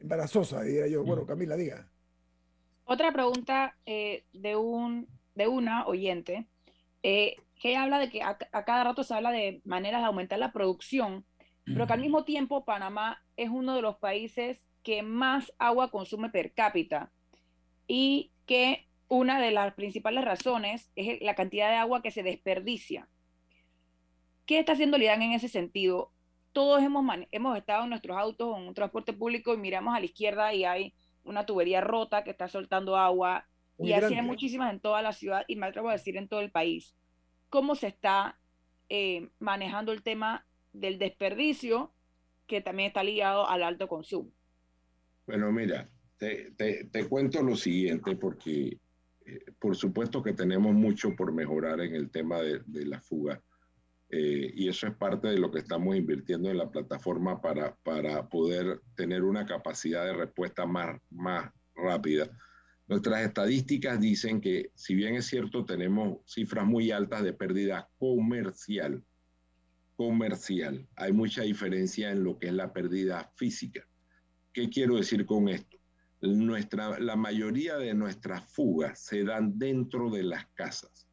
Embarazosa, 0.00 0.62
diría 0.62 0.88
yo. 0.88 1.04
Bueno, 1.04 1.24
Camila, 1.24 1.56
diga. 1.56 1.88
Otra 2.92 3.12
pregunta 3.12 3.76
eh, 3.86 4.24
de, 4.32 4.56
un, 4.56 5.06
de 5.36 5.46
una 5.46 5.86
oyente, 5.86 6.48
eh, 7.04 7.36
que 7.54 7.76
habla 7.76 8.00
de 8.00 8.10
que 8.10 8.20
a, 8.20 8.36
a 8.50 8.64
cada 8.64 8.82
rato 8.82 9.04
se 9.04 9.14
habla 9.14 9.30
de 9.30 9.60
maneras 9.64 10.00
de 10.00 10.08
aumentar 10.08 10.40
la 10.40 10.50
producción, 10.50 11.24
pero 11.64 11.86
que 11.86 11.92
al 11.92 12.00
mismo 12.00 12.24
tiempo 12.24 12.64
Panamá 12.64 13.22
es 13.36 13.48
uno 13.48 13.76
de 13.76 13.82
los 13.82 13.98
países 13.98 14.66
que 14.82 15.04
más 15.04 15.52
agua 15.60 15.92
consume 15.92 16.30
per 16.30 16.52
cápita. 16.52 17.12
y 17.86 18.32
que 18.44 18.88
una 19.06 19.40
de 19.40 19.52
las 19.52 19.72
principales 19.74 20.24
razones 20.24 20.90
es 20.96 21.22
la 21.22 21.36
cantidad 21.36 21.70
de 21.70 21.76
agua 21.76 22.02
que 22.02 22.10
se 22.10 22.24
desperdicia. 22.24 23.08
¿Qué 24.46 24.58
está 24.58 24.72
haciendo 24.72 24.98
LIDAN 24.98 25.22
en 25.22 25.30
ese 25.34 25.46
sentido? 25.46 26.10
Todos 26.52 26.82
hemos, 26.82 27.04
hemos 27.30 27.56
estado 27.56 27.84
en 27.84 27.90
nuestros 27.90 28.16
autos 28.18 28.48
o 28.48 28.58
en 28.58 28.66
un 28.66 28.74
transporte 28.74 29.12
público 29.12 29.54
y 29.54 29.58
miramos 29.58 29.94
a 29.94 30.00
la 30.00 30.06
izquierda 30.06 30.52
y 30.52 30.64
hay 30.64 30.92
una 31.30 31.46
tubería 31.46 31.80
rota 31.80 32.24
que 32.24 32.30
está 32.30 32.48
soltando 32.48 32.96
agua 32.96 33.46
y 33.78 33.92
así 33.92 34.14
hay 34.14 34.22
muchísimas 34.22 34.72
en 34.72 34.80
toda 34.80 35.00
la 35.00 35.12
ciudad 35.12 35.44
y 35.48 35.56
me 35.56 35.66
atrevo 35.66 35.88
a 35.88 35.92
decir 35.92 36.16
en 36.18 36.28
todo 36.28 36.40
el 36.40 36.50
país. 36.50 36.94
¿Cómo 37.48 37.74
se 37.74 37.86
está 37.86 38.38
eh, 38.90 39.30
manejando 39.38 39.92
el 39.92 40.02
tema 40.02 40.44
del 40.74 40.98
desperdicio 40.98 41.90
que 42.46 42.60
también 42.60 42.88
está 42.88 43.02
ligado 43.02 43.48
al 43.48 43.62
alto 43.62 43.88
consumo? 43.88 44.30
Bueno, 45.26 45.50
mira, 45.50 45.88
te, 46.18 46.50
te 46.52 47.08
cuento 47.08 47.42
lo 47.42 47.56
siguiente 47.56 48.16
porque 48.16 48.78
por 49.58 49.76
supuesto 49.76 50.22
que 50.22 50.32
tenemos 50.32 50.74
mucho 50.74 51.14
por 51.14 51.32
mejorar 51.32 51.80
en 51.80 51.94
el 51.94 52.10
tema 52.10 52.40
de, 52.40 52.62
la 52.86 53.00
fuga. 53.00 53.40
Eh, 54.10 54.52
y 54.54 54.68
eso 54.68 54.88
es 54.88 54.94
parte 54.94 55.28
de 55.28 55.38
lo 55.38 55.50
que 55.50 55.60
estamos 55.60 55.96
invirtiendo 55.96 56.50
en 56.50 56.58
la 56.58 56.70
plataforma 56.70 57.40
para, 57.40 57.76
para 57.76 58.28
poder 58.28 58.80
tener 58.96 59.22
una 59.22 59.46
capacidad 59.46 60.04
de 60.04 60.14
respuesta 60.14 60.66
más, 60.66 61.00
más 61.10 61.50
rápida. 61.76 62.28
Nuestras 62.88 63.22
estadísticas 63.22 64.00
dicen 64.00 64.40
que, 64.40 64.72
si 64.74 64.96
bien 64.96 65.14
es 65.14 65.26
cierto, 65.26 65.64
tenemos 65.64 66.18
cifras 66.26 66.66
muy 66.66 66.90
altas 66.90 67.22
de 67.22 67.32
pérdida 67.32 67.88
comercial, 67.98 69.04
comercial, 69.96 70.88
hay 70.96 71.12
mucha 71.12 71.42
diferencia 71.42 72.10
en 72.10 72.24
lo 72.24 72.38
que 72.38 72.48
es 72.48 72.54
la 72.54 72.72
pérdida 72.72 73.30
física. 73.36 73.86
¿Qué 74.52 74.68
quiero 74.68 74.96
decir 74.96 75.24
con 75.24 75.48
esto? 75.48 75.80
nuestra, 76.22 76.98
la 76.98 77.16
mayoría 77.16 77.76
de 77.76 77.94
nuestras 77.94 78.44
fugas 78.52 78.98
se 78.98 79.24
dan 79.24 79.58
dentro 79.58 80.10
de 80.10 80.22
las 80.22 80.46
casas. 80.48 81.09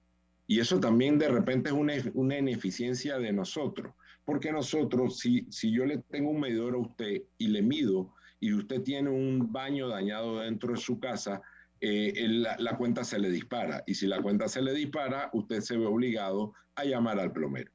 Y 0.48 0.60
eso 0.60 0.80
también 0.80 1.20
de 1.20 1.28
repente 1.28 1.70
es 1.70 1.76
una, 1.76 1.93
una 2.14 2.38
ineficiencia 2.38 3.20
de 3.20 3.34
nosotros, 3.34 3.93
porque 4.26 4.52
nosotros, 4.52 5.20
si, 5.20 5.45
si 5.50 5.72
yo 5.72 5.86
le 5.86 5.98
tengo 5.98 6.32
un 6.32 6.39
medidor 6.39 6.76
a 6.76 6.80
usted 6.80 7.24
y 7.38 7.48
le 7.48 7.62
mido 7.62 8.14
y 8.39 8.54
usted 8.54 8.82
tiene 8.82 9.10
un 9.10 9.52
baño 9.52 9.89
dañado 9.89 10.39
dentro 10.39 10.74
de 10.74 10.80
su 10.80 11.00
casa, 11.00 11.41
eh, 11.80 12.28
la, 12.28 12.78
cuenta 12.78 13.04
se 13.04 13.20
le 13.20 13.30
dispara. 13.30 13.84
Y 13.86 13.95
si 13.95 14.08
la 14.08 14.22
cuenta 14.22 14.48
se 14.48 14.62
le 14.62 14.74
dispara, 14.74 15.30
usted 15.34 15.62
se 15.62 15.78
ve 15.78 15.86
obligado 15.86 16.54
a 16.76 16.84
llamar 16.86 17.20
al 17.20 17.32
plomero. 17.32 17.72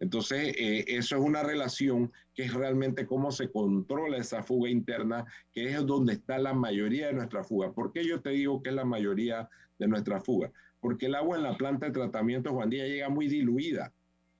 Entonces, 0.00 0.54
eh, 0.58 0.84
eso 0.88 1.16
es 1.16 1.22
una 1.22 1.42
relación 1.42 2.12
que 2.34 2.44
es 2.44 2.52
realmente 2.52 3.06
cómo 3.06 3.30
se 3.30 3.50
controla 3.50 4.18
esa 4.18 4.42
fuga 4.42 4.68
interna, 4.68 5.24
que 5.52 5.70
es 5.70 5.86
donde 5.86 6.14
está 6.14 6.38
la 6.38 6.52
mayoría 6.52 7.06
de 7.06 7.14
nuestra 7.14 7.44
fuga. 7.44 7.72
¿Por 7.72 7.92
qué 7.92 8.04
yo 8.04 8.20
te 8.20 8.30
digo 8.30 8.60
que 8.60 8.70
es 8.70 8.74
la 8.74 8.84
mayoría 8.84 9.48
de 9.78 9.86
nuestra 9.86 10.20
fuga? 10.20 10.50
Porque 10.84 11.06
el 11.06 11.14
agua 11.14 11.38
en 11.38 11.44
la 11.44 11.56
planta 11.56 11.86
de 11.86 11.92
tratamiento 11.92 12.52
Juan 12.52 12.68
Díaz 12.68 12.88
llega 12.88 13.08
muy 13.08 13.26
diluida 13.26 13.90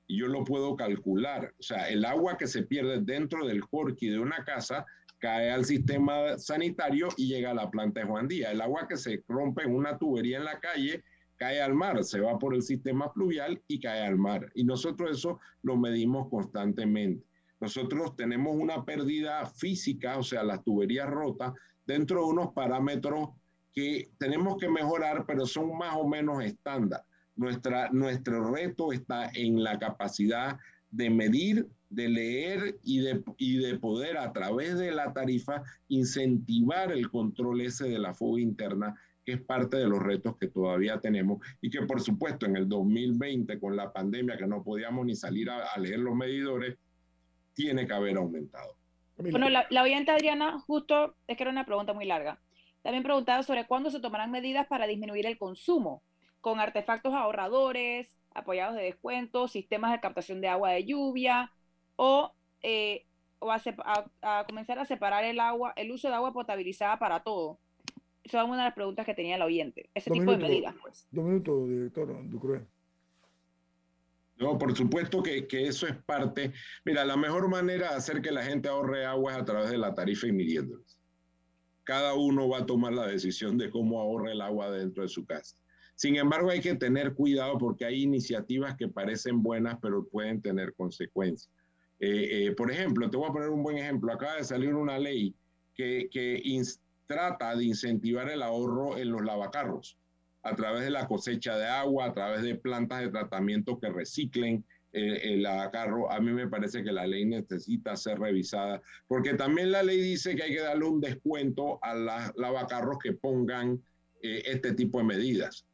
y 0.06 0.18
yo 0.18 0.26
lo 0.26 0.44
puedo 0.44 0.76
calcular. 0.76 1.54
O 1.58 1.62
sea, 1.62 1.88
el 1.88 2.04
agua 2.04 2.36
que 2.36 2.46
se 2.46 2.64
pierde 2.64 3.00
dentro 3.00 3.46
del 3.46 3.66
corqui 3.66 4.10
de 4.10 4.18
una 4.18 4.44
casa 4.44 4.84
cae 5.20 5.50
al 5.50 5.64
sistema 5.64 6.36
sanitario 6.36 7.08
y 7.16 7.28
llega 7.28 7.52
a 7.52 7.54
la 7.54 7.70
planta 7.70 8.00
de 8.00 8.06
Juan 8.06 8.28
Díaz. 8.28 8.52
El 8.52 8.60
agua 8.60 8.86
que 8.86 8.98
se 8.98 9.24
rompe 9.26 9.62
en 9.62 9.74
una 9.74 9.96
tubería 9.96 10.36
en 10.36 10.44
la 10.44 10.60
calle 10.60 11.02
cae 11.38 11.62
al 11.62 11.72
mar, 11.72 12.04
se 12.04 12.20
va 12.20 12.38
por 12.38 12.54
el 12.54 12.60
sistema 12.60 13.10
pluvial 13.10 13.62
y 13.66 13.80
cae 13.80 14.02
al 14.02 14.18
mar. 14.18 14.52
Y 14.54 14.64
nosotros 14.64 15.12
eso 15.12 15.40
lo 15.62 15.78
medimos 15.78 16.28
constantemente. 16.28 17.24
Nosotros 17.58 18.16
tenemos 18.16 18.54
una 18.54 18.84
pérdida 18.84 19.46
física, 19.46 20.18
o 20.18 20.22
sea, 20.22 20.44
las 20.44 20.62
tuberías 20.62 21.08
rotas, 21.08 21.54
dentro 21.86 22.20
de 22.20 22.26
unos 22.26 22.52
parámetros 22.52 23.30
que 23.74 24.10
tenemos 24.18 24.56
que 24.58 24.68
mejorar, 24.68 25.24
pero 25.26 25.46
son 25.46 25.76
más 25.76 25.96
o 25.96 26.06
menos 26.06 26.42
estándar. 26.44 27.04
Nuestra, 27.36 27.90
nuestro 27.90 28.54
reto 28.54 28.92
está 28.92 29.30
en 29.34 29.62
la 29.62 29.78
capacidad 29.78 30.58
de 30.90 31.10
medir, 31.10 31.66
de 31.90 32.08
leer 32.08 32.78
y 32.84 33.00
de, 33.00 33.22
y 33.36 33.56
de 33.56 33.76
poder 33.78 34.16
a 34.16 34.32
través 34.32 34.78
de 34.78 34.92
la 34.92 35.12
tarifa 35.12 35.64
incentivar 35.88 36.92
el 36.92 37.10
control 37.10 37.62
ese 37.62 37.88
de 37.88 37.98
la 37.98 38.14
fuga 38.14 38.40
interna 38.40 38.94
que 39.24 39.32
es 39.32 39.40
parte 39.40 39.78
de 39.78 39.86
los 39.86 40.00
retos 40.00 40.36
que 40.36 40.48
todavía 40.48 41.00
tenemos 41.00 41.44
y 41.60 41.70
que 41.70 41.82
por 41.82 42.00
supuesto 42.00 42.46
en 42.46 42.56
el 42.56 42.68
2020 42.68 43.58
con 43.58 43.74
la 43.74 43.92
pandemia 43.92 44.36
que 44.36 44.46
no 44.46 44.62
podíamos 44.62 45.06
ni 45.06 45.16
salir 45.16 45.50
a, 45.50 45.76
leer 45.78 45.98
los 45.98 46.14
medidores, 46.14 46.76
tiene 47.54 47.86
que 47.86 47.92
haber 47.92 48.16
aumentado. 48.16 48.76
Bueno, 49.16 49.48
la, 49.48 49.66
la, 49.70 49.82
oyente 49.82 50.10
Adriana, 50.10 50.58
justo 50.58 51.16
es 51.26 51.36
que 51.36 51.42
era 51.44 51.50
una 51.50 51.64
pregunta 51.64 51.92
muy 51.92 52.04
larga. 52.04 52.38
También 52.84 53.02
preguntaba 53.02 53.42
sobre 53.42 53.66
cuándo 53.66 53.90
se 53.90 53.98
tomarán 53.98 54.30
medidas 54.30 54.68
para 54.68 54.86
disminuir 54.86 55.26
el 55.26 55.36
consumo, 55.36 56.04
con 56.40 56.60
artefactos 56.60 57.12
ahorradores, 57.12 58.14
apoyados 58.32 58.76
de 58.76 58.82
descuentos, 58.82 59.50
sistemas 59.50 59.90
de 59.90 59.98
captación 59.98 60.40
de 60.40 60.46
agua 60.46 60.70
de 60.70 60.84
lluvia 60.84 61.50
o, 61.96 62.32
eh, 62.62 63.04
o 63.40 63.50
a, 63.50 63.60
a, 64.22 64.44
comenzar 64.44 64.78
a 64.78 64.84
separar 64.84 65.24
el 65.24 65.40
agua, 65.40 65.72
el 65.74 65.90
uso 65.90 66.06
de 66.06 66.14
agua 66.14 66.32
potabilizada 66.32 67.00
para 67.00 67.24
todo 67.24 67.58
esa 68.24 68.40
es 68.40 68.48
una 68.48 68.56
de 68.56 68.64
las 68.64 68.74
preguntas 68.74 69.04
que 69.04 69.14
tenía 69.14 69.36
el 69.36 69.42
oyente. 69.42 69.90
Ese 69.94 70.10
tipo 70.10 70.30
de 70.30 70.38
medidas, 70.38 70.74
pues. 70.80 71.06
Dos 71.10 71.24
minutos, 71.24 71.68
director 71.68 72.30
Ducrué. 72.30 72.66
No, 74.36 74.58
por 74.58 74.74
supuesto 74.74 75.22
que, 75.22 75.46
que, 75.46 75.68
eso 75.68 75.86
es 75.86 75.94
parte. 75.94 76.52
Mira, 76.84 77.04
la 77.04 77.16
mejor 77.16 77.48
manera 77.48 77.90
de 77.90 77.96
hacer 77.96 78.20
que 78.20 78.32
la 78.32 78.42
gente 78.42 78.68
ahorre 78.68 79.04
agua 79.04 79.32
es 79.32 79.38
a 79.38 79.44
través 79.44 79.70
de 79.70 79.78
la 79.78 79.94
tarifa 79.94 80.26
y 80.26 80.32
midiéndolas. 80.32 80.98
Cada 81.84 82.14
uno 82.14 82.48
va 82.48 82.58
a 82.58 82.66
tomar 82.66 82.92
la 82.92 83.06
decisión 83.06 83.58
de 83.58 83.70
cómo 83.70 84.00
ahorra 84.00 84.32
el 84.32 84.40
agua 84.40 84.70
dentro 84.70 85.02
de 85.02 85.08
su 85.08 85.24
casa. 85.24 85.56
Sin 85.96 86.16
embargo, 86.16 86.50
hay 86.50 86.60
que 86.60 86.74
tener 86.74 87.14
cuidado 87.14 87.56
porque 87.58 87.84
hay 87.84 88.02
iniciativas 88.02 88.76
que 88.76 88.88
parecen 88.88 89.42
buenas, 89.42 89.78
pero 89.80 90.04
pueden 90.04 90.42
tener 90.42 90.74
consecuencias. 90.74 91.50
Eh, 92.00 92.46
eh, 92.46 92.52
por 92.52 92.70
ejemplo, 92.70 93.08
te 93.08 93.16
voy 93.16 93.28
a 93.28 93.32
poner 93.32 93.50
un 93.50 93.62
buen 93.62 93.78
ejemplo. 93.78 94.12
Acaba 94.12 94.36
de 94.36 94.44
salir 94.44 94.74
una 94.74 94.98
ley 94.98 95.34
que, 95.74 96.08
trata 97.06 97.54
de 97.54 97.64
incentivar 97.64 98.30
el 98.30 98.42
ahorro 98.42 98.96
en 98.96 99.10
los 99.10 99.22
lavacarros 99.22 99.98
a 100.42 100.54
través 100.54 100.84
de 100.84 100.90
la 100.90 101.06
cosecha 101.06 101.56
de 101.56 101.66
agua, 101.66 102.06
a 102.06 102.14
través 102.14 102.42
de 102.42 102.54
plantas 102.54 103.00
de 103.00 103.10
tratamiento 103.10 103.78
que 103.78 103.90
reciclen 103.90 104.64
el 104.94 105.42
lavacarro. 105.42 106.10
A 106.10 106.20
mí 106.20 106.32
me 106.32 106.48
parece 106.48 106.82
que 106.82 106.92
la 106.92 107.06
ley 107.06 107.24
necesita 107.24 107.96
ser 107.96 108.18
revisada, 108.18 108.80
porque 109.08 109.34
también 109.34 109.72
la 109.72 109.82
ley 109.82 110.00
dice 110.00 110.36
que 110.36 110.44
hay 110.44 110.54
que 110.54 110.60
darle 110.60 110.84
un 110.86 111.00
descuento 111.00 111.78
a 111.82 111.94
los 111.94 112.36
lavacarros 112.36 112.98
que 113.02 113.12
pongan 113.12 113.82
eh, 114.22 114.42
este 114.46 114.72
tipo 114.72 114.98
de 114.98 115.04
medidas. 115.04 115.66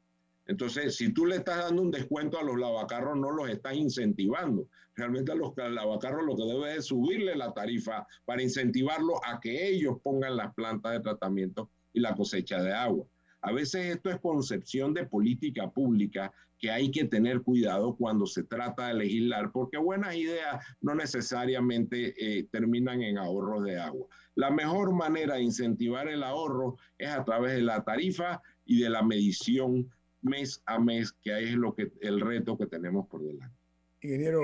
Entonces, 0.47 0.97
si 0.97 1.13
tú 1.13 1.27
le 1.27 1.37
estás 1.37 1.59
dando 1.59 1.83
un 1.83 1.91
descuento 1.91 2.39
a 2.39 2.43
los 2.43 2.59
lavacarros, 2.59 3.17
no 3.17 3.31
los 3.31 3.49
estás 3.49 3.75
incentivando. 3.77 4.67
Realmente 4.97 5.31
a 5.31 5.37
los 5.37 5.57
lavacarros 5.57 6.25
lo 6.27 6.37
que 6.37 6.43
debe 6.43 6.77
es 6.77 6.87
subirle 6.87 7.37
la 7.37 7.53
tarifa 7.55 8.07
para 8.25 8.43
incentivarlos 8.43 9.21
a 9.25 9.39
que 9.39 9.69
ellos 9.69 9.99
pongan 10.03 10.37
las 10.37 10.53
plantas 10.55 10.93
de 10.93 11.01
tratamiento 11.01 11.71
y 11.93 12.01
la 12.01 12.15
cosecha 12.15 12.61
de 12.61 12.73
agua. 12.73 13.07
A 13.43 13.53
veces 13.53 13.97
esto 13.97 14.11
es 14.11 14.19
concepción 14.19 14.93
de 14.93 15.07
política 15.07 15.71
pública 15.71 16.33
que 16.59 16.71
hay 16.71 16.91
que 16.91 17.07
tener 17.07 17.41
cuidado 17.41 17.97
cuando 17.97 18.27
se 18.27 18.45
trata 18.45 18.89
de 18.89 18.95
legislar, 18.95 19.51
porque 19.51 19.79
buenas 19.79 20.15
ideas 20.15 20.63
no 20.83 20.95
necesariamente 20.95 22.15
eh, 22.19 22.47
terminan 22.51 23.03
en 23.03 23.17
ahorros 23.17 23.65
de 23.65 23.79
agua. 23.79 24.07
La 24.35 24.51
mejor 24.51 24.93
manera 24.93 25.37
de 25.37 25.43
incentivar 25.43 26.07
el 26.09 26.23
ahorro 26.23 26.77
es 26.99 27.09
a 27.09 27.25
través 27.25 27.55
de 27.55 27.63
la 27.63 27.83
tarifa 27.83 28.43
y 28.67 28.83
de 28.83 28.91
la 28.91 29.03
medición 29.03 29.91
mes 30.21 30.63
a 30.67 30.79
mes, 30.79 31.13
que 31.13 31.33
ahí 31.33 31.47
es 31.47 31.55
lo 31.55 31.75
que, 31.75 31.91
el 32.03 32.21
reto 32.21 32.59
que 32.59 32.67
tenemos 32.67 33.09
por 33.09 33.23
delante. 33.23 33.57
Ingeniero 34.03 34.43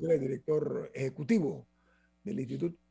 director 0.00 0.90
ejecutivo 0.94 1.66
del 2.24 2.40
Instituto 2.40 2.81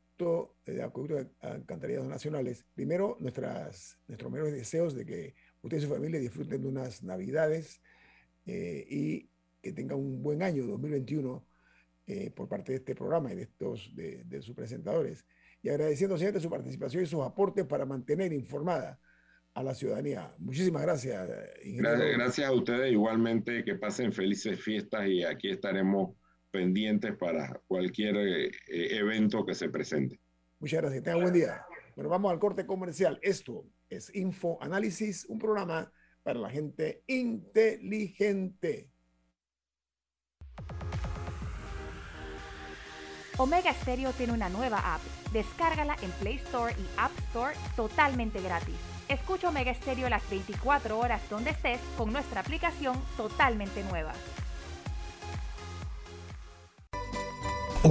de 0.64 0.82
Acueducto 0.82 1.16
de 1.16 1.30
Alcantarillado 1.40 2.08
Nacionales. 2.08 2.64
Primero, 2.74 3.16
nuestras, 3.20 3.98
nuestros 4.08 4.30
mejores 4.30 4.54
deseos 4.54 4.94
de 4.94 5.04
que 5.04 5.34
usted 5.62 5.78
y 5.78 5.80
su 5.80 5.88
familia 5.88 6.20
disfruten 6.20 6.62
de 6.62 6.68
unas 6.68 7.02
navidades 7.02 7.80
eh, 8.46 8.86
y 8.88 9.28
que 9.60 9.72
tengan 9.72 9.98
un 9.98 10.22
buen 10.22 10.42
año 10.42 10.66
2021 10.66 11.46
eh, 12.06 12.30
por 12.30 12.48
parte 12.48 12.72
de 12.72 12.78
este 12.78 12.94
programa 12.94 13.32
y 13.32 13.36
de, 13.36 13.42
estos, 13.42 13.94
de, 13.94 14.24
de 14.24 14.42
sus 14.42 14.54
presentadores. 14.54 15.24
Y 15.62 15.68
agradeciendo 15.68 16.18
siempre 16.18 16.40
su 16.40 16.50
participación 16.50 17.04
y 17.04 17.06
sus 17.06 17.22
aportes 17.22 17.64
para 17.66 17.86
mantener 17.86 18.32
informada 18.32 18.98
a 19.54 19.62
la 19.62 19.74
ciudadanía. 19.74 20.34
Muchísimas 20.38 20.82
gracias, 20.82 21.28
gracias. 21.28 22.16
Gracias 22.16 22.48
a 22.48 22.52
ustedes 22.52 22.92
igualmente, 22.92 23.64
que 23.64 23.74
pasen 23.74 24.12
felices 24.12 24.60
fiestas 24.60 25.06
y 25.06 25.22
aquí 25.24 25.50
estaremos 25.50 26.16
pendientes 26.52 27.16
para 27.16 27.60
cualquier 27.66 28.16
eh, 28.16 28.50
evento 28.68 29.44
que 29.44 29.54
se 29.54 29.68
presente. 29.68 30.20
Muchas 30.60 30.82
gracias, 30.82 31.02
tengan 31.02 31.22
buen 31.22 31.34
día. 31.34 31.64
Bueno, 31.96 32.08
vamos 32.08 32.30
al 32.30 32.38
corte 32.38 32.64
comercial. 32.64 33.18
Esto 33.22 33.64
es 33.88 34.14
Info 34.14 34.58
Análisis, 34.62 35.24
un 35.24 35.38
programa 35.38 35.90
para 36.22 36.38
la 36.38 36.50
gente 36.50 37.02
inteligente. 37.08 38.88
Omega 43.38 43.72
Stereo 43.72 44.12
tiene 44.12 44.34
una 44.34 44.48
nueva 44.48 44.94
app. 44.94 45.00
Descárgala 45.32 45.96
en 46.02 46.10
Play 46.12 46.36
Store 46.36 46.72
y 46.78 46.86
App 46.98 47.10
Store 47.28 47.56
totalmente 47.74 48.40
gratis. 48.40 48.76
Escucha 49.08 49.48
Omega 49.48 49.74
Stereo 49.74 50.08
las 50.08 50.28
24 50.30 50.98
horas 50.98 51.20
donde 51.28 51.50
estés 51.50 51.80
con 51.96 52.12
nuestra 52.12 52.40
aplicación 52.40 53.02
totalmente 53.16 53.82
nueva. 53.84 54.12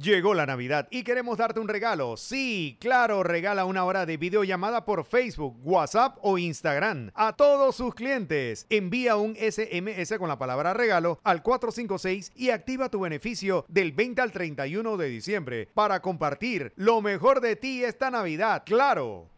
Llegó 0.00 0.32
la 0.32 0.46
Navidad 0.46 0.86
y 0.92 1.02
queremos 1.02 1.38
darte 1.38 1.58
un 1.58 1.66
regalo. 1.66 2.16
Sí, 2.16 2.76
claro, 2.80 3.24
regala 3.24 3.64
una 3.64 3.84
hora 3.84 4.06
de 4.06 4.16
videollamada 4.16 4.84
por 4.84 5.04
Facebook, 5.04 5.56
WhatsApp 5.64 6.18
o 6.22 6.38
Instagram 6.38 7.10
a 7.14 7.34
todos 7.34 7.74
sus 7.74 7.96
clientes. 7.96 8.66
Envía 8.70 9.16
un 9.16 9.34
SMS 9.34 10.16
con 10.18 10.28
la 10.28 10.38
palabra 10.38 10.72
regalo 10.72 11.18
al 11.24 11.42
456 11.42 12.30
y 12.36 12.50
activa 12.50 12.90
tu 12.90 13.00
beneficio 13.00 13.64
del 13.66 13.90
20 13.90 14.22
al 14.22 14.30
31 14.30 14.96
de 14.96 15.08
diciembre 15.08 15.68
para 15.74 16.00
compartir 16.00 16.72
lo 16.76 17.02
mejor 17.02 17.40
de 17.40 17.56
ti 17.56 17.82
esta 17.82 18.08
Navidad. 18.10 18.62
Claro. 18.64 19.37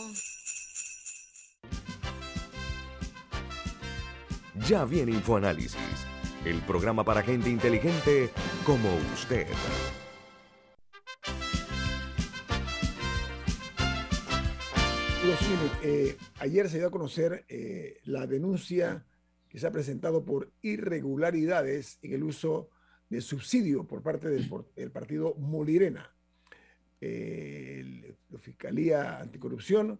Ya 4.71 4.85
viene 4.85 5.11
InfoAnálisis 5.11 5.75
el 6.45 6.61
programa 6.61 7.03
para 7.03 7.21
gente 7.21 7.49
inteligente 7.49 8.29
como 8.65 8.87
usted. 9.13 9.45
Eh, 15.83 16.15
ayer 16.39 16.69
se 16.69 16.77
dio 16.77 16.87
a 16.87 16.89
conocer 16.89 17.43
eh, 17.49 17.99
la 18.05 18.25
denuncia 18.27 19.05
que 19.49 19.59
se 19.59 19.67
ha 19.67 19.71
presentado 19.71 20.23
por 20.23 20.53
irregularidades 20.61 21.99
en 22.01 22.13
el 22.13 22.23
uso 22.23 22.69
de 23.09 23.19
subsidio 23.19 23.85
por 23.85 24.01
parte 24.01 24.29
del, 24.29 24.91
partido 24.93 25.35
Molirena. 25.35 26.15
Eh, 27.01 28.15
la 28.29 28.39
Fiscalía 28.39 29.19
Anticorrupción 29.19 29.99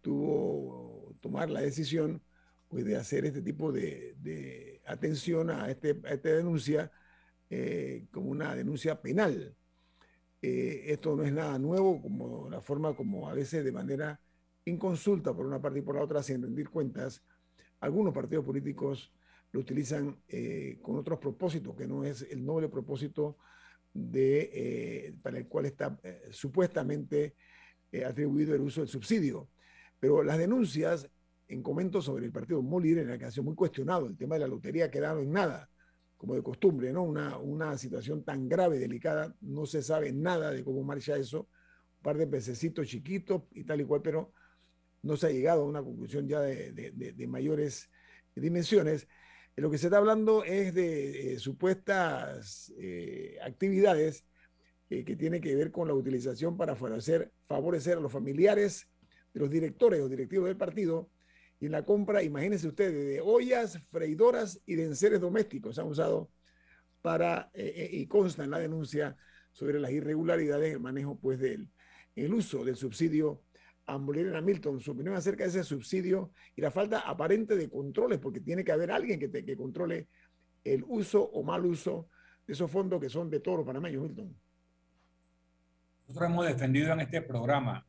tuvo 0.00 1.14
tomar 1.20 1.50
la 1.50 1.60
decisión 1.60 2.20
pues, 2.72 2.86
de 2.86 2.96
hacer 2.96 3.26
este 3.26 3.42
tipo 3.42 3.70
de, 3.70 4.80
atención 4.86 5.50
a, 5.50 5.70
este, 5.70 5.90
esta 5.90 6.30
denuncia 6.30 6.90
eh, 7.50 8.06
como 8.10 8.30
una 8.30 8.54
denuncia 8.54 9.02
penal. 9.02 9.54
Eh, 10.40 10.84
esto 10.86 11.14
no 11.14 11.22
es 11.22 11.34
nada 11.34 11.58
nuevo, 11.58 12.00
como 12.00 12.48
la 12.48 12.62
forma 12.62 12.96
como 12.96 13.28
a 13.28 13.34
veces 13.34 13.62
de 13.62 13.72
manera 13.72 14.18
inconsulta 14.64 15.34
por 15.34 15.44
una 15.44 15.60
parte 15.60 15.80
y 15.80 15.82
por 15.82 15.96
la 15.96 16.02
otra, 16.02 16.22
sin 16.22 16.40
rendir 16.40 16.70
cuentas, 16.70 17.22
algunos 17.80 18.14
partidos 18.14 18.46
políticos 18.46 19.12
lo 19.52 19.60
utilizan 19.60 20.16
eh, 20.28 20.78
con 20.80 20.96
otros 20.96 21.18
propósitos, 21.18 21.76
que 21.76 21.86
no 21.86 22.04
es 22.04 22.22
el 22.22 22.42
noble 22.42 22.70
propósito 22.70 23.36
de, 23.92 25.14
para 25.22 25.36
el 25.36 25.46
cual 25.46 25.66
está 25.66 26.00
supuestamente 26.30 27.34
atribuido 28.06 28.54
el 28.54 28.62
uso 28.62 28.80
del 28.80 28.88
subsidio. 28.88 29.50
Pero 30.00 30.22
las 30.22 30.38
denuncias 30.38 31.10
en 31.52 31.62
comentos 31.62 32.06
sobre 32.06 32.24
el 32.24 32.32
partido 32.32 32.62
Molirena, 32.62 33.18
que 33.18 33.26
ha 33.26 33.30
sido 33.30 33.44
muy 33.44 33.54
cuestionado, 33.54 34.06
el 34.06 34.16
tema 34.16 34.36
de 34.36 34.40
la 34.40 34.48
lotería 34.48 34.86
ha 34.86 34.90
quedado 34.90 35.20
en 35.20 35.30
nada, 35.30 35.68
como 36.16 36.34
de 36.34 36.42
costumbre, 36.42 36.92
¿no? 36.92 37.02
Una, 37.02 37.36
una 37.36 37.76
situación 37.76 38.24
tan 38.24 38.48
grave, 38.48 38.78
delicada, 38.78 39.34
no 39.42 39.66
se 39.66 39.82
sabe 39.82 40.12
nada 40.12 40.50
de 40.50 40.64
cómo 40.64 40.82
marcha 40.82 41.16
eso, 41.16 41.40
un 41.40 42.02
par 42.02 42.16
de 42.16 42.26
pececitos 42.26 42.88
chiquitos 42.88 43.42
y 43.52 43.64
tal 43.64 43.82
y 43.82 43.84
cual, 43.84 44.00
pero 44.00 44.32
no 45.02 45.16
se 45.16 45.26
ha 45.26 45.30
llegado 45.30 45.62
a 45.62 45.66
una 45.66 45.82
conclusión 45.82 46.26
ya 46.26 46.40
de, 46.40 47.26
mayores 47.28 47.90
dimensiones. 48.34 49.06
Lo 49.56 49.70
que 49.70 49.76
se 49.76 49.88
está 49.88 49.98
hablando 49.98 50.44
es 50.44 50.72
de 50.72 51.34
eh, 51.34 51.38
supuestas 51.38 52.72
eh, 52.78 53.36
actividades 53.42 54.24
eh, 54.88 55.04
que 55.04 55.16
tienen 55.16 55.42
que 55.42 55.54
ver 55.54 55.70
con 55.70 55.86
la 55.86 55.94
utilización 55.94 56.56
para 56.56 56.76
favorecer, 56.76 57.30
favorecer 57.46 57.98
a 57.98 58.00
los 58.00 58.10
familiares 58.10 58.88
de 59.34 59.40
los 59.40 59.50
directores 59.50 60.00
o 60.00 60.08
directivos 60.08 60.46
del 60.46 60.56
partido 60.56 61.10
y 61.62 61.66
en 61.66 61.72
la 61.72 61.84
compra, 61.84 62.24
imagínense 62.24 62.66
ustedes, 62.66 63.06
de 63.06 63.20
ollas, 63.20 63.78
freidoras 63.92 64.60
y 64.66 64.74
de 64.74 64.82
enseres 64.82 65.20
domésticos 65.20 65.78
han 65.78 65.86
usado 65.86 66.28
para, 67.00 67.52
eh, 67.54 67.72
eh, 67.76 67.90
y 67.92 68.06
consta 68.08 68.42
en 68.42 68.50
la 68.50 68.58
denuncia 68.58 69.16
sobre 69.52 69.78
las 69.78 69.92
irregularidades 69.92 70.70
en 70.70 70.72
el 70.72 70.80
manejo 70.80 71.20
pues 71.20 71.38
del 71.38 71.70
el 72.16 72.34
uso 72.34 72.64
del 72.64 72.74
subsidio 72.74 73.44
a 73.86 73.96
Molina 73.96 74.40
Milton, 74.40 74.80
su 74.80 74.90
opinión 74.90 75.14
acerca 75.14 75.44
de 75.44 75.50
ese 75.50 75.62
subsidio 75.62 76.32
y 76.56 76.62
la 76.62 76.72
falta 76.72 76.98
aparente 76.98 77.54
de 77.54 77.70
controles, 77.70 78.18
porque 78.18 78.40
tiene 78.40 78.64
que 78.64 78.72
haber 78.72 78.90
alguien 78.90 79.20
que, 79.20 79.28
te, 79.28 79.44
que 79.44 79.56
controle 79.56 80.08
el 80.64 80.82
uso 80.88 81.22
o 81.22 81.44
mal 81.44 81.64
uso 81.64 82.08
de 82.44 82.54
esos 82.54 82.68
fondos 82.68 83.00
que 83.00 83.08
son 83.08 83.30
de 83.30 83.38
todos 83.38 83.58
los 83.58 83.66
panameños, 83.66 84.02
Milton. 84.02 84.36
Nosotros 86.08 86.28
hemos 86.28 86.44
defendido 86.44 86.92
en 86.92 87.00
este 87.02 87.22
programa 87.22 87.86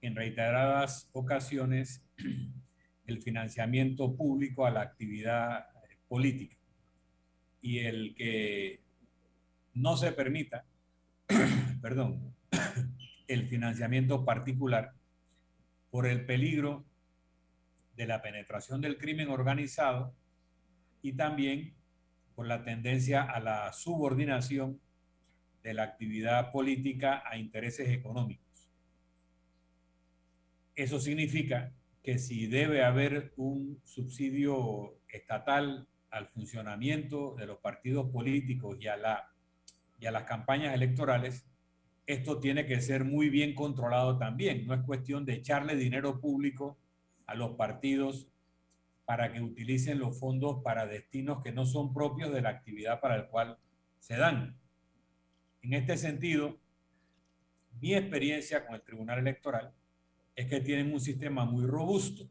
en 0.00 0.14
reiteradas 0.14 1.08
ocasiones 1.12 2.04
el 3.06 3.22
financiamiento 3.22 4.16
público 4.16 4.66
a 4.66 4.70
la 4.70 4.82
actividad 4.82 5.66
política 6.08 6.56
y 7.60 7.80
el 7.80 8.14
que 8.14 8.80
no 9.74 9.96
se 9.96 10.12
permita, 10.12 10.64
perdón, 11.82 12.34
el 13.28 13.46
financiamiento 13.46 14.24
particular 14.24 14.94
por 15.90 16.06
el 16.06 16.24
peligro 16.26 16.84
de 17.96 18.06
la 18.06 18.22
penetración 18.22 18.80
del 18.80 18.98
crimen 18.98 19.28
organizado 19.28 20.14
y 21.02 21.12
también 21.12 21.74
por 22.34 22.46
la 22.46 22.62
tendencia 22.62 23.22
a 23.22 23.40
la 23.40 23.72
subordinación 23.72 24.80
de 25.62 25.74
la 25.74 25.82
actividad 25.82 26.52
política 26.52 27.22
a 27.26 27.36
intereses 27.36 27.88
económicos. 27.88 28.47
Eso 30.78 31.00
significa 31.00 31.72
que 32.04 32.18
si 32.18 32.46
debe 32.46 32.84
haber 32.84 33.32
un 33.36 33.80
subsidio 33.82 35.00
estatal 35.08 35.88
al 36.08 36.28
funcionamiento 36.28 37.34
de 37.34 37.46
los 37.46 37.58
partidos 37.58 38.08
políticos 38.12 38.76
y 38.78 38.86
a, 38.86 38.96
la, 38.96 39.28
y 39.98 40.06
a 40.06 40.12
las 40.12 40.22
campañas 40.22 40.72
electorales, 40.72 41.48
esto 42.06 42.38
tiene 42.38 42.64
que 42.64 42.80
ser 42.80 43.04
muy 43.04 43.28
bien 43.28 43.56
controlado 43.56 44.18
también. 44.18 44.68
No 44.68 44.74
es 44.74 44.82
cuestión 44.82 45.24
de 45.24 45.32
echarle 45.32 45.74
dinero 45.74 46.20
público 46.20 46.78
a 47.26 47.34
los 47.34 47.56
partidos 47.56 48.28
para 49.04 49.32
que 49.32 49.42
utilicen 49.42 49.98
los 49.98 50.16
fondos 50.16 50.62
para 50.62 50.86
destinos 50.86 51.42
que 51.42 51.50
no 51.50 51.66
son 51.66 51.92
propios 51.92 52.32
de 52.32 52.42
la 52.42 52.50
actividad 52.50 53.00
para 53.00 53.16
el 53.16 53.26
cual 53.26 53.58
se 53.98 54.16
dan. 54.16 54.56
En 55.60 55.72
este 55.72 55.96
sentido, 55.96 56.56
mi 57.80 57.96
experiencia 57.96 58.64
con 58.64 58.76
el 58.76 58.82
Tribunal 58.82 59.18
Electoral 59.18 59.74
es 60.38 60.46
que 60.46 60.60
tienen 60.60 60.92
un 60.92 61.00
sistema 61.00 61.44
muy 61.44 61.66
robusto, 61.66 62.30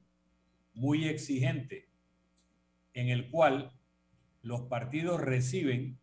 muy 0.74 1.10
exigente, 1.10 1.89
en 2.93 3.10
el 3.10 3.30
cual 3.30 3.74
los 4.43 4.62
partidos 4.62 5.20
reciben 5.20 5.99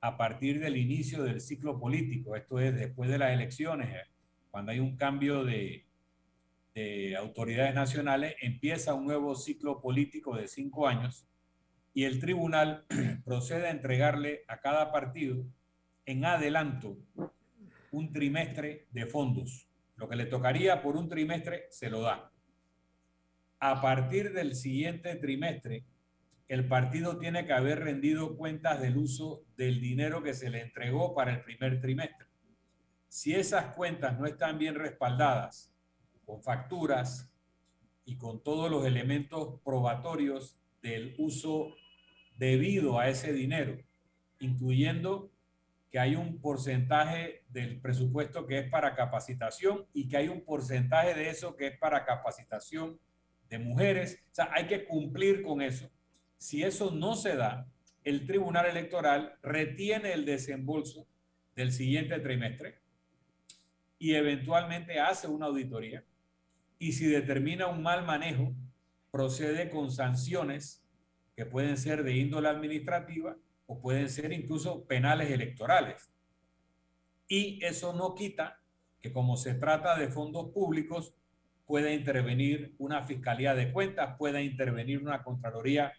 a 0.00 0.16
partir 0.16 0.60
del 0.60 0.76
inicio 0.76 1.24
del 1.24 1.40
ciclo 1.40 1.80
político, 1.80 2.36
esto 2.36 2.60
es 2.60 2.76
después 2.76 3.10
de 3.10 3.18
las 3.18 3.32
elecciones, 3.32 3.88
cuando 4.52 4.70
hay 4.70 4.78
un 4.78 4.96
cambio 4.96 5.44
de, 5.44 5.84
de 6.76 7.16
autoridades 7.16 7.74
nacionales, 7.74 8.36
empieza 8.40 8.94
un 8.94 9.06
nuevo 9.06 9.34
ciclo 9.34 9.80
político 9.80 10.36
de 10.36 10.46
cinco 10.46 10.86
años 10.86 11.26
y 11.92 12.04
el 12.04 12.20
tribunal 12.20 12.84
procede 13.24 13.66
a 13.66 13.72
entregarle 13.72 14.44
a 14.46 14.60
cada 14.60 14.92
partido 14.92 15.44
en 16.06 16.24
adelanto 16.24 16.96
un 17.90 18.12
trimestre 18.12 18.86
de 18.92 19.06
fondos. 19.06 19.71
Lo 19.96 20.08
que 20.08 20.16
le 20.16 20.26
tocaría 20.26 20.82
por 20.82 20.96
un 20.96 21.08
trimestre 21.08 21.66
se 21.70 21.90
lo 21.90 22.00
da. 22.00 22.32
A 23.58 23.80
partir 23.80 24.32
del 24.32 24.54
siguiente 24.54 25.14
trimestre, 25.16 25.84
el 26.48 26.68
partido 26.68 27.18
tiene 27.18 27.46
que 27.46 27.52
haber 27.52 27.80
rendido 27.80 28.36
cuentas 28.36 28.80
del 28.80 28.98
uso 28.98 29.44
del 29.56 29.80
dinero 29.80 30.22
que 30.22 30.34
se 30.34 30.50
le 30.50 30.60
entregó 30.60 31.14
para 31.14 31.32
el 31.32 31.42
primer 31.42 31.80
trimestre. 31.80 32.26
Si 33.08 33.34
esas 33.34 33.74
cuentas 33.74 34.18
no 34.18 34.26
están 34.26 34.58
bien 34.58 34.74
respaldadas 34.74 35.74
con 36.26 36.42
facturas 36.42 37.32
y 38.04 38.16
con 38.16 38.42
todos 38.42 38.70
los 38.70 38.84
elementos 38.84 39.60
probatorios 39.64 40.58
del 40.82 41.14
uso 41.18 41.74
debido 42.36 42.98
a 42.98 43.08
ese 43.08 43.32
dinero, 43.32 43.78
incluyendo 44.40 45.31
que 45.92 45.98
hay 45.98 46.16
un 46.16 46.40
porcentaje 46.40 47.44
del 47.50 47.78
presupuesto 47.78 48.46
que 48.46 48.60
es 48.60 48.70
para 48.70 48.96
capacitación 48.96 49.86
y 49.92 50.08
que 50.08 50.16
hay 50.16 50.28
un 50.28 50.42
porcentaje 50.42 51.14
de 51.14 51.28
eso 51.28 51.54
que 51.54 51.66
es 51.66 51.78
para 51.78 52.06
capacitación 52.06 52.98
de 53.50 53.58
mujeres. 53.58 54.24
O 54.30 54.34
sea, 54.34 54.48
hay 54.54 54.66
que 54.66 54.86
cumplir 54.86 55.42
con 55.42 55.60
eso. 55.60 55.90
Si 56.38 56.62
eso 56.62 56.92
no 56.92 57.14
se 57.14 57.36
da, 57.36 57.68
el 58.04 58.26
Tribunal 58.26 58.64
Electoral 58.66 59.34
retiene 59.42 60.14
el 60.14 60.24
desembolso 60.24 61.06
del 61.54 61.72
siguiente 61.72 62.18
trimestre 62.20 62.80
y 63.98 64.14
eventualmente 64.14 64.98
hace 64.98 65.28
una 65.28 65.46
auditoría 65.46 66.02
y 66.78 66.92
si 66.92 67.06
determina 67.06 67.66
un 67.66 67.82
mal 67.82 68.06
manejo, 68.06 68.54
procede 69.10 69.68
con 69.68 69.92
sanciones 69.92 70.82
que 71.36 71.44
pueden 71.44 71.76
ser 71.76 72.02
de 72.02 72.16
índole 72.16 72.48
administrativa 72.48 73.36
pueden 73.80 74.08
ser 74.08 74.32
incluso 74.32 74.84
penales 74.84 75.30
electorales. 75.30 76.10
Y 77.28 77.64
eso 77.64 77.92
no 77.92 78.14
quita 78.14 78.58
que 79.00 79.12
como 79.12 79.36
se 79.36 79.54
trata 79.54 79.98
de 79.98 80.08
fondos 80.08 80.50
públicos, 80.52 81.14
pueda 81.66 81.92
intervenir 81.92 82.74
una 82.78 83.02
Fiscalía 83.02 83.54
de 83.54 83.72
Cuentas, 83.72 84.16
pueda 84.16 84.40
intervenir 84.40 85.02
una 85.02 85.22
Contraloría 85.22 85.92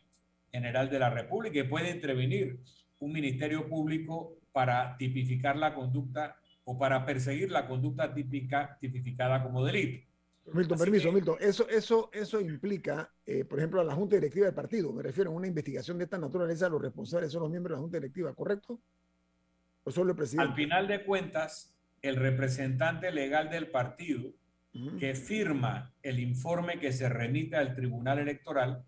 General 0.51 0.89
de 0.89 0.99
la 0.99 1.09
República 1.09 1.59
y 1.59 1.63
puede 1.63 1.91
intervenir 1.91 2.59
un 2.99 3.11
Ministerio 3.11 3.67
Público 3.67 4.37
para 4.51 4.95
tipificar 4.97 5.57
la 5.57 5.73
conducta 5.73 6.37
o 6.63 6.77
para 6.77 7.05
perseguir 7.05 7.51
la 7.51 7.67
conducta 7.67 8.13
tipificada 8.13 9.43
como 9.43 9.65
delito. 9.65 10.07
Milton, 10.51 10.77
permiso, 10.77 11.11
Milton. 11.11 11.37
Eso, 11.39 11.67
eso, 11.69 12.09
eso 12.11 12.41
implica, 12.41 13.09
eh, 13.25 13.45
por 13.45 13.59
ejemplo, 13.59 13.79
a 13.79 13.83
la 13.83 13.95
Junta 13.95 14.15
Directiva 14.15 14.45
del 14.45 14.55
partido. 14.55 14.91
Me 14.91 15.01
refiero 15.01 15.31
a 15.31 15.33
una 15.33 15.47
investigación 15.47 15.97
de 15.97 16.03
esta 16.03 16.17
naturaleza, 16.17 16.67
los 16.67 16.81
responsables 16.81 17.31
son 17.31 17.43
los 17.43 17.51
miembros 17.51 17.75
de 17.75 17.77
la 17.77 17.81
Junta 17.81 17.97
Directiva, 17.97 18.33
¿correcto? 18.33 18.79
¿O 19.83 19.91
solo 19.91 20.11
el 20.11 20.17
presidente? 20.17 20.49
Al 20.49 20.55
final 20.55 20.87
de 20.87 21.05
cuentas, 21.05 21.73
el 22.01 22.17
representante 22.17 23.11
legal 23.11 23.49
del 23.49 23.69
partido 23.69 24.33
que 24.99 25.13
firma 25.13 25.93
el 26.01 26.19
informe 26.19 26.79
que 26.79 26.91
se 26.91 27.07
remite 27.07 27.55
al 27.55 27.75
Tribunal 27.75 28.17
Electoral 28.17 28.83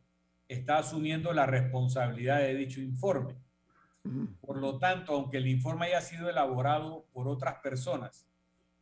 está 0.48 0.80
asumiendo 0.80 1.32
la 1.32 1.46
responsabilidad 1.46 2.40
de 2.40 2.56
dicho 2.56 2.82
informe. 2.82 3.36
Por 4.42 4.58
lo 4.58 4.80
tanto, 4.80 5.14
aunque 5.14 5.38
el 5.38 5.48
informe 5.48 5.88
haya 5.88 6.02
sido 6.02 6.30
elaborado 6.30 7.06
por 7.14 7.28
otras 7.28 7.56
personas 7.62 8.28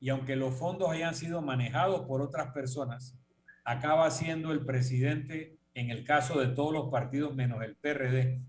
y 0.03 0.09
aunque 0.09 0.35
los 0.35 0.53
fondos 0.55 0.89
hayan 0.89 1.15
sido 1.15 1.41
manejados 1.41 2.01
por 2.01 2.21
otras 2.21 2.51
personas, 2.51 3.17
acaba 3.63 4.11
siendo 4.11 4.51
el 4.51 4.65
presidente 4.65 5.55
en 5.75 5.91
el 5.91 6.03
caso 6.03 6.41
de 6.41 6.47
todos 6.47 6.73
los 6.73 6.91
partidos 6.91 7.33
menos 7.33 7.63
el 7.63 7.77
PRD 7.77 8.41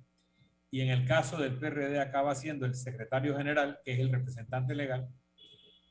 y 0.73 0.81
en 0.81 0.89
el 0.89 1.07
caso 1.07 1.37
del 1.37 1.57
PRD 1.57 2.01
acaba 2.01 2.35
siendo 2.35 2.67
el 2.67 2.75
secretario 2.75 3.37
general, 3.37 3.79
que 3.85 3.93
es 3.93 4.01
el 4.01 4.11
representante 4.11 4.75
legal, 4.75 5.09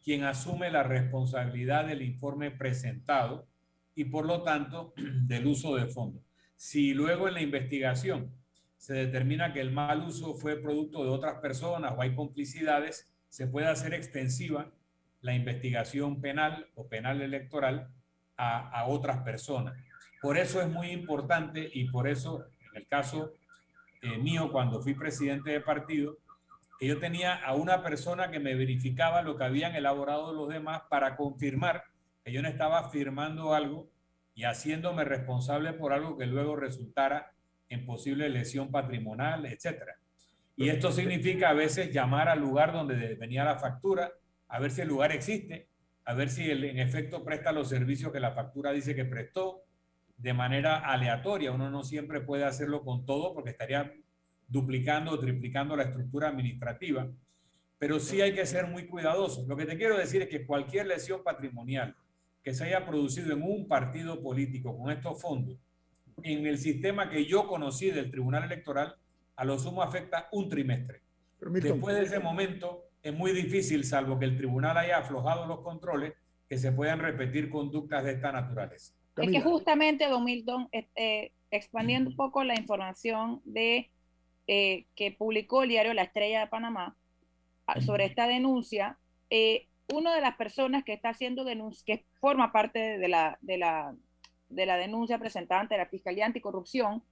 quien 0.03 0.25
asume 0.25 0.69
la 0.69 0.83
responsabilidad 0.83 1.87
del 1.87 2.01
informe 2.01 2.51
presentado 2.51 3.47
y 3.95 4.03
por 4.03 4.25
lo 4.25 4.43
tanto 4.43 4.93
del 5.27 5.47
uso 5.47 5.77
de 5.77 5.85
fondos. 5.85 6.25
Si 6.57 6.93
luego 6.93 7.29
en 7.29 7.35
la 7.35 7.41
investigación 7.41 8.35
se 8.75 8.95
determina 8.95 9.53
que 9.53 9.61
el 9.61 9.71
mal 9.71 10.01
uso 10.01 10.33
fue 10.33 10.61
producto 10.61 11.05
de 11.05 11.09
otras 11.09 11.35
personas 11.35 11.93
o 11.95 12.01
hay 12.01 12.13
complicidades, 12.13 13.09
se 13.29 13.47
puede 13.47 13.67
hacer 13.67 13.93
extensiva 13.93 14.69
la 15.23 15.33
investigación 15.33 16.21
penal 16.21 16.67
o 16.75 16.87
penal 16.87 17.21
electoral 17.21 17.87
a, 18.37 18.85
otras 18.87 19.19
personas. 19.19 19.73
Por 20.21 20.37
eso 20.37 20.61
es 20.61 20.67
muy 20.67 20.91
importante 20.91 21.69
y 21.73 21.89
por 21.89 22.07
eso 22.07 22.45
en 22.71 22.81
el 22.81 22.87
caso 22.87 23.33
eh, 24.01 24.17
mío, 24.17 24.51
cuando 24.51 24.81
fui 24.81 24.93
presidente 24.93 25.51
de 25.51 25.61
partido, 25.61 26.17
que 26.77 26.87
yo 26.87 26.99
tenía 26.99 27.35
a 27.35 27.53
una 27.53 27.81
persona 27.81 28.31
que 28.31 28.39
me 28.39 28.53
verificaba 28.55 29.21
lo 29.21 29.37
que 29.37 29.45
habían 29.45 29.75
elaborado 29.75 30.33
los 30.33 30.49
demás 30.49 30.81
para 30.89 31.15
confirmar 31.15 31.83
que 32.25 32.33
yo 32.33 32.41
no 32.41 32.49
estaba 32.49 32.89
firmando 32.89 33.53
algo 33.53 33.87
y 34.35 34.43
haciéndome 34.43 35.05
responsable 35.05 35.71
por 35.71 35.93
algo 35.93 36.17
que 36.17 36.25
luego 36.25 36.57
resultara 36.57 37.31
en 37.69 37.85
posible 37.85 38.27
lesión 38.27 38.71
patrimonial, 38.71 39.45
etcétera. 39.45 39.95
Y 40.57 40.67
esto 40.67 40.91
significa 40.91 41.49
a 41.49 41.53
veces 41.53 41.93
llamar 41.93 42.27
al 42.27 42.39
lugar 42.39 42.73
donde 42.73 43.15
venía 43.15 43.45
la 43.45 43.57
factura, 43.57 44.11
a 44.53 44.59
ver 44.59 44.69
si 44.69 44.81
el 44.81 44.87
lugar 44.87 45.11
existe, 45.11 45.67
a 46.05 46.13
ver 46.13 46.29
si 46.29 46.51
en 46.51 46.77
efecto 46.77 47.23
presta 47.23 47.51
los 47.51 47.69
servicios 47.69 48.11
que 48.11 48.19
la 48.19 48.33
factura 48.33 48.71
dice 48.71 48.93
que 48.93 49.03
prestó 49.03 49.63
de 50.15 50.31
manera 50.31 50.77
aleatoria. 50.77 51.51
Uno 51.51 51.71
no 51.71 51.83
siempre 51.83 52.21
puede 52.21 52.43
hacerlo 52.43 52.83
con 52.83 53.03
todo 53.03 53.33
porque 53.33 53.49
estaría 53.49 53.91
duplicando 54.47 55.09
o 55.09 55.19
triplicando 55.19 55.75
la 55.75 55.85
estructura 55.85 56.27
administrativa, 56.29 57.09
pero 57.79 57.99
sí 57.99 58.21
hay 58.21 58.35
que 58.35 58.45
ser 58.45 58.67
muy 58.67 58.85
cuidadosos. 58.85 59.47
Lo 59.47 59.57
que 59.57 59.65
te 59.65 59.75
quiero 59.75 59.97
decir 59.97 60.21
es 60.21 60.29
que 60.29 60.45
cualquier 60.45 60.85
lesión 60.85 61.23
patrimonial 61.23 61.95
que 62.43 62.53
se 62.53 62.65
haya 62.65 62.85
producido 62.85 63.33
en 63.33 63.41
un 63.41 63.67
partido 63.67 64.21
político 64.21 64.77
con 64.77 64.91
estos 64.91 65.19
fondos, 65.19 65.57
en 66.21 66.45
el 66.45 66.59
sistema 66.59 67.09
que 67.09 67.25
yo 67.25 67.47
conocí 67.47 67.89
del 67.89 68.11
Tribunal 68.11 68.43
Electoral, 68.43 68.97
a 69.35 69.45
lo 69.45 69.57
sumo 69.57 69.81
afecta 69.81 70.29
un 70.31 70.47
trimestre. 70.47 71.01
Después 71.39 71.95
de 71.95 72.03
ese 72.03 72.19
momento, 72.19 72.92
es 73.03 73.13
muy 73.13 73.33
difícil, 73.33 73.83
salvo 73.83 74.17
que 74.17 74.25
el 74.25 74.37
tribunal 74.37 74.77
haya 74.77 74.99
aflojado 74.99 75.45
los 75.45 75.59
controles, 75.59 76.13
que 76.47 76.57
se 76.57 76.71
puedan 76.71 76.99
repetir 76.99 77.49
conductas 77.49 78.03
de 78.05 78.13
esta 78.13 78.31
naturaleza. 78.31 78.93
Es 79.17 79.29
que 79.29 79.41
justamente, 79.41 80.07
don 80.07 80.23
Milton, 80.23 80.69
eh, 80.71 81.31
expandiendo 81.51 82.09
un 82.09 82.15
poco 82.15 82.43
la 82.43 82.55
información 82.55 83.41
de 83.45 83.91
eh, 84.47 84.85
que 84.95 85.11
publicó 85.11 85.63
el 85.63 85.69
diario 85.69 85.93
La 85.93 86.03
Estrella 86.03 86.39
de 86.39 86.47
Panamá 86.47 86.95
sobre 87.85 88.05
esta 88.05 88.27
denuncia, 88.27 88.97
eh, 89.29 89.67
una 89.93 90.15
de 90.15 90.21
las 90.21 90.35
personas 90.35 90.83
que 90.83 90.93
está 90.93 91.09
haciendo 91.09 91.43
denuncia, 91.43 91.83
que 91.85 92.05
forma 92.19 92.51
parte 92.51 92.97
de 92.97 93.07
la, 93.07 93.37
de 93.41 93.57
la, 93.57 93.95
de 94.49 94.65
la 94.65 94.77
denuncia 94.77 95.17
presentada 95.17 95.61
ante 95.61 95.77
la 95.77 95.85
Fiscalía 95.85 96.25
Anticorrupción, 96.25 97.03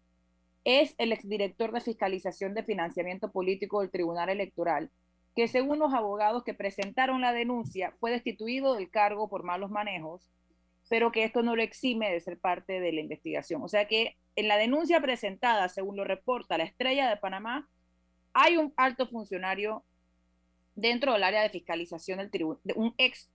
es 0.64 0.96
el 0.98 1.12
exdirector 1.12 1.72
de 1.72 1.82
fiscalización 1.82 2.54
de 2.54 2.64
financiamiento 2.64 3.32
político 3.32 3.82
del 3.82 3.92
Tribunal 3.92 4.30
Electoral, 4.30 4.90
que 5.36 5.48
según 5.48 5.80
los 5.80 5.94
abogados 5.94 6.44
que 6.44 6.54
presentaron 6.54 7.22
la 7.22 7.34
denuncia 7.34 7.94
fue 8.00 8.12
destituido 8.12 8.76
del 8.76 8.90
cargo 8.90 9.30
por 9.30 9.44
malos 9.44 9.72
manejos, 9.72 10.30
pero 10.90 11.12
que 11.12 11.24
esto 11.24 11.42
no 11.42 11.56
lo 11.56 11.62
exime 11.62 12.12
de 12.12 12.20
ser 12.20 12.38
parte 12.38 12.80
de 12.82 12.92
la 12.92 13.02
investigación. 13.02 13.62
O 13.64 13.70
sea 13.70 13.88
que 13.88 14.18
en 14.36 14.48
la 14.48 14.58
denuncia 14.58 15.00
presentada, 15.00 15.70
según 15.70 15.96
lo 15.96 16.04
reporta 16.04 16.58
la 16.58 16.66
Estrella 16.66 17.10
de 17.10 17.18
Panamá, 17.18 17.70
hay 18.34 18.58
un 18.58 18.74
alto 18.76 19.08
funcionario 19.08 19.84
dentro 20.76 21.14
del 21.14 21.24
área 21.24 21.44
de 21.44 21.50
fiscalización 21.50 22.20
del 22.20 22.32
tribunal, 22.32 22.62
un 22.76 22.94
ex 22.98 23.30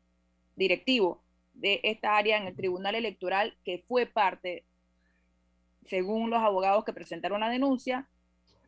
directivo 0.57 1.23
de 1.55 1.81
esta 1.83 2.17
área 2.17 2.37
en 2.37 2.47
el 2.47 2.57
Tribunal 2.57 2.95
Electoral 2.95 3.57
que 3.65 3.85
fue 3.89 4.07
parte, 4.07 4.65
según 5.87 6.31
los 6.31 6.41
abogados 6.41 6.85
que 6.85 6.93
presentaron 6.93 7.41
la 7.41 7.49
denuncia, 7.49 8.07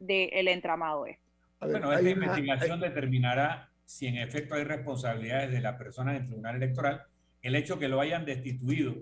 del 0.01 0.49
entramado 0.49 1.07
este. 1.07 1.28
Bueno, 1.61 1.93
esta 1.93 2.11
investigación 2.11 2.81
determinará 2.81 3.71
si 3.85 4.07
en 4.07 4.19
efecto 4.19 4.55
hay 4.55 4.65
responsabilidades 4.65 5.51
de 5.51 5.61
la 5.61 5.79
persona 5.79 6.13
del 6.13 6.27
Tribunal 6.27 6.57
Electoral. 6.57 7.03
El 7.43 7.57
hecho 7.57 7.79
que 7.79 7.89
lo 7.89 8.01
hayan 8.01 8.25
destituido 8.25 8.97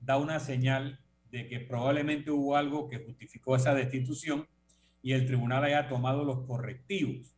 da 0.00 0.16
una 0.16 0.40
señal 0.40 0.98
de 1.30 1.48
que 1.48 1.60
probablemente 1.60 2.30
hubo 2.30 2.56
algo 2.56 2.88
que 2.88 3.04
justificó 3.04 3.56
esa 3.56 3.74
destitución 3.74 4.46
y 5.02 5.12
el 5.12 5.26
tribunal 5.26 5.64
haya 5.64 5.88
tomado 5.88 6.24
los 6.24 6.46
correctivos. 6.46 7.34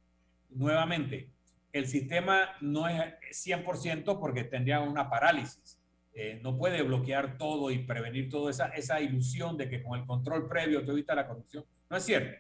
Nuevamente, 0.51 1.31
el 1.73 1.87
sistema 1.87 2.51
no 2.61 2.89
es 2.89 2.97
100% 3.33 4.21
porque 4.21 4.45
tendría 4.45 4.81
una 4.81 5.11
parálisis. 5.11 5.81
Eh, 6.13 6.39
no 6.43 6.57
puede 6.57 6.83
bloquear 6.83 7.37
todo 7.39 7.71
y 7.73 7.79
prevenir 7.79 8.29
toda 8.29 8.51
esa, 8.51 8.67
esa 8.69 9.01
ilusión 9.01 9.57
de 9.57 9.69
que 9.69 9.83
con 9.83 9.99
el 9.99 10.07
control 10.07 10.49
previo 10.49 10.85
te 10.85 10.93
evita 10.93 11.15
la 11.15 11.27
corrupción. 11.27 11.65
No 11.91 11.97
es 11.97 12.05
cierto, 12.05 12.39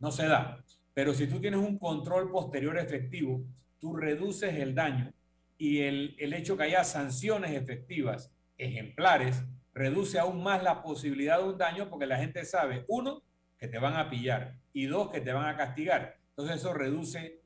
no 0.00 0.10
se 0.10 0.26
da. 0.26 0.62
Pero 0.96 1.12
si 1.12 1.26
tú 1.26 1.38
tienes 1.38 1.60
un 1.60 1.78
control 1.78 2.30
posterior 2.30 2.78
efectivo, 2.78 3.44
tú 3.78 3.94
reduces 3.94 4.54
el 4.54 4.74
daño 4.74 5.12
y 5.58 5.80
el, 5.80 6.16
el 6.18 6.32
hecho 6.32 6.56
que 6.56 6.62
haya 6.62 6.84
sanciones 6.84 7.50
efectivas, 7.50 8.32
ejemplares, 8.56 9.44
reduce 9.74 10.18
aún 10.18 10.42
más 10.42 10.62
la 10.62 10.82
posibilidad 10.82 11.36
de 11.36 11.50
un 11.50 11.58
daño 11.58 11.90
porque 11.90 12.06
la 12.06 12.16
gente 12.16 12.46
sabe, 12.46 12.86
uno, 12.88 13.22
que 13.58 13.68
te 13.68 13.78
van 13.78 13.92
a 13.92 14.08
pillar 14.08 14.56
y 14.72 14.86
dos, 14.86 15.10
que 15.10 15.20
te 15.20 15.34
van 15.34 15.44
a 15.44 15.56
castigar. 15.58 16.16
Entonces 16.30 16.56
eso 16.56 16.72
reduce 16.72 17.42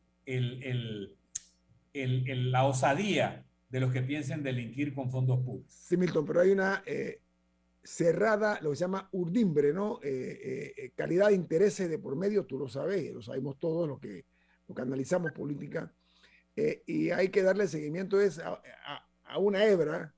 la 1.93 2.67
osadía 2.67 3.45
de 3.69 3.81
los 3.81 3.93
que 3.93 4.03
piensen 4.03 4.45
delinquir 4.45 4.95
con 4.95 5.11
fondos 5.11 5.41
públicos. 5.41 5.75
Sí, 5.75 5.97
Milton, 5.97 6.25
pero 6.25 6.43
hay 6.43 6.53
una 6.53 6.85
eh, 6.87 7.19
cerrada, 7.83 8.59
lo 8.61 8.71
que 8.71 8.77
se 8.77 8.81
llama 8.81 9.09
urdimbre, 9.13 9.73
¿no? 9.73 10.01
Eh, 10.03 10.75
eh, 10.77 10.93
calidad 10.95 11.29
de 11.29 11.35
intereses 11.35 11.89
de 11.89 11.99
por 11.99 12.17
medio, 12.17 12.45
tú 12.45 12.59
lo 12.59 12.69
sabes, 12.69 13.13
lo 13.13 13.23
sabemos 13.23 13.59
todos 13.59 13.89
los 13.89 13.99
que, 13.99 14.27
lo 14.69 14.75
que 14.75 15.33
política, 15.33 15.93
y 16.87 17.11
hay 17.11 17.31
que 17.31 17.43
darle 17.43 17.67
seguimiento 17.67 18.21
es 18.21 18.39
a, 18.39 18.61
a, 19.25 19.39
una 19.39 19.65
hebra 19.65 20.15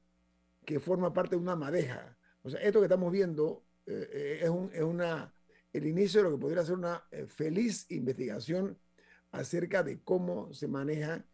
que 0.65 0.81
forma 0.81 1.13
parte 1.13 1.37
de 1.37 1.43
una 1.43 1.55
madeja. 1.55 2.17
O 2.43 2.51
sea, 2.51 2.61
esto 2.61 2.81
que 2.81 2.87
estamos 2.87 3.13
viendo 3.13 3.65
es, 3.87 4.49
un, 4.49 4.71
es 4.75 4.83
una, 4.83 5.33
el 5.73 5.87
inicio 5.87 6.21
de 6.21 6.31
lo 6.31 6.37
que 6.37 6.41
podría 6.41 6.65
ser 6.65 6.75
una 6.75 7.05
feliz 7.29 7.89
investigación 7.91 8.77
acerca 9.31 9.85
de 9.85 10.01
cómo 10.03 10.53
se 10.53 10.67
maneja 10.67 11.25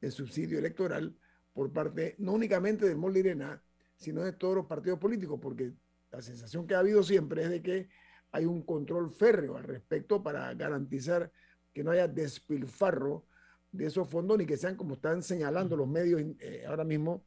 el 0.00 0.12
subsidio 0.12 0.60
electoral 0.60 1.16
por 1.52 1.72
parte 1.72 2.14
no 2.18 2.32
únicamente 2.32 2.86
del 2.86 2.96
Molirena, 2.96 3.62
sino 4.02 4.22
de 4.22 4.32
todos 4.32 4.56
los 4.56 4.66
partidos 4.66 4.98
políticos, 4.98 5.38
porque 5.40 5.72
la 6.10 6.20
sensación 6.20 6.66
que 6.66 6.74
ha 6.74 6.80
habido 6.80 7.02
siempre 7.02 7.44
es 7.44 7.50
de 7.50 7.62
que 7.62 7.88
hay 8.32 8.44
un 8.44 8.62
control 8.62 9.10
férreo 9.10 9.56
al 9.56 9.64
respecto 9.64 10.22
para 10.22 10.52
garantizar 10.54 11.30
que 11.72 11.84
no 11.84 11.90
haya 11.90 12.08
despilfarro 12.08 13.26
de 13.70 13.86
esos 13.86 14.08
fondos 14.08 14.36
ni 14.36 14.44
que 14.44 14.56
sean 14.56 14.76
como 14.76 14.94
están 14.94 15.22
señalando 15.22 15.76
los 15.76 15.88
medios 15.88 16.20
eh, 16.40 16.64
ahora 16.66 16.84
mismo 16.84 17.24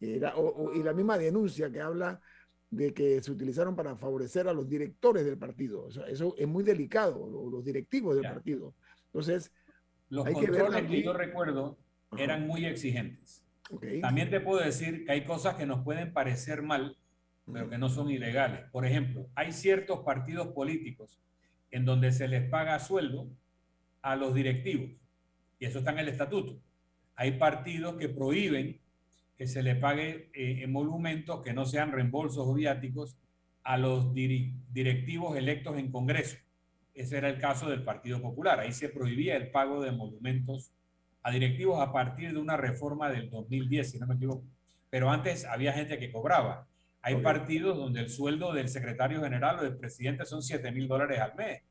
y 0.00 0.20
la 0.20 0.92
misma 0.92 1.18
denuncia 1.18 1.72
que 1.72 1.80
habla 1.80 2.20
de 2.70 2.94
que 2.94 3.20
se 3.22 3.32
utilizaron 3.32 3.74
para 3.74 3.96
favorecer 3.96 4.46
a 4.46 4.52
los 4.52 4.68
directores 4.68 5.24
del 5.24 5.38
partido. 5.38 5.88
eso 6.06 6.34
es 6.36 6.46
muy 6.46 6.62
delicado, 6.62 7.28
los, 7.50 7.64
directivos 7.64 8.14
del 8.14 8.24
partido. 8.24 8.74
Entonces, 9.06 9.50
los 10.10 10.28
controles 10.28 10.86
que, 10.86 11.02
yo 11.02 11.12
recuerdo 11.12 11.78
eran 12.16 12.46
muy 12.46 12.66
exigentes. 12.66 13.47
También 14.00 14.30
te 14.30 14.40
puedo 14.40 14.64
decir 14.64 15.04
que 15.04 15.12
hay 15.12 15.24
cosas 15.24 15.56
que 15.56 15.66
nos 15.66 15.84
pueden 15.84 16.12
parecer 16.12 16.62
mal, 16.62 16.96
pero 17.52 17.68
que 17.68 17.78
no 17.78 17.88
son 17.88 18.10
ilegales. 18.10 18.60
Por 18.70 18.86
ejemplo, 18.86 19.26
hay 19.34 19.52
ciertos 19.52 20.00
partidos 20.00 20.48
políticos 20.48 21.18
en 21.70 21.84
donde 21.84 22.12
se 22.12 22.28
les 22.28 22.48
paga 22.48 22.78
sueldo 22.78 23.28
a 24.00 24.16
los 24.16 24.34
directivos, 24.34 24.90
y 25.58 25.66
eso 25.66 25.80
está 25.80 25.90
en 25.92 25.98
el 25.98 26.08
estatuto. 26.08 26.58
Hay 27.16 27.32
partidos 27.32 27.96
que 27.96 28.08
prohíben 28.08 28.80
que 29.36 29.46
se 29.46 29.62
le 29.62 29.76
pague 29.76 30.30
eh, 30.32 30.62
emolumentos 30.62 31.42
que 31.42 31.52
no 31.52 31.64
sean 31.64 31.92
reembolsos 31.92 32.46
o 32.46 32.54
viáticos 32.54 33.16
a 33.62 33.76
los 33.76 34.14
directivos 34.14 35.36
electos 35.36 35.78
en 35.78 35.92
Congreso. 35.92 36.38
Ese 36.94 37.18
era 37.18 37.28
el 37.28 37.38
caso 37.38 37.68
del 37.68 37.84
Partido 37.84 38.20
Popular. 38.20 38.58
Ahí 38.60 38.72
se 38.72 38.88
prohibía 38.88 39.36
el 39.36 39.50
pago 39.50 39.82
de 39.82 39.92
monumentos 39.92 40.72
a 41.22 41.30
directivos 41.30 41.80
a 41.80 41.92
partir 41.92 42.32
de 42.32 42.38
una 42.38 42.56
reforma 42.56 43.10
del 43.10 43.30
2010, 43.30 43.90
si 43.90 43.98
no 43.98 44.06
me 44.06 44.14
equivoco. 44.14 44.44
Pero 44.90 45.10
antes 45.10 45.44
había 45.44 45.72
gente 45.72 45.98
que 45.98 46.10
cobraba. 46.10 46.66
Hay 47.02 47.16
partidos 47.16 47.76
donde 47.76 48.00
el 48.00 48.10
sueldo 48.10 48.52
del 48.52 48.68
secretario 48.68 49.22
general 49.22 49.58
o 49.58 49.62
del 49.62 49.76
presidente 49.76 50.24
son 50.24 50.42
7 50.42 50.72
mil 50.72 50.88
dólares 50.88 51.20
al 51.20 51.34
mes. 51.34 51.62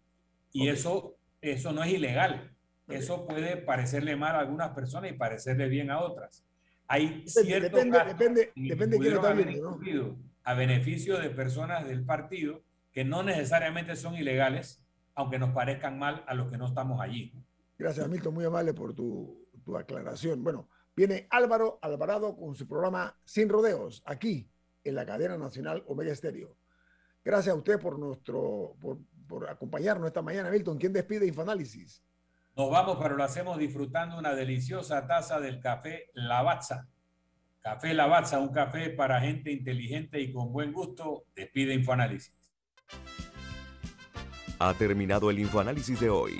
Y 0.51 0.67
eso, 0.69 1.15
eso 1.41 1.71
no 1.73 1.83
es 1.83 1.91
ilegal. 1.91 2.51
Eso 2.87 3.27
puede 3.27 3.57
parecerle 3.57 4.15
mal 4.15 4.35
a 4.35 4.39
algunas 4.39 4.69
personas 4.69 5.11
y 5.11 5.13
parecerle 5.15 5.67
bien 5.67 5.91
a 5.91 5.99
otras. 5.99 6.45
Hay 6.87 7.23
ciertos 7.27 7.71
depende, 7.71 7.99
depende, 8.05 8.51
depende 8.55 8.97
de 8.97 9.01
quién 9.01 10.01
¿no? 10.01 10.17
a 10.43 10.53
beneficio 10.53 11.19
de 11.19 11.29
personas 11.29 11.85
del 11.85 12.05
partido 12.05 12.63
que 12.93 13.03
no 13.03 13.21
necesariamente 13.21 13.97
son 13.97 14.15
ilegales, 14.15 14.81
aunque 15.13 15.37
nos 15.37 15.51
parezcan 15.51 15.99
mal 15.99 16.23
a 16.25 16.33
los 16.33 16.49
que 16.49 16.57
no 16.57 16.65
estamos 16.65 17.01
allí. 17.01 17.33
Gracias, 17.78 18.07
Milton, 18.09 18.34
muy 18.34 18.45
amable 18.45 18.73
por 18.73 18.93
tu, 18.93 19.47
tu 19.63 19.78
aclaración. 19.78 20.43
Bueno, 20.43 20.69
viene 20.95 21.28
Álvaro 21.30 21.78
Alvarado 21.82 22.36
con 22.36 22.55
su 22.55 22.67
programa 22.67 23.15
Sin 23.23 23.49
Rodeos, 23.49 24.01
aquí 24.05 24.49
en 24.84 24.95
la 24.95 25.05
cadena 25.05 25.38
nacional 25.38 25.84
Omega 25.88 26.11
Estéreo. 26.11 26.57
Gracias 27.23 27.53
a 27.53 27.57
usted 27.57 27.80
por, 27.80 27.99
nuestro, 27.99 28.75
por, 28.80 28.99
por 29.28 29.49
acompañarnos 29.49 30.07
esta 30.07 30.21
mañana, 30.21 30.49
Milton. 30.49 30.78
¿Quién 30.78 30.93
despide 30.93 31.28
Infoanálisis? 31.28 32.01
Nos 32.55 32.71
vamos, 32.71 32.97
pero 32.99 33.15
lo 33.15 33.23
hacemos 33.23 33.59
disfrutando 33.59 34.17
una 34.17 34.34
deliciosa 34.34 35.05
taza 35.05 35.39
del 35.39 35.59
café 35.59 36.09
Lavazza. 36.13 36.88
Café 37.59 37.93
Lavazza, 37.93 38.39
un 38.39 38.51
café 38.53 38.89
para 38.89 39.19
gente 39.19 39.51
inteligente 39.51 40.19
y 40.19 40.32
con 40.32 40.51
buen 40.51 40.71
gusto. 40.73 41.25
Despide 41.36 41.73
Infoanálisis. 41.73 42.34
Ha 44.59 44.73
terminado 44.73 45.30
el 45.30 45.38
infoanálisis 45.38 45.99
de 45.99 46.09
hoy. 46.09 46.39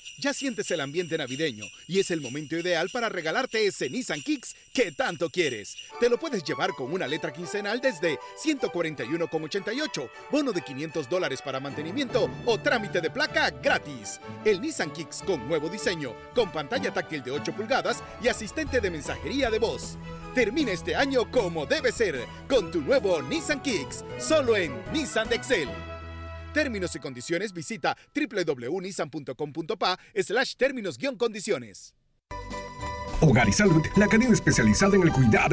Ya 0.21 0.35
sientes 0.35 0.69
el 0.69 0.81
ambiente 0.81 1.17
navideño 1.17 1.65
y 1.87 1.99
es 1.99 2.11
el 2.11 2.21
momento 2.21 2.55
ideal 2.55 2.91
para 2.93 3.09
regalarte 3.09 3.65
ese 3.65 3.89
Nissan 3.89 4.21
Kicks 4.21 4.55
que 4.71 4.91
tanto 4.91 5.31
quieres. 5.31 5.75
Te 5.99 6.09
lo 6.09 6.19
puedes 6.19 6.43
llevar 6.43 6.69
con 6.73 6.93
una 6.93 7.07
letra 7.07 7.33
quincenal 7.33 7.81
desde 7.81 8.19
141,88, 8.45 10.11
bono 10.29 10.51
de 10.51 10.61
500 10.61 11.09
dólares 11.09 11.41
para 11.41 11.59
mantenimiento 11.59 12.29
o 12.45 12.59
trámite 12.59 13.01
de 13.01 13.09
placa 13.09 13.49
gratis. 13.49 14.19
El 14.45 14.61
Nissan 14.61 14.93
Kicks 14.93 15.23
con 15.25 15.47
nuevo 15.47 15.69
diseño, 15.69 16.13
con 16.35 16.51
pantalla 16.51 16.93
táctil 16.93 17.23
de 17.23 17.31
8 17.31 17.55
pulgadas 17.55 18.03
y 18.21 18.27
asistente 18.27 18.79
de 18.79 18.91
mensajería 18.91 19.49
de 19.49 19.57
voz. 19.57 19.97
Termina 20.35 20.71
este 20.71 20.95
año 20.95 21.31
como 21.31 21.65
debe 21.65 21.91
ser, 21.91 22.27
con 22.47 22.69
tu 22.69 22.81
nuevo 22.81 23.23
Nissan 23.23 23.63
Kicks, 23.63 24.05
solo 24.19 24.55
en 24.55 24.71
Nissan 24.93 25.29
de 25.29 25.37
Excel. 25.37 25.90
Términos 26.53 26.95
y 26.95 26.99
condiciones 26.99 27.53
visita 27.53 27.97
www.nissan.com.pa 28.13 29.99
slash 30.15 30.55
términos-condiciones. 30.55 31.95
Hogar 33.21 33.47
y 33.47 33.53
Salud, 33.53 33.85
la 33.97 34.07
cadena 34.07 34.33
especializada 34.33 34.95
en 34.95 35.03
el 35.03 35.11
cuidado 35.11 35.49